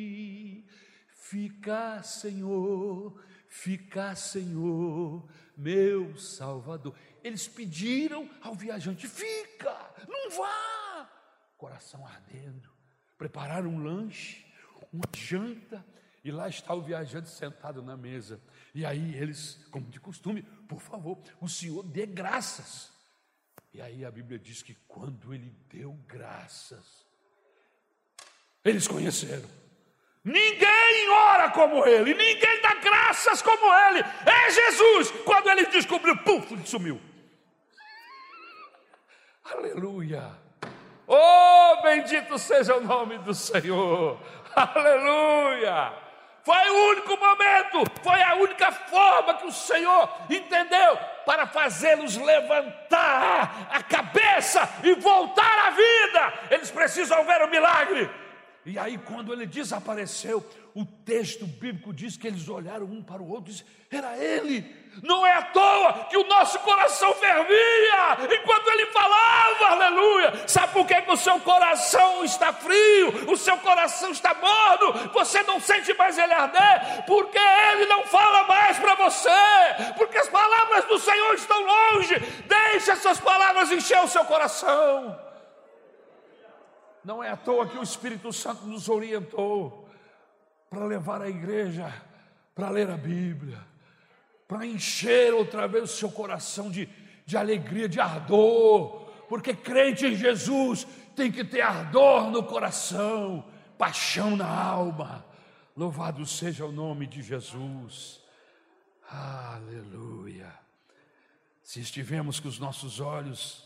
Fica, 1.26 2.02
Senhor, 2.02 3.18
fica, 3.48 4.14
Senhor 4.14 5.26
meu 5.56 6.16
Salvador. 6.18 6.94
Eles 7.22 7.48
pediram 7.48 8.30
ao 8.42 8.54
viajante: 8.54 9.08
fica, 9.08 9.94
não 10.06 10.30
vá. 10.30 11.10
Coração 11.56 12.06
ardendo. 12.06 12.68
Prepararam 13.16 13.70
um 13.70 13.82
lanche, 13.82 14.44
uma 14.92 15.04
janta, 15.16 15.84
e 16.22 16.30
lá 16.30 16.48
está 16.48 16.74
o 16.74 16.82
viajante 16.82 17.30
sentado 17.30 17.82
na 17.82 17.96
mesa. 17.96 18.40
E 18.74 18.84
aí 18.84 19.14
eles, 19.14 19.66
como 19.70 19.88
de 19.88 20.00
costume, 20.00 20.42
por 20.68 20.80
favor, 20.80 21.18
o 21.40 21.48
Senhor 21.48 21.82
dê 21.84 22.04
graças. 22.06 22.92
E 23.72 23.80
aí 23.80 24.04
a 24.04 24.10
Bíblia 24.10 24.38
diz 24.38 24.62
que 24.62 24.74
quando 24.86 25.32
ele 25.32 25.50
deu 25.70 25.92
graças, 26.06 27.06
eles 28.64 28.86
conheceram. 28.86 29.63
Ninguém 30.24 31.08
ora 31.10 31.50
como 31.50 31.86
ele, 31.86 32.14
ninguém 32.14 32.60
dá 32.62 32.74
graças 32.74 33.42
como 33.42 33.66
ele. 33.88 34.02
É 34.24 34.50
Jesus. 34.50 35.10
Quando 35.24 35.50
ele 35.50 35.66
descobriu, 35.66 36.16
puf, 36.16 36.54
ele 36.54 36.66
sumiu. 36.66 37.00
Aleluia. 39.44 40.30
Oh, 41.06 41.82
bendito 41.82 42.38
seja 42.38 42.76
o 42.76 42.80
nome 42.80 43.18
do 43.18 43.34
Senhor. 43.34 44.18
Aleluia. 44.56 45.92
Foi 46.42 46.70
o 46.70 46.90
único 46.90 47.16
momento, 47.16 47.84
foi 48.02 48.22
a 48.22 48.34
única 48.34 48.70
forma 48.70 49.34
que 49.34 49.46
o 49.46 49.52
Senhor 49.52 50.08
entendeu 50.28 50.98
para 51.24 51.46
fazê-los 51.46 52.16
levantar 52.16 53.68
a 53.70 53.82
cabeça 53.82 54.68
e 54.82 54.94
voltar 54.94 55.66
à 55.66 55.70
vida. 55.70 56.34
Eles 56.50 56.70
precisam 56.70 57.24
ver 57.24 57.42
o 57.42 57.48
milagre. 57.48 58.10
E 58.66 58.78
aí, 58.78 58.96
quando 58.96 59.32
ele 59.32 59.46
desapareceu, 59.46 60.44
o 60.74 60.84
texto 60.84 61.46
bíblico 61.46 61.92
diz 61.92 62.16
que 62.16 62.26
eles 62.26 62.48
olharam 62.48 62.86
um 62.86 63.02
para 63.02 63.22
o 63.22 63.28
outro 63.28 63.50
e 63.50 63.54
disseram: 63.54 63.70
era 63.90 64.18
ele. 64.18 64.84
Não 65.02 65.26
é 65.26 65.32
à 65.32 65.42
toa 65.42 66.04
que 66.08 66.16
o 66.16 66.26
nosso 66.26 66.58
coração 66.60 67.12
fervia 67.14 68.36
enquanto 68.40 68.68
ele 68.68 68.86
falava, 68.86 69.66
aleluia. 69.66 70.48
Sabe 70.48 70.72
por 70.72 70.86
que, 70.86 71.02
que 71.02 71.10
o 71.10 71.16
seu 71.16 71.38
coração 71.40 72.24
está 72.24 72.52
frio, 72.52 73.30
o 73.30 73.36
seu 73.36 73.58
coração 73.58 74.10
está 74.10 74.34
morno, 74.34 75.10
você 75.12 75.42
não 75.42 75.60
sente 75.60 75.92
mais 75.94 76.16
ele 76.16 76.32
arder? 76.32 77.04
Porque 77.06 77.38
ele 77.72 77.86
não 77.86 78.04
fala 78.04 78.44
mais 78.44 78.78
para 78.78 78.94
você, 78.94 79.30
porque 79.96 80.16
as 80.16 80.28
palavras 80.28 80.84
do 80.84 80.98
Senhor 80.98 81.34
estão 81.34 81.60
longe. 81.60 82.18
Deixe 82.46 82.90
essas 82.90 83.18
palavras 83.18 83.70
encher 83.72 83.98
o 83.98 84.08
seu 84.08 84.24
coração. 84.24 85.18
Não 87.04 87.22
é 87.22 87.30
à 87.30 87.36
toa 87.36 87.68
que 87.68 87.78
o 87.78 87.82
Espírito 87.82 88.32
Santo 88.32 88.66
nos 88.66 88.88
orientou 88.88 89.88
para 90.70 90.84
levar 90.84 91.20
a 91.20 91.28
igreja 91.28 91.92
para 92.54 92.70
ler 92.70 92.88
a 92.88 92.96
Bíblia, 92.96 93.60
para 94.46 94.64
encher 94.64 95.34
outra 95.34 95.66
vez 95.66 95.84
o 95.84 95.96
seu 95.96 96.10
coração 96.10 96.70
de, 96.70 96.88
de 97.26 97.36
alegria, 97.36 97.88
de 97.88 98.00
ardor, 98.00 99.06
porque 99.28 99.54
crente 99.54 100.06
em 100.06 100.14
Jesus 100.14 100.86
tem 101.16 101.32
que 101.32 101.44
ter 101.44 101.62
ardor 101.62 102.30
no 102.30 102.42
coração, 102.42 103.44
paixão 103.76 104.36
na 104.36 104.46
alma. 104.46 105.24
Louvado 105.76 106.24
seja 106.24 106.64
o 106.64 106.70
nome 106.70 107.06
de 107.06 107.22
Jesus. 107.22 108.20
Aleluia. 109.10 110.52
Se 111.62 111.80
estivermos 111.80 112.38
com 112.38 112.46
os 112.46 112.58
nossos 112.58 113.00
olhos, 113.00 113.63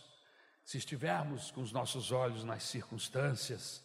se 0.68 0.76
estivermos 0.76 1.50
com 1.50 1.62
os 1.62 1.72
nossos 1.72 2.12
olhos 2.12 2.44
nas 2.44 2.62
circunstâncias 2.62 3.82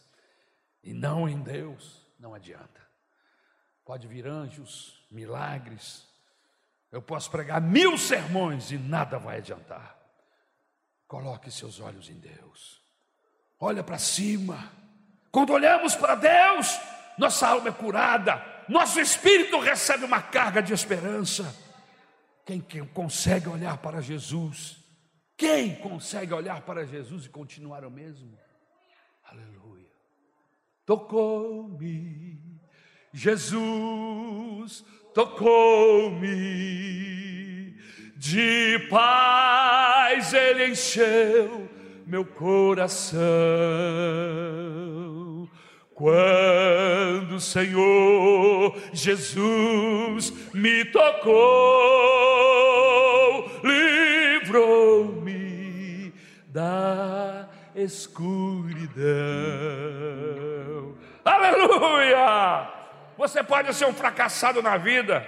e 0.84 0.93
não 0.93 1.29
em 1.29 1.39
Deus, 1.39 2.05
não 2.19 2.34
adianta. 2.34 2.81
Pode 3.86 4.05
vir 4.05 4.27
anjos, 4.27 5.01
milagres. 5.09 6.05
Eu 6.91 7.01
posso 7.01 7.31
pregar 7.31 7.61
mil 7.61 7.97
sermões 7.97 8.69
e 8.69 8.77
nada 8.77 9.17
vai 9.17 9.38
adiantar. 9.38 9.97
Coloque 11.07 11.49
seus 11.49 11.79
olhos 11.79 12.09
em 12.09 12.19
Deus. 12.19 12.81
Olha 13.57 13.81
para 13.81 13.97
cima. 13.97 14.69
Quando 15.31 15.53
olhamos 15.53 15.95
para 15.95 16.15
Deus, 16.15 16.77
nossa 17.17 17.47
alma 17.47 17.69
é 17.69 17.71
curada, 17.71 18.43
nosso 18.67 18.99
espírito 18.99 19.57
recebe 19.57 20.03
uma 20.03 20.21
carga 20.21 20.61
de 20.61 20.73
esperança. 20.73 21.45
Quem, 22.45 22.59
quem 22.59 22.86
consegue 22.86 23.47
olhar 23.47 23.77
para 23.77 24.01
Jesus? 24.01 24.82
Quem 25.36 25.75
consegue 25.75 26.34
olhar 26.34 26.61
para 26.61 26.86
Jesus 26.86 27.25
e 27.25 27.29
continuar 27.29 27.84
o 27.86 27.91
mesmo? 27.91 28.38
Aleluia. 29.23 29.91
Tocou-me, 30.86 32.39
Jesus 33.13 34.86
tocou-me, 35.13 36.27
de 38.17 38.79
paz 38.89 40.34
ele 40.34 40.67
encheu 40.69 41.69
meu 42.05 42.25
coração. 42.25 43.21
Quando 45.93 47.36
o 47.36 47.39
Senhor 47.39 48.75
Jesus 48.91 50.34
me 50.53 50.84
tocou, 50.86 51.34
livrou-me 54.54 56.14
da 56.47 57.47
escuridão. 57.76 59.04
Aleluia! 61.26 62.70
Você 63.18 63.41
pode 63.43 63.74
ser 63.74 63.86
um 63.86 63.93
fracassado 63.93 64.62
na 64.62 64.78
vida, 64.78 65.26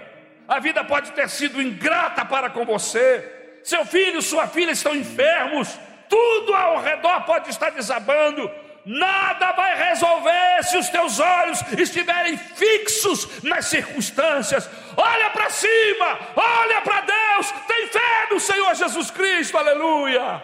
a 0.47 0.59
vida 0.59 0.83
pode 0.83 1.11
ter 1.13 1.27
sido 1.29 1.59
ingrata 1.61 2.23
para 2.25 2.49
com 2.49 2.65
você, 2.65 3.59
seu 3.63 3.83
filho, 3.85 4.21
sua 4.21 4.47
filha 4.47 4.71
estão 4.71 4.95
enfermos, 4.95 5.79
tudo 6.07 6.53
ao 6.53 6.81
redor 6.81 7.21
pode 7.21 7.49
estar 7.49 7.71
desabando, 7.71 8.49
nada 8.85 9.51
vai 9.53 9.75
resolver 9.89 10.63
se 10.63 10.77
os 10.77 10.89
teus 10.89 11.19
olhos 11.19 11.61
estiverem 11.77 12.37
fixos 12.37 13.41
nas 13.43 13.65
circunstâncias. 13.65 14.69
Olha 14.95 15.29
para 15.31 15.49
cima, 15.49 16.19
olha 16.35 16.81
para 16.81 17.01
Deus, 17.01 17.51
tem 17.67 17.87
fé 17.87 18.27
no 18.31 18.39
Senhor 18.39 18.75
Jesus 18.75 19.11
Cristo, 19.11 19.57
aleluia. 19.57 20.43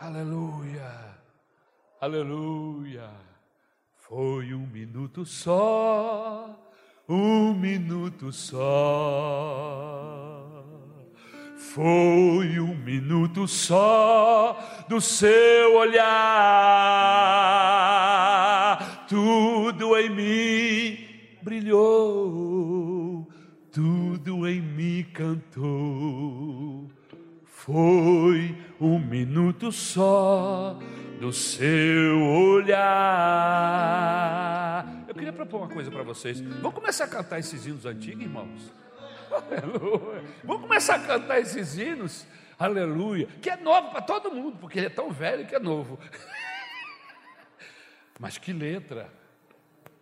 Aleluia, 0.00 1.18
aleluia. 2.00 3.10
Foi 3.96 4.54
um 4.54 4.66
minuto 4.66 5.26
só, 5.26 6.56
um 7.08 7.52
minuto 7.52 8.32
só 8.32 10.27
foi 11.78 12.58
um 12.58 12.74
minuto 12.74 13.46
só 13.46 14.84
do 14.88 15.00
seu 15.00 15.76
olhar, 15.76 16.26
tudo 19.08 19.96
em 19.96 20.10
mim 20.10 20.98
brilhou, 21.40 23.28
tudo 23.70 24.48
em 24.48 24.60
mim 24.60 25.06
cantou. 25.14 26.90
Foi 27.44 28.58
um 28.80 28.98
minuto 28.98 29.70
só 29.70 30.80
do 31.20 31.32
seu 31.32 32.20
olhar. 32.24 32.74
Eu 35.06 35.14
queria 35.14 35.32
propor 35.32 35.58
uma 35.58 35.68
coisa 35.68 35.92
para 35.92 36.02
vocês. 36.02 36.40
Vamos 36.40 36.74
começar 36.74 37.04
a 37.04 37.08
cantar 37.08 37.38
esses 37.38 37.64
hinos 37.66 37.86
antigos, 37.86 38.24
irmãos? 38.24 38.87
Aleluia. 39.30 40.24
Vamos 40.44 40.62
começar 40.62 40.96
a 40.96 41.06
cantar 41.06 41.40
esses 41.40 41.76
hinos. 41.76 42.26
Aleluia. 42.58 43.26
Que 43.40 43.50
é 43.50 43.56
novo 43.56 43.90
para 43.90 44.02
todo 44.02 44.30
mundo, 44.30 44.58
porque 44.58 44.78
ele 44.78 44.86
é 44.86 44.90
tão 44.90 45.10
velho 45.10 45.46
que 45.46 45.54
é 45.54 45.58
novo. 45.58 45.98
Mas 48.18 48.36
que 48.38 48.52
letra. 48.52 49.12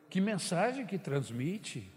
Que 0.08 0.20
mensagem 0.20 0.86
que 0.86 0.98
transmite. 0.98 1.92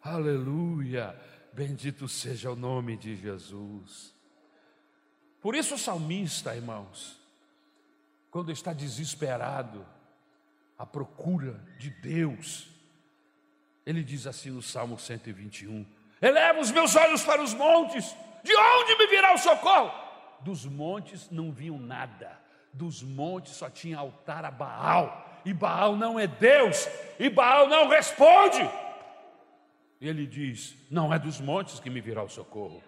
Aleluia. 0.00 1.18
Bendito 1.52 2.08
seja 2.08 2.50
o 2.50 2.56
nome 2.56 2.96
de 2.96 3.16
Jesus. 3.16 4.14
Por 5.40 5.54
isso 5.54 5.74
o 5.74 5.78
salmista, 5.78 6.54
irmãos, 6.54 7.20
quando 8.30 8.52
está 8.52 8.72
desesperado 8.72 9.86
à 10.76 10.84
procura 10.84 11.58
de 11.78 11.88
Deus, 11.88 12.68
ele 13.86 14.02
diz 14.02 14.26
assim 14.26 14.50
no 14.50 14.60
Salmo 14.60 14.98
121: 14.98 15.86
Eleva 16.20 16.60
os 16.60 16.70
meus 16.70 16.96
olhos 16.96 17.22
para 17.22 17.42
os 17.42 17.52
montes. 17.52 18.16
De 18.42 18.54
onde 18.56 18.96
me 18.96 19.06
virá 19.06 19.34
o 19.34 19.38
socorro? 19.38 19.92
Dos 20.40 20.64
montes 20.64 21.28
não 21.30 21.52
viam 21.52 21.78
nada. 21.78 22.38
Dos 22.72 23.02
montes 23.02 23.54
só 23.54 23.68
tinha 23.68 23.98
altar 23.98 24.44
a 24.44 24.50
Baal. 24.50 25.40
E 25.44 25.52
Baal 25.52 25.96
não 25.96 26.18
é 26.18 26.26
Deus. 26.26 26.88
E 27.18 27.28
Baal 27.28 27.68
não 27.68 27.88
responde. 27.88 28.68
Ele 30.00 30.26
diz: 30.26 30.76
Não 30.90 31.12
é 31.12 31.18
dos 31.18 31.40
montes 31.40 31.80
que 31.80 31.90
me 31.90 32.00
virá 32.00 32.22
o 32.22 32.28
socorro. 32.28 32.82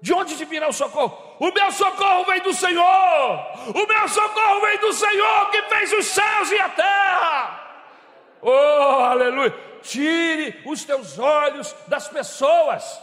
De 0.00 0.12
onde 0.12 0.36
te 0.36 0.44
virá 0.44 0.68
o 0.68 0.72
socorro? 0.72 1.36
O 1.38 1.52
meu 1.52 1.70
socorro 1.70 2.24
vem 2.24 2.42
do 2.42 2.52
Senhor. 2.52 2.84
O 3.68 3.86
meu 3.86 4.08
socorro 4.08 4.60
vem 4.60 4.78
do 4.78 4.92
Senhor 4.92 5.50
que 5.50 5.62
fez 5.62 5.92
os 5.92 6.06
céus 6.06 6.50
e 6.50 6.58
a 6.58 6.68
terra. 6.68 7.60
Oh, 8.42 9.04
aleluia 9.04 9.71
tire 9.82 10.62
os 10.66 10.84
teus 10.84 11.18
olhos 11.18 11.74
das 11.88 12.08
pessoas. 12.08 13.00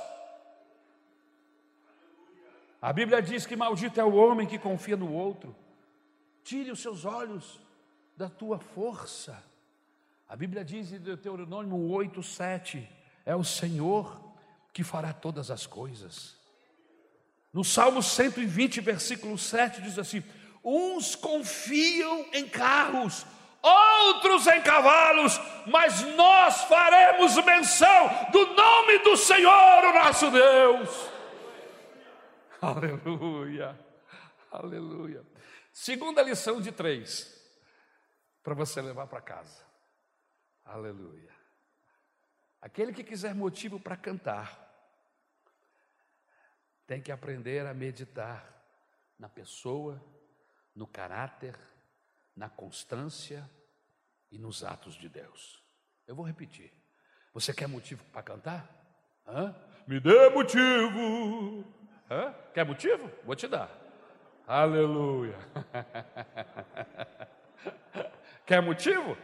A 2.81 2.93
Bíblia 2.93 3.21
diz 3.21 3.45
que 3.45 3.55
maldito 3.55 3.99
é 3.99 4.03
o 4.03 4.15
homem 4.15 4.47
que 4.47 4.57
confia 4.57 4.95
no 4.95 5.11
outro. 5.11 5.55
Tire 6.43 6.71
os 6.71 6.81
seus 6.81 7.05
olhos 7.05 7.59
da 8.15 8.29
tua 8.29 8.57
força. 8.57 9.43
A 10.27 10.35
Bíblia 10.35 10.63
diz 10.63 10.91
em 10.91 10.99
Deuteronômio 10.99 11.77
8, 11.91 12.23
7: 12.23 12.89
é 13.25 13.35
o 13.35 13.43
Senhor 13.43 14.19
que 14.73 14.83
fará 14.83 15.13
todas 15.13 15.51
as 15.51 15.67
coisas. 15.67 16.35
No 17.51 17.63
Salmo 17.63 18.01
120, 18.01 18.81
versículo 18.81 19.37
7, 19.37 19.81
diz 19.81 19.99
assim: 19.99 20.23
Uns 20.63 21.15
confiam 21.15 22.25
em 22.33 22.47
carros, 22.47 23.25
outros 23.61 24.47
em 24.47 24.61
cavalos, 24.61 25.39
mas 25.67 26.01
nós 26.15 26.63
faremos 26.63 27.35
menção 27.45 28.09
do 28.31 28.45
nome 28.53 28.99
do 28.99 29.17
Senhor, 29.17 29.85
o 29.85 29.93
nosso 29.93 30.31
Deus. 30.31 31.09
Aleluia, 32.61 33.79
aleluia. 34.51 35.25
Segunda 35.71 36.21
lição 36.21 36.59
de 36.59 36.71
três, 36.71 37.35
para 38.43 38.53
você 38.53 38.81
levar 38.81 39.07
para 39.07 39.21
casa. 39.21 39.63
Aleluia. 40.65 41.33
Aquele 42.61 42.91
que 42.91 43.03
quiser 43.03 43.33
motivo 43.33 43.79
para 43.79 43.95
cantar, 43.95 44.67
tem 46.85 47.01
que 47.01 47.11
aprender 47.11 47.65
a 47.65 47.73
meditar 47.73 48.59
na 49.17 49.29
pessoa, 49.29 50.03
no 50.75 50.87
caráter, 50.87 51.55
na 52.39 52.47
constância 52.47 53.47
e 54.31 54.39
nos 54.39 54.63
atos 54.63 54.95
de 54.95 55.09
Deus. 55.09 55.61
Eu 56.07 56.15
vou 56.15 56.25
repetir. 56.25 56.71
Você 57.33 57.53
quer 57.53 57.67
motivo 57.67 58.01
para 58.13 58.23
cantar? 58.23 58.65
Hã? 59.27 59.53
Me 59.85 59.99
dê 59.99 60.29
motivo. 60.29 61.65
Hã? 62.09 62.33
Quer 62.53 62.65
motivo? 62.65 63.11
Vou 63.25 63.35
te 63.35 63.45
dar. 63.45 63.69
Aleluia. 64.47 65.37
Quer 68.47 68.61
motivo? 68.61 69.17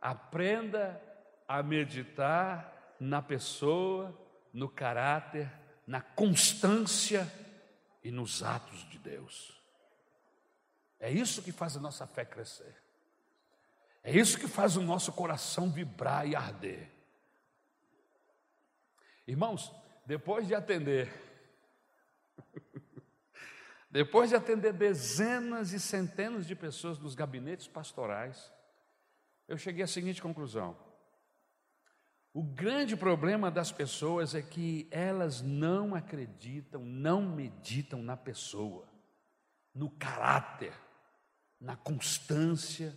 Aprenda 0.00 1.00
a 1.46 1.62
meditar 1.62 2.96
na 2.98 3.22
pessoa, 3.22 4.12
no 4.52 4.68
caráter, 4.68 5.48
na 5.86 6.00
constância 6.02 7.32
e 8.02 8.10
nos 8.10 8.42
atos 8.42 8.80
de 8.90 8.98
Deus. 8.98 9.57
É 11.00 11.10
isso 11.10 11.42
que 11.42 11.52
faz 11.52 11.76
a 11.76 11.80
nossa 11.80 12.06
fé 12.06 12.24
crescer. 12.24 12.74
É 14.02 14.16
isso 14.16 14.38
que 14.38 14.48
faz 14.48 14.76
o 14.76 14.82
nosso 14.82 15.12
coração 15.12 15.70
vibrar 15.70 16.26
e 16.26 16.34
arder. 16.34 16.90
Irmãos, 19.26 19.72
depois 20.06 20.46
de 20.46 20.54
atender, 20.54 21.12
depois 23.90 24.30
de 24.30 24.36
atender 24.36 24.72
dezenas 24.72 25.72
e 25.72 25.78
centenas 25.78 26.46
de 26.46 26.56
pessoas 26.56 26.98
nos 26.98 27.14
gabinetes 27.14 27.68
pastorais, 27.68 28.50
eu 29.46 29.58
cheguei 29.58 29.84
à 29.84 29.86
seguinte 29.86 30.22
conclusão: 30.22 30.76
o 32.32 32.42
grande 32.42 32.96
problema 32.96 33.50
das 33.50 33.70
pessoas 33.70 34.34
é 34.34 34.40
que 34.40 34.88
elas 34.90 35.42
não 35.42 35.94
acreditam, 35.94 36.82
não 36.84 37.20
meditam 37.20 38.02
na 38.02 38.16
pessoa, 38.16 38.88
no 39.74 39.90
caráter, 39.90 40.72
na 41.60 41.76
constância 41.76 42.96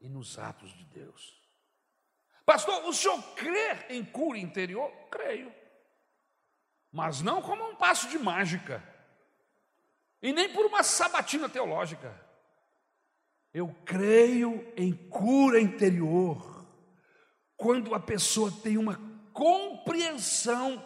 e 0.00 0.08
nos 0.08 0.38
atos 0.38 0.76
de 0.76 0.84
Deus. 0.84 1.38
Pastor, 2.44 2.84
o 2.86 2.92
senhor 2.92 3.22
crê 3.34 3.86
em 3.90 4.04
cura 4.04 4.38
interior? 4.38 4.90
Creio. 5.10 5.52
Mas 6.90 7.20
não 7.20 7.42
como 7.42 7.62
um 7.68 7.76
passo 7.76 8.08
de 8.08 8.18
mágica. 8.18 8.82
E 10.22 10.32
nem 10.32 10.52
por 10.52 10.64
uma 10.66 10.82
sabatina 10.82 11.48
teológica. 11.48 12.18
Eu 13.52 13.74
creio 13.84 14.72
em 14.76 14.92
cura 14.92 15.60
interior. 15.60 16.66
Quando 17.56 17.94
a 17.94 18.00
pessoa 18.00 18.50
tem 18.50 18.78
uma 18.78 18.98
compreensão 19.32 20.84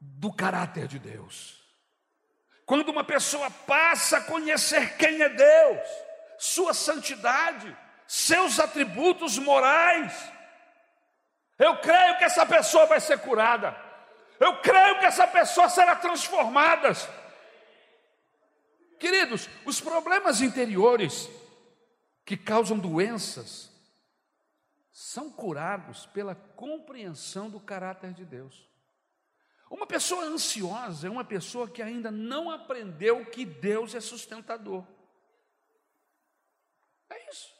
do 0.00 0.32
caráter 0.32 0.86
de 0.86 0.98
Deus. 0.98 1.58
Quando 2.64 2.88
uma 2.88 3.04
pessoa 3.04 3.50
passa 3.50 4.18
a 4.18 4.24
conhecer 4.24 4.96
quem 4.96 5.22
é 5.22 5.28
Deus, 5.28 5.88
sua 6.38 6.72
santidade, 6.72 7.76
seus 8.06 8.58
atributos 8.58 9.38
morais. 9.38 10.12
Eu 11.58 11.76
creio 11.78 12.16
que 12.18 12.24
essa 12.24 12.46
pessoa 12.46 12.86
vai 12.86 13.00
ser 13.00 13.18
curada. 13.18 13.76
Eu 14.38 14.60
creio 14.60 15.00
que 15.00 15.06
essa 15.06 15.26
pessoa 15.26 15.68
será 15.68 15.96
transformada. 15.96 16.92
Queridos, 18.98 19.48
os 19.64 19.80
problemas 19.80 20.40
interiores 20.40 21.28
que 22.24 22.36
causam 22.36 22.78
doenças 22.78 23.70
são 24.92 25.30
curados 25.30 26.06
pela 26.06 26.34
compreensão 26.34 27.48
do 27.48 27.60
caráter 27.60 28.12
de 28.12 28.24
Deus. 28.24 28.68
Uma 29.70 29.86
pessoa 29.86 30.24
ansiosa 30.24 31.06
é 31.06 31.10
uma 31.10 31.24
pessoa 31.24 31.68
que 31.68 31.82
ainda 31.82 32.10
não 32.10 32.50
aprendeu 32.50 33.24
que 33.26 33.44
Deus 33.44 33.94
é 33.94 34.00
sustentador. 34.00 34.84
É 37.10 37.30
isso. 37.30 37.54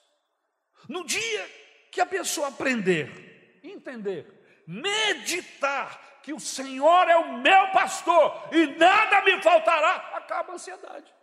No 0.87 1.05
dia 1.05 1.49
que 1.91 2.01
a 2.01 2.07
pessoa 2.07 2.49
aprender, 2.49 3.61
entender, 3.63 4.63
meditar 4.67 6.21
que 6.23 6.33
o 6.33 6.41
Senhor 6.41 7.09
é 7.09 7.17
o 7.17 7.39
meu 7.39 7.71
pastor 7.73 8.51
e 8.53 8.67
nada 8.77 9.23
me 9.23 9.43
faltará, 9.43 9.97
acaba 10.15 10.53
a 10.53 10.55
ansiedade. 10.57 11.15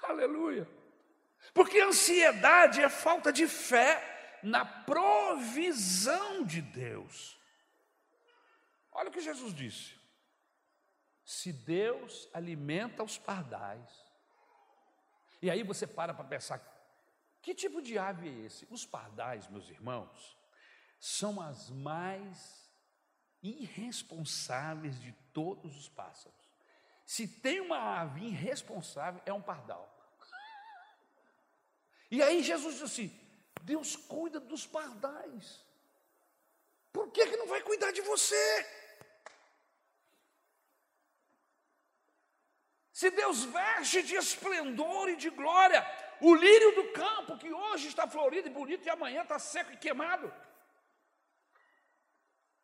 Aleluia. 0.02 0.68
Porque 1.54 1.80
ansiedade 1.80 2.82
é 2.82 2.88
falta 2.88 3.32
de 3.32 3.48
fé 3.48 4.38
na 4.42 4.64
provisão 4.64 6.44
de 6.44 6.60
Deus. 6.60 7.40
Olha 8.92 9.08
o 9.08 9.12
que 9.12 9.20
Jesus 9.20 9.54
disse: 9.54 9.98
se 11.24 11.52
Deus 11.52 12.28
alimenta 12.32 13.02
os 13.02 13.18
pardais, 13.18 13.90
e 15.40 15.50
aí 15.50 15.62
você 15.62 15.86
para 15.86 16.14
para 16.14 16.24
pensar, 16.24 16.58
que 17.46 17.54
tipo 17.54 17.80
de 17.80 17.96
ave 17.96 18.28
é 18.28 18.46
esse? 18.46 18.66
Os 18.68 18.84
pardais, 18.84 19.46
meus 19.46 19.68
irmãos, 19.68 20.36
são 20.98 21.40
as 21.40 21.70
mais 21.70 22.68
irresponsáveis 23.40 25.00
de 25.00 25.12
todos 25.32 25.76
os 25.76 25.88
pássaros. 25.88 26.44
Se 27.04 27.28
tem 27.28 27.60
uma 27.60 28.00
ave 28.00 28.24
irresponsável, 28.24 29.22
é 29.24 29.32
um 29.32 29.40
pardal. 29.40 29.86
E 32.10 32.20
aí 32.20 32.42
Jesus 32.42 32.80
disse 32.80 32.84
assim: 32.84 33.20
Deus 33.62 33.94
cuida 33.94 34.40
dos 34.40 34.66
pardais. 34.66 35.64
Por 36.92 37.12
que, 37.12 37.28
que 37.28 37.36
não 37.36 37.46
vai 37.46 37.62
cuidar 37.62 37.92
de 37.92 38.00
você? 38.00 38.66
Se 42.92 43.08
Deus 43.08 43.44
veste 43.44 44.02
de 44.02 44.16
esplendor 44.16 45.10
e 45.10 45.16
de 45.16 45.30
glória 45.30 45.86
o 46.20 46.34
lírio 46.34 46.74
do 46.74 46.92
campo, 46.92 47.38
que 47.38 47.52
hoje 47.52 47.88
está 47.88 48.06
florido 48.08 48.48
e 48.48 48.52
bonito 48.52 48.86
e 48.86 48.90
amanhã 48.90 49.22
está 49.22 49.38
seco 49.38 49.72
e 49.72 49.76
queimado, 49.76 50.32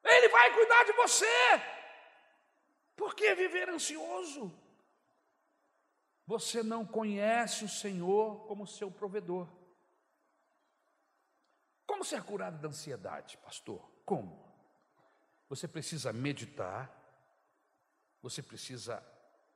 Ele 0.05 0.29
vai 0.29 0.53
cuidar 0.55 0.85
de 0.85 0.93
você. 0.93 1.27
Por 2.97 3.15
que 3.15 3.35
viver 3.35 3.69
ansioso? 3.69 4.53
Você 6.27 6.63
não 6.63 6.87
conhece 6.87 7.65
o 7.65 7.69
Senhor 7.69 8.47
como 8.47 8.67
seu 8.67 8.91
provedor. 8.91 9.49
Como 11.87 12.05
ser 12.05 12.23
curado 12.23 12.61
da 12.61 12.69
ansiedade, 12.69 13.37
pastor? 13.39 13.81
Como? 14.05 14.51
Você 15.49 15.69
precisa 15.69 16.13
meditar, 16.13 16.91
você 18.23 18.43
precisa 18.43 19.05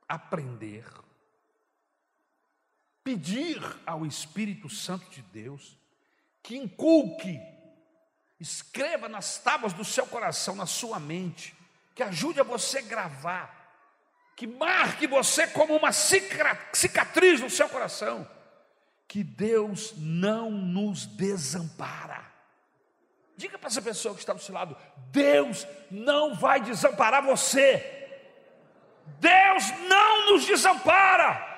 aprender, 0.07 0.85
pedir 3.07 3.61
ao 3.85 4.05
Espírito 4.05 4.67
Santo 4.67 5.09
de 5.09 5.21
Deus 5.21 5.77
que 6.43 6.57
inculque, 6.57 7.39
escreva 8.37 9.07
nas 9.07 9.37
tábuas 9.37 9.71
do 9.71 9.85
seu 9.85 10.05
coração, 10.05 10.57
na 10.57 10.65
sua 10.65 10.99
mente, 10.99 11.55
que 11.95 12.03
ajude 12.03 12.41
a 12.41 12.43
você 12.43 12.81
gravar, 12.81 13.71
que 14.35 14.45
marque 14.45 15.07
você 15.07 15.47
como 15.47 15.73
uma 15.73 15.93
cicatriz 15.93 17.39
no 17.39 17.49
seu 17.49 17.69
coração, 17.69 18.29
que 19.07 19.23
Deus 19.23 19.93
não 19.95 20.51
nos 20.51 21.05
desampara. 21.05 22.29
Diga 23.37 23.57
para 23.57 23.67
essa 23.67 23.81
pessoa 23.81 24.15
que 24.15 24.19
está 24.19 24.33
do 24.33 24.41
seu 24.41 24.53
lado: 24.53 24.75
Deus 25.13 25.65
não 25.89 26.35
vai 26.35 26.59
desamparar 26.59 27.23
você. 27.23 28.09
Deus 29.21 29.69
não 29.87 30.31
nos 30.31 30.45
desampara. 30.45 31.56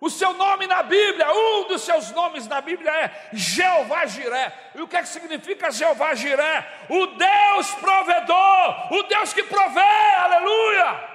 O 0.00 0.08
seu 0.08 0.32
nome 0.32 0.66
na 0.66 0.82
Bíblia, 0.82 1.30
um 1.30 1.68
dos 1.68 1.82
seus 1.82 2.10
nomes 2.12 2.46
na 2.46 2.60
Bíblia 2.62 2.90
é 2.90 3.28
Jeová 3.32 4.06
Jiré. 4.06 4.52
E 4.74 4.80
o 4.80 4.88
que 4.88 4.96
é 4.96 5.02
que 5.02 5.08
significa 5.08 5.70
Jeová 5.70 6.14
Jiré? 6.14 6.86
O 6.88 7.06
Deus 7.06 7.74
provedor, 7.74 8.94
o 8.94 9.02
Deus 9.02 9.32
que 9.34 9.42
provê, 9.42 9.80
aleluia. 10.18 11.10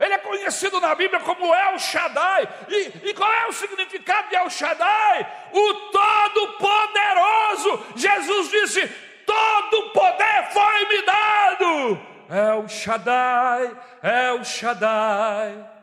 Ele 0.00 0.14
é 0.14 0.18
conhecido 0.18 0.80
na 0.80 0.94
Bíblia 0.94 1.20
como 1.20 1.54
El 1.54 1.78
Shaddai. 1.78 2.48
E, 2.68 3.08
e 3.08 3.14
qual 3.14 3.32
é 3.32 3.46
o 3.46 3.52
significado 3.52 4.28
de 4.28 4.36
El 4.36 4.50
Shaddai? 4.50 5.26
O 5.52 5.74
Todo-Poderoso. 5.90 7.84
Jesus 7.96 8.50
disse: 8.50 8.88
todo 9.28 9.90
poder 9.90 10.48
foi 10.50 10.86
me 10.86 11.02
dado. 11.02 12.00
É 12.30 12.54
o 12.54 12.68
Shaddai, 12.68 13.76
é 14.02 14.32
o 14.32 14.44
Shaddai, 14.44 15.77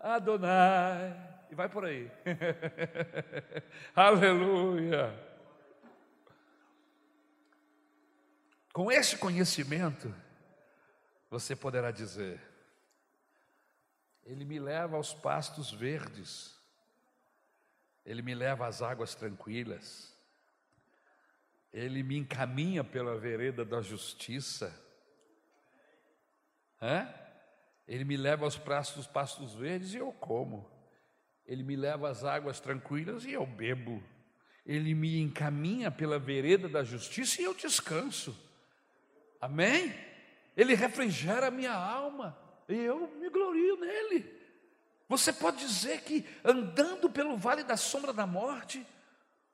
Adonai. 0.00 1.28
E 1.50 1.54
vai 1.54 1.68
por 1.68 1.84
aí. 1.84 2.10
Aleluia. 3.94 5.12
Com 8.72 8.90
esse 8.90 9.18
conhecimento, 9.18 10.14
você 11.28 11.54
poderá 11.54 11.90
dizer: 11.90 12.40
Ele 14.24 14.44
me 14.44 14.58
leva 14.58 14.96
aos 14.96 15.12
pastos 15.12 15.70
verdes, 15.70 16.58
Ele 18.06 18.22
me 18.22 18.34
leva 18.34 18.66
às 18.66 18.80
águas 18.80 19.14
tranquilas, 19.14 20.10
ele 21.72 22.02
me 22.02 22.16
encaminha 22.16 22.82
pela 22.82 23.16
vereda 23.16 23.64
da 23.64 23.80
justiça. 23.80 24.74
É? 26.80 27.19
Ele 27.90 28.04
me 28.04 28.16
leva 28.16 28.44
aos 28.44 28.56
praços 28.56 28.94
dos 28.94 29.06
pastos 29.08 29.52
verdes 29.52 29.94
e 29.94 29.96
eu 29.96 30.12
como. 30.12 30.64
Ele 31.44 31.64
me 31.64 31.74
leva 31.74 32.08
às 32.08 32.22
águas 32.22 32.60
tranquilas 32.60 33.24
e 33.24 33.32
eu 33.32 33.44
bebo. 33.44 34.00
Ele 34.64 34.94
me 34.94 35.18
encaminha 35.20 35.90
pela 35.90 36.16
vereda 36.16 36.68
da 36.68 36.84
justiça 36.84 37.42
e 37.42 37.44
eu 37.44 37.52
descanso. 37.52 38.32
Amém? 39.40 39.92
Ele 40.56 40.76
refrigera 40.76 41.48
a 41.48 41.50
minha 41.50 41.72
alma 41.72 42.38
e 42.68 42.76
eu 42.76 43.08
me 43.18 43.28
glorio 43.28 43.80
nele. 43.80 44.38
Você 45.08 45.32
pode 45.32 45.56
dizer 45.56 46.02
que 46.02 46.24
andando 46.44 47.10
pelo 47.10 47.36
vale 47.36 47.64
da 47.64 47.76
sombra 47.76 48.12
da 48.12 48.24
morte, 48.24 48.86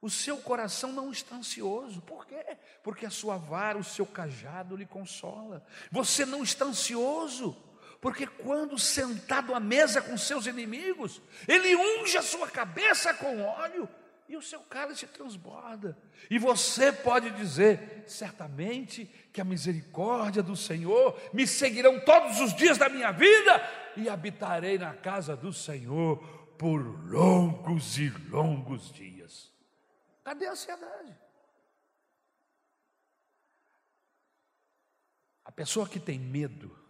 o 0.03 0.11
seu 0.11 0.37
coração 0.37 0.93
não 0.93 1.11
está 1.11 1.37
ansioso. 1.37 2.03
Por 2.03 2.27
quê? 2.27 2.59
Porque 2.85 3.07
a 3.07 3.11
sua 3.11 3.39
vara, 3.39 3.79
o 3.79 3.85
seu 3.85 4.05
cajado 4.05 4.77
lhe 4.77 4.85
consola. 4.85 5.65
Você 5.91 6.27
não 6.27 6.43
está 6.43 6.67
ansioso, 6.67 7.57
Porque 8.07 8.25
quando 8.25 8.79
sentado 8.79 9.53
à 9.53 9.59
mesa 9.59 10.01
com 10.01 10.17
seus 10.17 10.47
inimigos, 10.47 11.21
ele 11.49 11.75
unge 11.75 12.17
a 12.17 12.23
sua 12.23 12.49
cabeça 12.49 13.13
com 13.13 13.43
óleo 13.43 13.89
e 14.29 14.37
o 14.37 14.41
seu 14.41 14.61
cálice 14.61 15.09
transborda. 15.09 15.99
E 16.31 16.39
você 16.39 16.93
pode 16.93 17.33
dizer, 17.33 18.05
certamente, 18.07 19.07
que 19.33 19.41
a 19.41 19.45
misericórdia 19.45 20.41
do 20.41 20.55
Senhor 20.55 21.21
me 21.33 21.49
seguirão 21.49 21.99
todos 21.99 22.39
os 22.39 22.55
dias 22.55 22.79
da 22.79 22.89
minha 22.89 23.11
vida 23.11 23.61
e 23.97 24.09
habitarei 24.09 24.79
na 24.79 24.95
casa 24.95 25.35
do 25.35 25.53
Senhor 25.53 26.19
por 26.57 26.79
longos 27.11 27.99
e 27.99 28.09
longos 28.31 28.93
dias. 28.93 29.53
Cadê 30.23 30.47
a 30.47 30.53
ansiedade? 30.53 31.13
A 35.45 35.51
pessoa 35.51 35.89
que 35.89 35.99
tem 35.99 36.21
medo, 36.21 36.86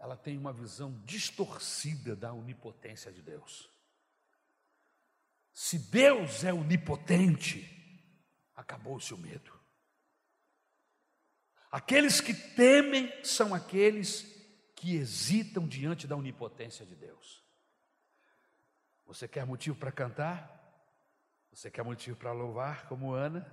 ela 0.00 0.16
tem 0.16 0.38
uma 0.38 0.52
visão 0.52 0.98
distorcida 1.04 2.16
da 2.16 2.32
onipotência 2.32 3.12
de 3.12 3.20
Deus. 3.20 3.70
Se 5.52 5.78
Deus 5.78 6.42
é 6.42 6.54
onipotente, 6.54 7.68
acabou-se 8.56 9.12
o 9.12 9.18
medo. 9.18 9.52
Aqueles 11.70 12.18
que 12.18 12.32
temem 12.32 13.12
são 13.22 13.54
aqueles 13.54 14.22
que 14.74 14.96
hesitam 14.96 15.68
diante 15.68 16.06
da 16.06 16.16
onipotência 16.16 16.86
de 16.86 16.96
Deus. 16.96 17.44
Você 19.04 19.28
quer 19.28 19.44
motivo 19.44 19.76
para 19.76 19.92
cantar? 19.92 20.56
Você 21.52 21.70
quer 21.70 21.84
motivo 21.84 22.16
para 22.16 22.32
louvar, 22.32 22.86
como 22.88 23.12
Ana? 23.12 23.46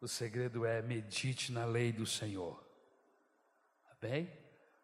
O 0.00 0.08
segredo 0.08 0.64
é 0.64 0.82
medite 0.82 1.52
na 1.52 1.64
lei 1.64 1.92
do 1.92 2.04
Senhor. 2.04 2.66
Bem? 4.00 4.39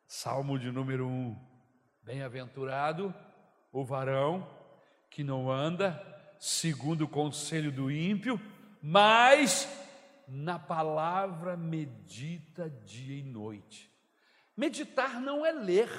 Salmo 0.09 0.57
de 0.57 0.71
número 0.71 1.09
1. 1.09 1.37
Bem-aventurado 2.05 3.13
o 3.73 3.85
varão 3.85 4.49
que 5.11 5.25
não 5.25 5.51
anda 5.51 6.01
segundo 6.39 7.03
o 7.03 7.09
conselho 7.09 7.73
do 7.73 7.91
ímpio, 7.91 8.41
mas 8.81 9.69
na 10.29 10.61
palavra 10.61 11.57
medita 11.57 12.71
dia 12.71 13.19
e 13.19 13.23
noite. 13.25 13.91
Meditar 14.57 15.21
não 15.21 15.45
é 15.45 15.51
ler, 15.51 15.91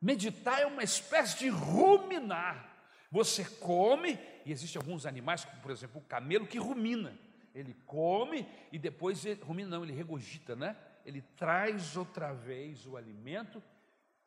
meditar 0.00 0.60
é 0.60 0.66
uma 0.66 0.84
espécie 0.84 1.40
de 1.40 1.48
ruminar. 1.48 2.68
Você 3.10 3.44
come, 3.44 4.16
e 4.46 4.52
existem 4.52 4.80
alguns 4.80 5.06
animais, 5.06 5.44
como 5.44 5.60
por 5.60 5.72
exemplo 5.72 6.00
o 6.00 6.04
camelo, 6.04 6.46
que 6.46 6.56
rumina. 6.56 7.18
Ele 7.52 7.74
come 7.84 8.46
e 8.70 8.78
depois, 8.78 9.24
ele, 9.24 9.42
rumina 9.42 9.70
não, 9.70 9.82
ele 9.82 9.92
regogita, 9.92 10.54
né? 10.54 10.76
Ele 11.04 11.22
traz 11.22 11.96
outra 11.96 12.32
vez 12.32 12.86
o 12.86 12.96
alimento 12.96 13.62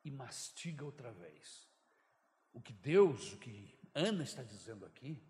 e 0.04 0.12
mastiga 0.12 0.84
outra 0.84 1.12
vez. 1.12 1.68
O 2.52 2.62
que 2.62 2.74
Deus, 2.74 3.34
o 3.34 3.38
que 3.38 3.78
Ana 3.94 4.24
está 4.24 4.44
dizendo 4.44 4.86
aqui, 4.86 5.22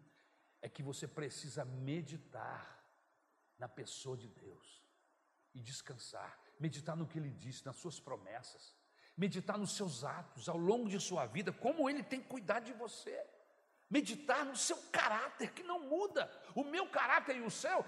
é 0.62 0.70
que 0.70 0.82
você 0.82 1.08
precisa 1.08 1.66
meditar 1.66 2.84
na 3.58 3.68
pessoa 3.68 4.18
de 4.18 4.28
Deus 4.28 4.84
e 5.54 5.60
descansar, 5.60 6.40
meditar 6.60 6.96
no 6.96 7.08
que 7.08 7.20
Ele 7.20 7.30
disse, 7.30 7.66
nas 7.66 7.76
suas 7.76 8.00
promessas, 8.00 8.76
meditar 9.16 9.58
nos 9.58 9.76
seus 9.76 10.04
atos 10.04 10.50
ao 10.50 10.58
longo 10.58 10.90
de 10.90 11.00
sua 11.00 11.26
vida, 11.26 11.52
como 11.52 11.90
Ele 11.90 12.02
tem 12.04 12.22
cuidado 12.22 12.66
de 12.66 12.74
você 12.74 13.26
meditar 13.94 14.44
no 14.44 14.56
seu 14.56 14.76
caráter 14.92 15.52
que 15.52 15.62
não 15.62 15.80
muda. 15.82 16.28
O 16.56 16.64
meu 16.64 16.88
caráter 16.88 17.38
e 17.38 17.42
o 17.42 17.52
seu 17.52 17.86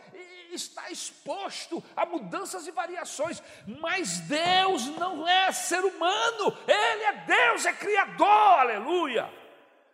está 0.52 0.92
exposto 0.92 1.84
a 1.96 2.06
mudanças 2.06 2.68
e 2.68 2.72
variações, 2.72 3.42
mas 3.82 4.20
Deus 4.20 4.86
não 4.86 5.28
é 5.28 5.52
ser 5.52 5.84
humano, 5.84 6.56
Ele 6.68 7.04
é 7.04 7.26
Deus, 7.26 7.66
é 7.66 7.74
Criador, 7.74 8.60
aleluia. 8.60 9.34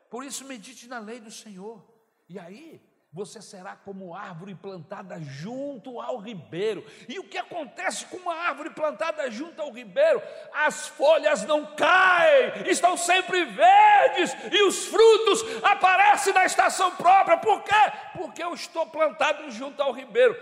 Por 0.09 0.25
isso, 0.25 0.43
medite 0.43 0.85
na 0.89 0.99
lei 0.99 1.21
do 1.21 1.31
Senhor, 1.31 1.81
e 2.27 2.37
aí 2.37 2.81
você 3.13 3.41
será 3.41 3.75
como 3.75 4.15
árvore 4.15 4.55
plantada 4.55 5.19
junto 5.19 5.99
ao 5.99 6.17
ribeiro. 6.17 6.85
E 7.09 7.19
o 7.19 7.27
que 7.27 7.37
acontece 7.37 8.05
com 8.05 8.15
uma 8.15 8.33
árvore 8.33 8.69
plantada 8.69 9.29
junto 9.29 9.61
ao 9.61 9.69
ribeiro? 9.69 10.21
As 10.53 10.87
folhas 10.87 11.43
não 11.43 11.75
caem, 11.75 12.69
estão 12.69 12.95
sempre 12.95 13.43
verdes 13.43 14.33
e 14.49 14.63
os 14.63 14.85
frutos 14.85 15.43
aparecem 15.61 16.33
na 16.33 16.45
estação 16.45 16.95
própria. 16.95 17.37
Por 17.37 17.61
quê? 17.63 17.73
Porque 18.13 18.41
eu 18.41 18.53
estou 18.53 18.87
plantado 18.87 19.51
junto 19.51 19.81
ao 19.81 19.91
ribeiro. 19.91 20.35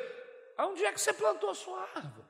Aonde 0.56 0.86
é 0.86 0.92
que 0.92 1.02
você 1.02 1.12
plantou 1.12 1.50
a 1.50 1.56
sua 1.56 1.82
árvore? 1.96 2.28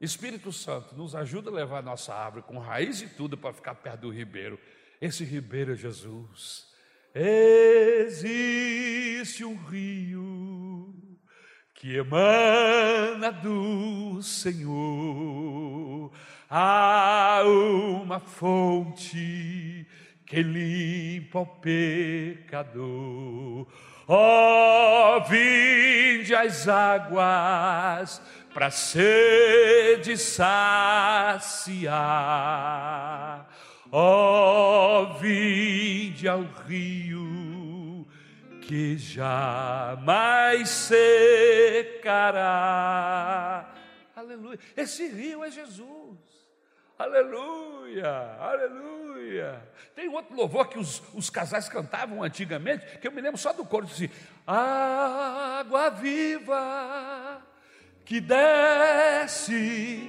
Espírito 0.00 0.52
Santo, 0.52 0.94
nos 0.94 1.16
ajuda 1.16 1.50
a 1.50 1.54
levar 1.54 1.78
a 1.78 1.82
nossa 1.82 2.14
árvore 2.14 2.44
com 2.44 2.58
raiz 2.58 3.00
e 3.00 3.08
tudo 3.08 3.36
para 3.36 3.52
ficar 3.52 3.74
perto 3.74 4.02
do 4.02 4.10
ribeiro. 4.10 4.60
Esse 5.00 5.24
ribeiro 5.24 5.72
é 5.72 5.76
Jesus. 5.76 6.73
Existe 7.16 9.04
um 9.44 9.54
rio 9.54 10.92
que 11.72 11.96
emana 11.96 13.30
do 13.30 14.20
Senhor, 14.20 16.10
há 16.50 17.42
uma 17.44 18.18
fonte 18.18 19.86
que 20.26 20.42
limpa 20.42 21.38
o 21.38 21.46
pecador. 21.46 22.84
Ó, 24.08 25.16
oh, 25.16 25.20
vinde 25.22 26.34
as 26.34 26.66
águas 26.66 28.20
para 28.52 28.72
sede 28.72 30.16
saciar 30.18 31.54
Ó, 33.96 35.02
oh, 35.02 35.14
vinde 35.20 36.26
ao 36.26 36.42
rio 36.66 38.04
que 38.62 38.98
jamais 38.98 40.68
secará. 40.68 42.12
Aleluia. 44.16 44.58
Esse 44.76 45.06
rio 45.06 45.44
é 45.44 45.50
Jesus. 45.52 46.18
Aleluia, 46.98 48.36
aleluia. 48.40 49.62
Tem 49.94 50.08
outro 50.08 50.34
louvor 50.34 50.66
que 50.66 50.80
os, 50.80 51.00
os 51.14 51.30
casais 51.30 51.68
cantavam 51.68 52.20
antigamente, 52.20 52.98
que 52.98 53.06
eu 53.06 53.12
me 53.12 53.20
lembro 53.20 53.38
só 53.38 53.52
do 53.52 53.64
coro, 53.64 53.86
assim, 53.86 54.10
água 54.44 55.90
viva 55.90 57.40
que 58.04 58.20
desce 58.20 60.00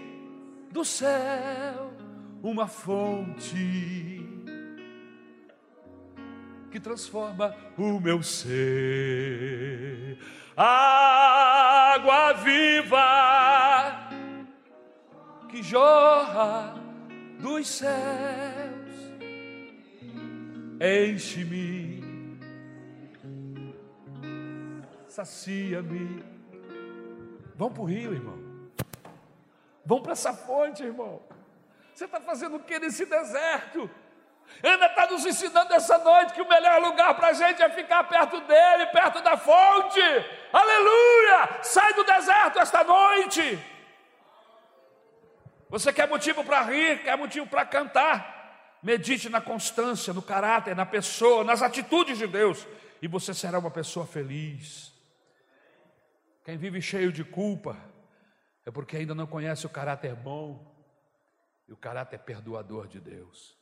do 0.72 0.84
céu 0.84 1.85
uma 2.46 2.68
fonte 2.68 4.24
que 6.70 6.80
transforma 6.80 7.56
o 7.76 8.00
meu 8.00 8.22
ser. 8.22 10.20
Água 10.56 12.34
viva 12.34 14.10
que 15.50 15.64
jorra 15.64 16.76
dos 17.40 17.68
céus, 17.68 18.96
enche-me, 20.80 22.04
sacia-me. 25.08 26.24
Vão 27.56 27.72
para 27.72 27.82
o 27.82 27.86
rio, 27.86 28.14
irmão. 28.14 28.38
Vão 29.84 30.00
para 30.02 30.12
essa 30.12 30.32
fonte, 30.32 30.84
irmão. 30.84 31.22
Você 31.96 32.04
está 32.04 32.20
fazendo 32.20 32.58
o 32.58 32.60
que 32.60 32.78
nesse 32.78 33.06
deserto? 33.06 33.90
Ana 34.62 34.88
está 34.88 35.08
nos 35.08 35.26
ensinando 35.26 35.74
essa 35.74 35.98
noite 36.00 36.34
que 36.34 36.42
o 36.42 36.48
melhor 36.48 36.82
lugar 36.82 37.16
para 37.16 37.30
a 37.30 37.34
gente 37.34 37.64
é 37.64 37.70
ficar 37.70 38.04
perto 38.04 38.42
dele, 38.42 38.88
perto 38.88 39.22
da 39.22 39.38
fonte. 39.38 40.02
Aleluia! 40.52 41.64
Sai 41.64 41.94
do 41.94 42.04
deserto 42.04 42.60
esta 42.60 42.84
noite. 42.84 43.58
Você 45.70 45.94
quer 45.94 46.10
motivo 46.10 46.44
para 46.44 46.64
rir, 46.64 47.02
quer 47.02 47.18
motivo 47.18 47.48
para 47.48 47.66
cantar? 47.66 48.78
Medite 48.84 49.30
na 49.30 49.40
constância, 49.40 50.14
no 50.14 50.22
caráter, 50.22 50.76
na 50.76 50.86
pessoa, 50.86 51.46
nas 51.46 51.62
atitudes 51.62 52.18
de 52.18 52.28
Deus, 52.28 52.68
e 53.02 53.08
você 53.08 53.34
será 53.34 53.58
uma 53.58 53.72
pessoa 53.72 54.06
feliz. 54.06 54.94
Quem 56.44 56.58
vive 56.58 56.82
cheio 56.82 57.14
de 57.14 57.24
culpa 57.24 57.78
é 58.66 58.70
porque 58.70 58.98
ainda 58.98 59.16
não 59.16 59.26
conhece 59.26 59.66
o 59.66 59.70
caráter 59.70 60.14
bom 60.14 60.75
e 61.68 61.74
o 61.74 61.78
caráter 61.78 62.20
perdoador 62.20 62.88
de 62.88 63.00
Deus. 63.00 63.58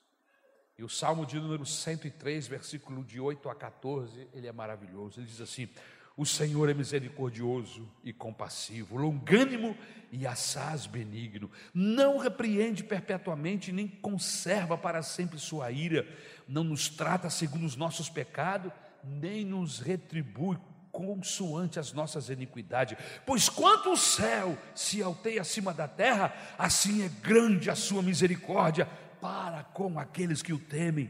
E 0.78 0.84
o 0.84 0.90
Salmo 0.90 1.26
de 1.26 1.40
número 1.40 1.66
103, 1.66 2.48
versículo 2.48 3.04
de 3.04 3.20
8 3.20 3.48
a 3.48 3.56
14, 3.56 4.28
ele 4.34 4.48
é 4.48 4.52
maravilhoso. 4.52 5.20
Ele 5.20 5.28
diz 5.28 5.40
assim: 5.40 5.70
O 6.18 6.26
Senhor 6.26 6.68
é 6.68 6.74
misericordioso 6.74 7.88
e 8.04 8.12
compassivo, 8.12 8.98
longânimo 8.98 9.78
e 10.12 10.26
assaz 10.26 10.88
benigno, 10.88 11.50
não 11.74 12.18
repreende 12.18 12.84
perpetuamente, 12.84 13.72
nem 13.72 13.88
conserva 13.88 14.78
para 14.78 15.04
sempre 15.04 15.40
sua 15.40 15.72
ira, 15.72 16.08
não 16.48 16.64
nos 16.64 16.90
trata 16.90 17.30
segundo 17.30 17.66
os 17.66 17.76
nossos 17.76 18.10
pecados, 18.10 18.72
nem 19.04 19.46
nos 19.46 19.80
retribui 19.80 20.58
consoante 20.94 21.80
as 21.80 21.92
nossas 21.92 22.30
iniquidades. 22.30 22.96
Pois 23.26 23.50
quanto 23.50 23.92
o 23.92 23.98
céu 23.98 24.56
se 24.76 25.02
alteia 25.02 25.42
acima 25.42 25.74
da 25.74 25.88
terra, 25.88 26.34
assim 26.58 27.04
é 27.04 27.10
grande 27.10 27.70
a 27.70 27.76
sua 27.76 28.04
misericórdia 28.04 28.86
para 29.20 29.64
com 29.64 30.00
aqueles 30.00 30.44
que 30.44 30.54
o 30.54 30.60
temem. 30.60 31.10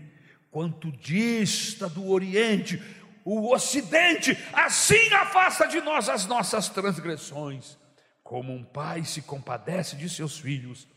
Quanto 0.49 0.89
dista 0.91 1.89
do 1.89 2.09
Oriente, 2.09 2.81
o 3.25 3.53
Ocidente, 3.53 4.37
assim 4.53 5.13
afasta 5.13 5.67
de 5.67 5.81
nós 5.81 6.07
as 6.07 6.25
nossas 6.25 6.69
transgressões. 6.69 7.77
Como 8.23 8.53
um 8.53 8.63
pai 8.63 9.03
se 9.03 9.21
compadece 9.21 9.97
de 9.97 10.09
seus 10.09 10.39
filhos, 10.39 10.87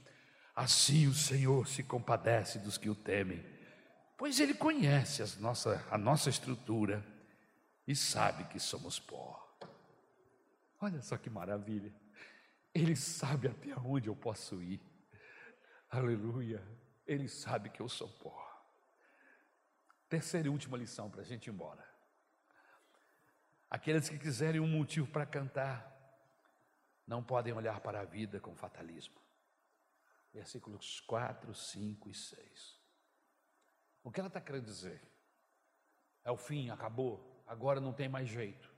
assim 0.54 1.08
o 1.08 1.14
Senhor 1.14 1.66
se 1.66 1.82
compadece 1.82 2.60
dos 2.60 2.78
que 2.78 2.88
o 2.88 2.94
temem, 2.94 3.44
pois 4.16 4.38
Ele 4.38 4.54
conhece 4.54 5.24
nossa, 5.40 5.84
a 5.90 5.98
nossa 5.98 6.30
estrutura 6.30 7.04
e 7.86 7.94
sabe 7.94 8.44
que 8.44 8.58
somos 8.58 8.98
pó. 8.98 9.42
Olha 10.80 11.00
só 11.00 11.16
que 11.16 11.30
maravilha. 11.30 11.94
Ele 12.74 12.96
sabe 12.96 13.48
até 13.48 13.74
onde 13.78 14.08
eu 14.08 14.16
posso 14.16 14.62
ir. 14.62 14.80
Aleluia. 15.88 16.62
Ele 17.06 17.28
sabe 17.28 17.70
que 17.70 17.80
eu 17.80 17.88
sou 17.88 18.08
pó. 18.08 18.44
Terceira 20.08 20.48
e 20.48 20.50
última 20.50 20.76
lição 20.76 21.10
para 21.10 21.22
a 21.22 21.24
gente 21.24 21.46
ir 21.46 21.52
embora. 21.52 21.86
Aqueles 23.70 24.08
que 24.08 24.18
quiserem 24.18 24.60
um 24.60 24.68
motivo 24.68 25.10
para 25.10 25.26
cantar, 25.26 25.92
não 27.06 27.22
podem 27.22 27.52
olhar 27.52 27.80
para 27.80 28.00
a 28.00 28.04
vida 28.04 28.40
com 28.40 28.54
fatalismo. 28.54 29.20
Versículos 30.32 31.00
4, 31.00 31.54
5 31.54 32.10
e 32.10 32.14
6. 32.14 32.80
O 34.02 34.10
que 34.10 34.20
ela 34.20 34.28
está 34.28 34.40
querendo 34.40 34.64
dizer? 34.64 35.02
É 36.22 36.30
o 36.30 36.36
fim, 36.36 36.70
acabou 36.70 37.35
agora 37.46 37.80
não 37.80 37.92
tem 37.92 38.08
mais 38.08 38.28
jeito, 38.28 38.70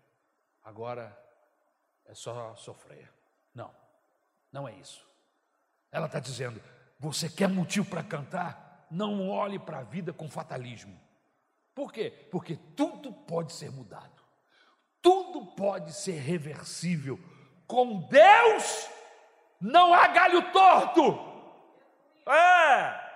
agora 0.62 1.16
é 2.04 2.14
só 2.14 2.54
sofrer. 2.56 3.10
Não, 3.54 3.74
não 4.52 4.68
é 4.68 4.74
isso. 4.74 5.06
Ela 5.90 6.06
está 6.06 6.20
dizendo: 6.20 6.62
você 6.98 7.28
quer 7.28 7.48
motivo 7.48 7.88
para 7.88 8.02
cantar? 8.02 8.86
Não 8.90 9.28
olhe 9.28 9.58
para 9.58 9.80
a 9.80 9.84
vida 9.84 10.12
com 10.12 10.28
fatalismo. 10.28 10.98
Por 11.74 11.92
quê? 11.92 12.10
Porque 12.30 12.56
tudo 12.74 13.12
pode 13.12 13.52
ser 13.52 13.70
mudado, 13.70 14.22
tudo 15.00 15.46
pode 15.54 15.92
ser 15.92 16.18
reversível. 16.18 17.18
Com 17.66 18.00
Deus 18.08 18.88
não 19.60 19.92
há 19.94 20.08
galho 20.08 20.50
torto. 20.52 21.26
É, 22.26 23.08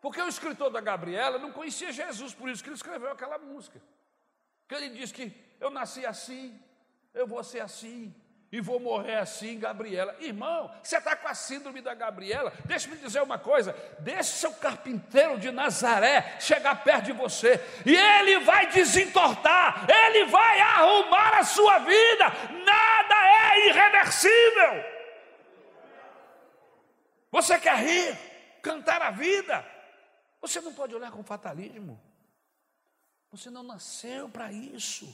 porque 0.00 0.20
o 0.20 0.28
escritor 0.28 0.70
da 0.70 0.80
Gabriela 0.80 1.38
não 1.38 1.52
conhecia 1.52 1.92
Jesus, 1.92 2.34
por 2.34 2.48
isso 2.48 2.62
que 2.62 2.68
ele 2.68 2.76
escreveu 2.76 3.12
aquela 3.12 3.38
música. 3.38 3.80
Que 4.68 4.74
ele 4.74 4.90
diz 4.90 5.12
que 5.12 5.32
eu 5.60 5.70
nasci 5.70 6.04
assim, 6.06 6.60
eu 7.14 7.26
vou 7.26 7.42
ser 7.44 7.60
assim, 7.60 8.14
e 8.52 8.60
vou 8.60 8.78
morrer 8.78 9.16
assim, 9.16 9.58
Gabriela. 9.58 10.14
Irmão, 10.20 10.70
você 10.82 10.98
está 10.98 11.16
com 11.16 11.26
a 11.26 11.34
síndrome 11.34 11.80
da 11.80 11.94
Gabriela? 11.94 12.52
Deixa-me 12.66 12.96
dizer 12.98 13.22
uma 13.22 13.38
coisa: 13.38 13.74
deixe 14.00 14.36
seu 14.36 14.52
carpinteiro 14.52 15.38
de 15.38 15.50
Nazaré 15.50 16.38
chegar 16.38 16.84
perto 16.84 17.06
de 17.06 17.12
você, 17.12 17.58
e 17.86 17.96
ele 17.96 18.40
vai 18.40 18.66
desentortar, 18.66 19.86
ele 19.88 20.26
vai 20.26 20.60
arrumar 20.60 21.38
a 21.38 21.44
sua 21.44 21.78
vida, 21.78 22.26
nada 22.62 23.14
é 23.14 23.68
irreversível. 23.68 24.84
Você 27.30 27.58
quer 27.58 27.78
rir, 27.78 28.18
cantar 28.60 29.00
a 29.00 29.10
vida, 29.10 29.64
você 30.42 30.60
não 30.60 30.74
pode 30.74 30.94
olhar 30.94 31.10
com 31.10 31.24
fatalismo. 31.24 31.98
Você 33.32 33.48
não 33.48 33.62
nasceu 33.62 34.28
para 34.28 34.52
isso. 34.52 35.06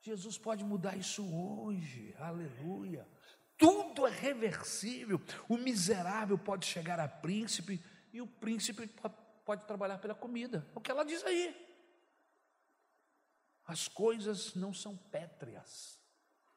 Jesus 0.00 0.38
pode 0.38 0.62
mudar 0.62 0.96
isso 0.96 1.24
hoje. 1.34 2.14
Aleluia. 2.16 3.06
Tudo 3.58 4.06
é 4.06 4.10
reversível. 4.10 5.20
O 5.48 5.56
miserável 5.56 6.38
pode 6.38 6.64
chegar 6.64 7.00
a 7.00 7.08
príncipe 7.08 7.84
e 8.12 8.22
o 8.22 8.26
príncipe 8.26 8.86
pode, 9.44 9.66
trabalhar 9.66 9.98
pela 9.98 10.14
comida. 10.14 10.64
É 10.72 10.78
o 10.78 10.80
que 10.80 10.92
ela 10.92 11.04
diz 11.04 11.24
aí. 11.24 11.60
As 13.66 13.88
coisas 13.88 14.54
não 14.54 14.72
são 14.72 14.96
pétreas. 14.96 15.98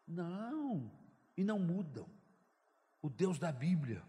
Não, 0.07 0.91
e 1.35 1.43
não 1.43 1.57
mudam. 1.57 2.07
O 3.01 3.09
Deus 3.09 3.39
da 3.39 3.51
Bíblia 3.51 4.03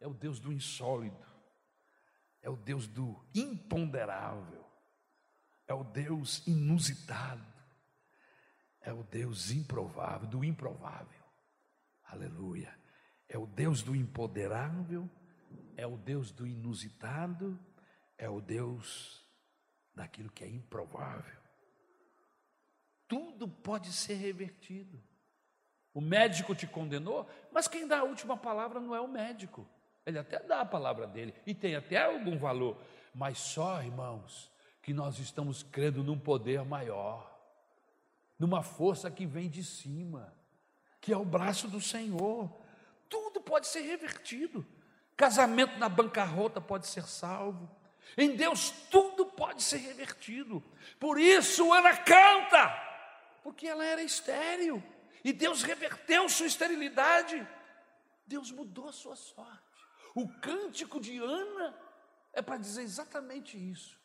é 0.00 0.08
o 0.08 0.12
Deus 0.12 0.40
do 0.40 0.52
insólito, 0.52 1.28
é 2.42 2.50
o 2.50 2.56
Deus 2.56 2.86
do 2.88 3.24
imponderável 3.32 4.63
é 5.66 5.74
o 5.74 5.84
Deus 5.84 6.46
inusitado, 6.46 7.46
é 8.80 8.92
o 8.92 9.02
Deus 9.02 9.50
improvável, 9.50 10.28
do 10.28 10.44
improvável. 10.44 11.24
Aleluia. 12.04 12.72
É 13.28 13.38
o 13.38 13.46
Deus 13.46 13.82
do 13.82 13.96
impoderável, 13.96 15.08
é 15.76 15.86
o 15.86 15.96
Deus 15.96 16.30
do 16.30 16.46
inusitado, 16.46 17.58
é 18.18 18.28
o 18.28 18.40
Deus 18.40 19.24
daquilo 19.94 20.30
que 20.30 20.44
é 20.44 20.48
improvável. 20.48 21.40
Tudo 23.08 23.48
pode 23.48 23.92
ser 23.92 24.14
revertido. 24.14 25.02
O 25.92 26.00
médico 26.00 26.54
te 26.54 26.66
condenou, 26.66 27.28
mas 27.52 27.68
quem 27.68 27.86
dá 27.86 28.00
a 28.00 28.04
última 28.04 28.36
palavra 28.36 28.80
não 28.80 28.94
é 28.94 29.00
o 29.00 29.08
médico. 29.08 29.66
Ele 30.04 30.18
até 30.18 30.40
dá 30.40 30.60
a 30.60 30.66
palavra 30.66 31.06
dele 31.06 31.34
e 31.46 31.54
tem 31.54 31.76
até 31.76 32.02
algum 32.02 32.36
valor, 32.36 32.80
mas 33.14 33.38
só, 33.38 33.82
irmãos, 33.82 34.52
que 34.84 34.92
nós 34.92 35.18
estamos 35.18 35.62
crendo 35.62 36.04
num 36.04 36.18
poder 36.18 36.62
maior, 36.62 37.34
numa 38.38 38.62
força 38.62 39.10
que 39.10 39.24
vem 39.24 39.48
de 39.48 39.64
cima, 39.64 40.36
que 41.00 41.10
é 41.10 41.16
o 41.16 41.24
braço 41.24 41.66
do 41.68 41.80
Senhor. 41.80 42.54
Tudo 43.08 43.40
pode 43.40 43.66
ser 43.66 43.80
revertido. 43.80 44.64
Casamento 45.16 45.78
na 45.78 45.88
bancarrota 45.88 46.60
pode 46.60 46.86
ser 46.86 47.04
salvo. 47.04 47.66
Em 48.14 48.36
Deus 48.36 48.72
tudo 48.90 49.24
pode 49.24 49.62
ser 49.62 49.78
revertido. 49.78 50.62
Por 51.00 51.18
isso 51.18 51.72
Ana 51.72 51.96
canta, 51.96 52.68
porque 53.42 53.66
ela 53.66 53.86
era 53.86 54.02
estéril 54.02 54.84
e 55.24 55.32
Deus 55.32 55.62
reverteu 55.62 56.28
sua 56.28 56.46
esterilidade. 56.46 57.48
Deus 58.26 58.50
mudou 58.50 58.90
a 58.90 58.92
sua 58.92 59.16
sorte. 59.16 59.62
O 60.14 60.28
cântico 60.40 61.00
de 61.00 61.16
Ana 61.16 61.74
é 62.34 62.42
para 62.42 62.58
dizer 62.58 62.82
exatamente 62.82 63.56
isso. 63.56 64.03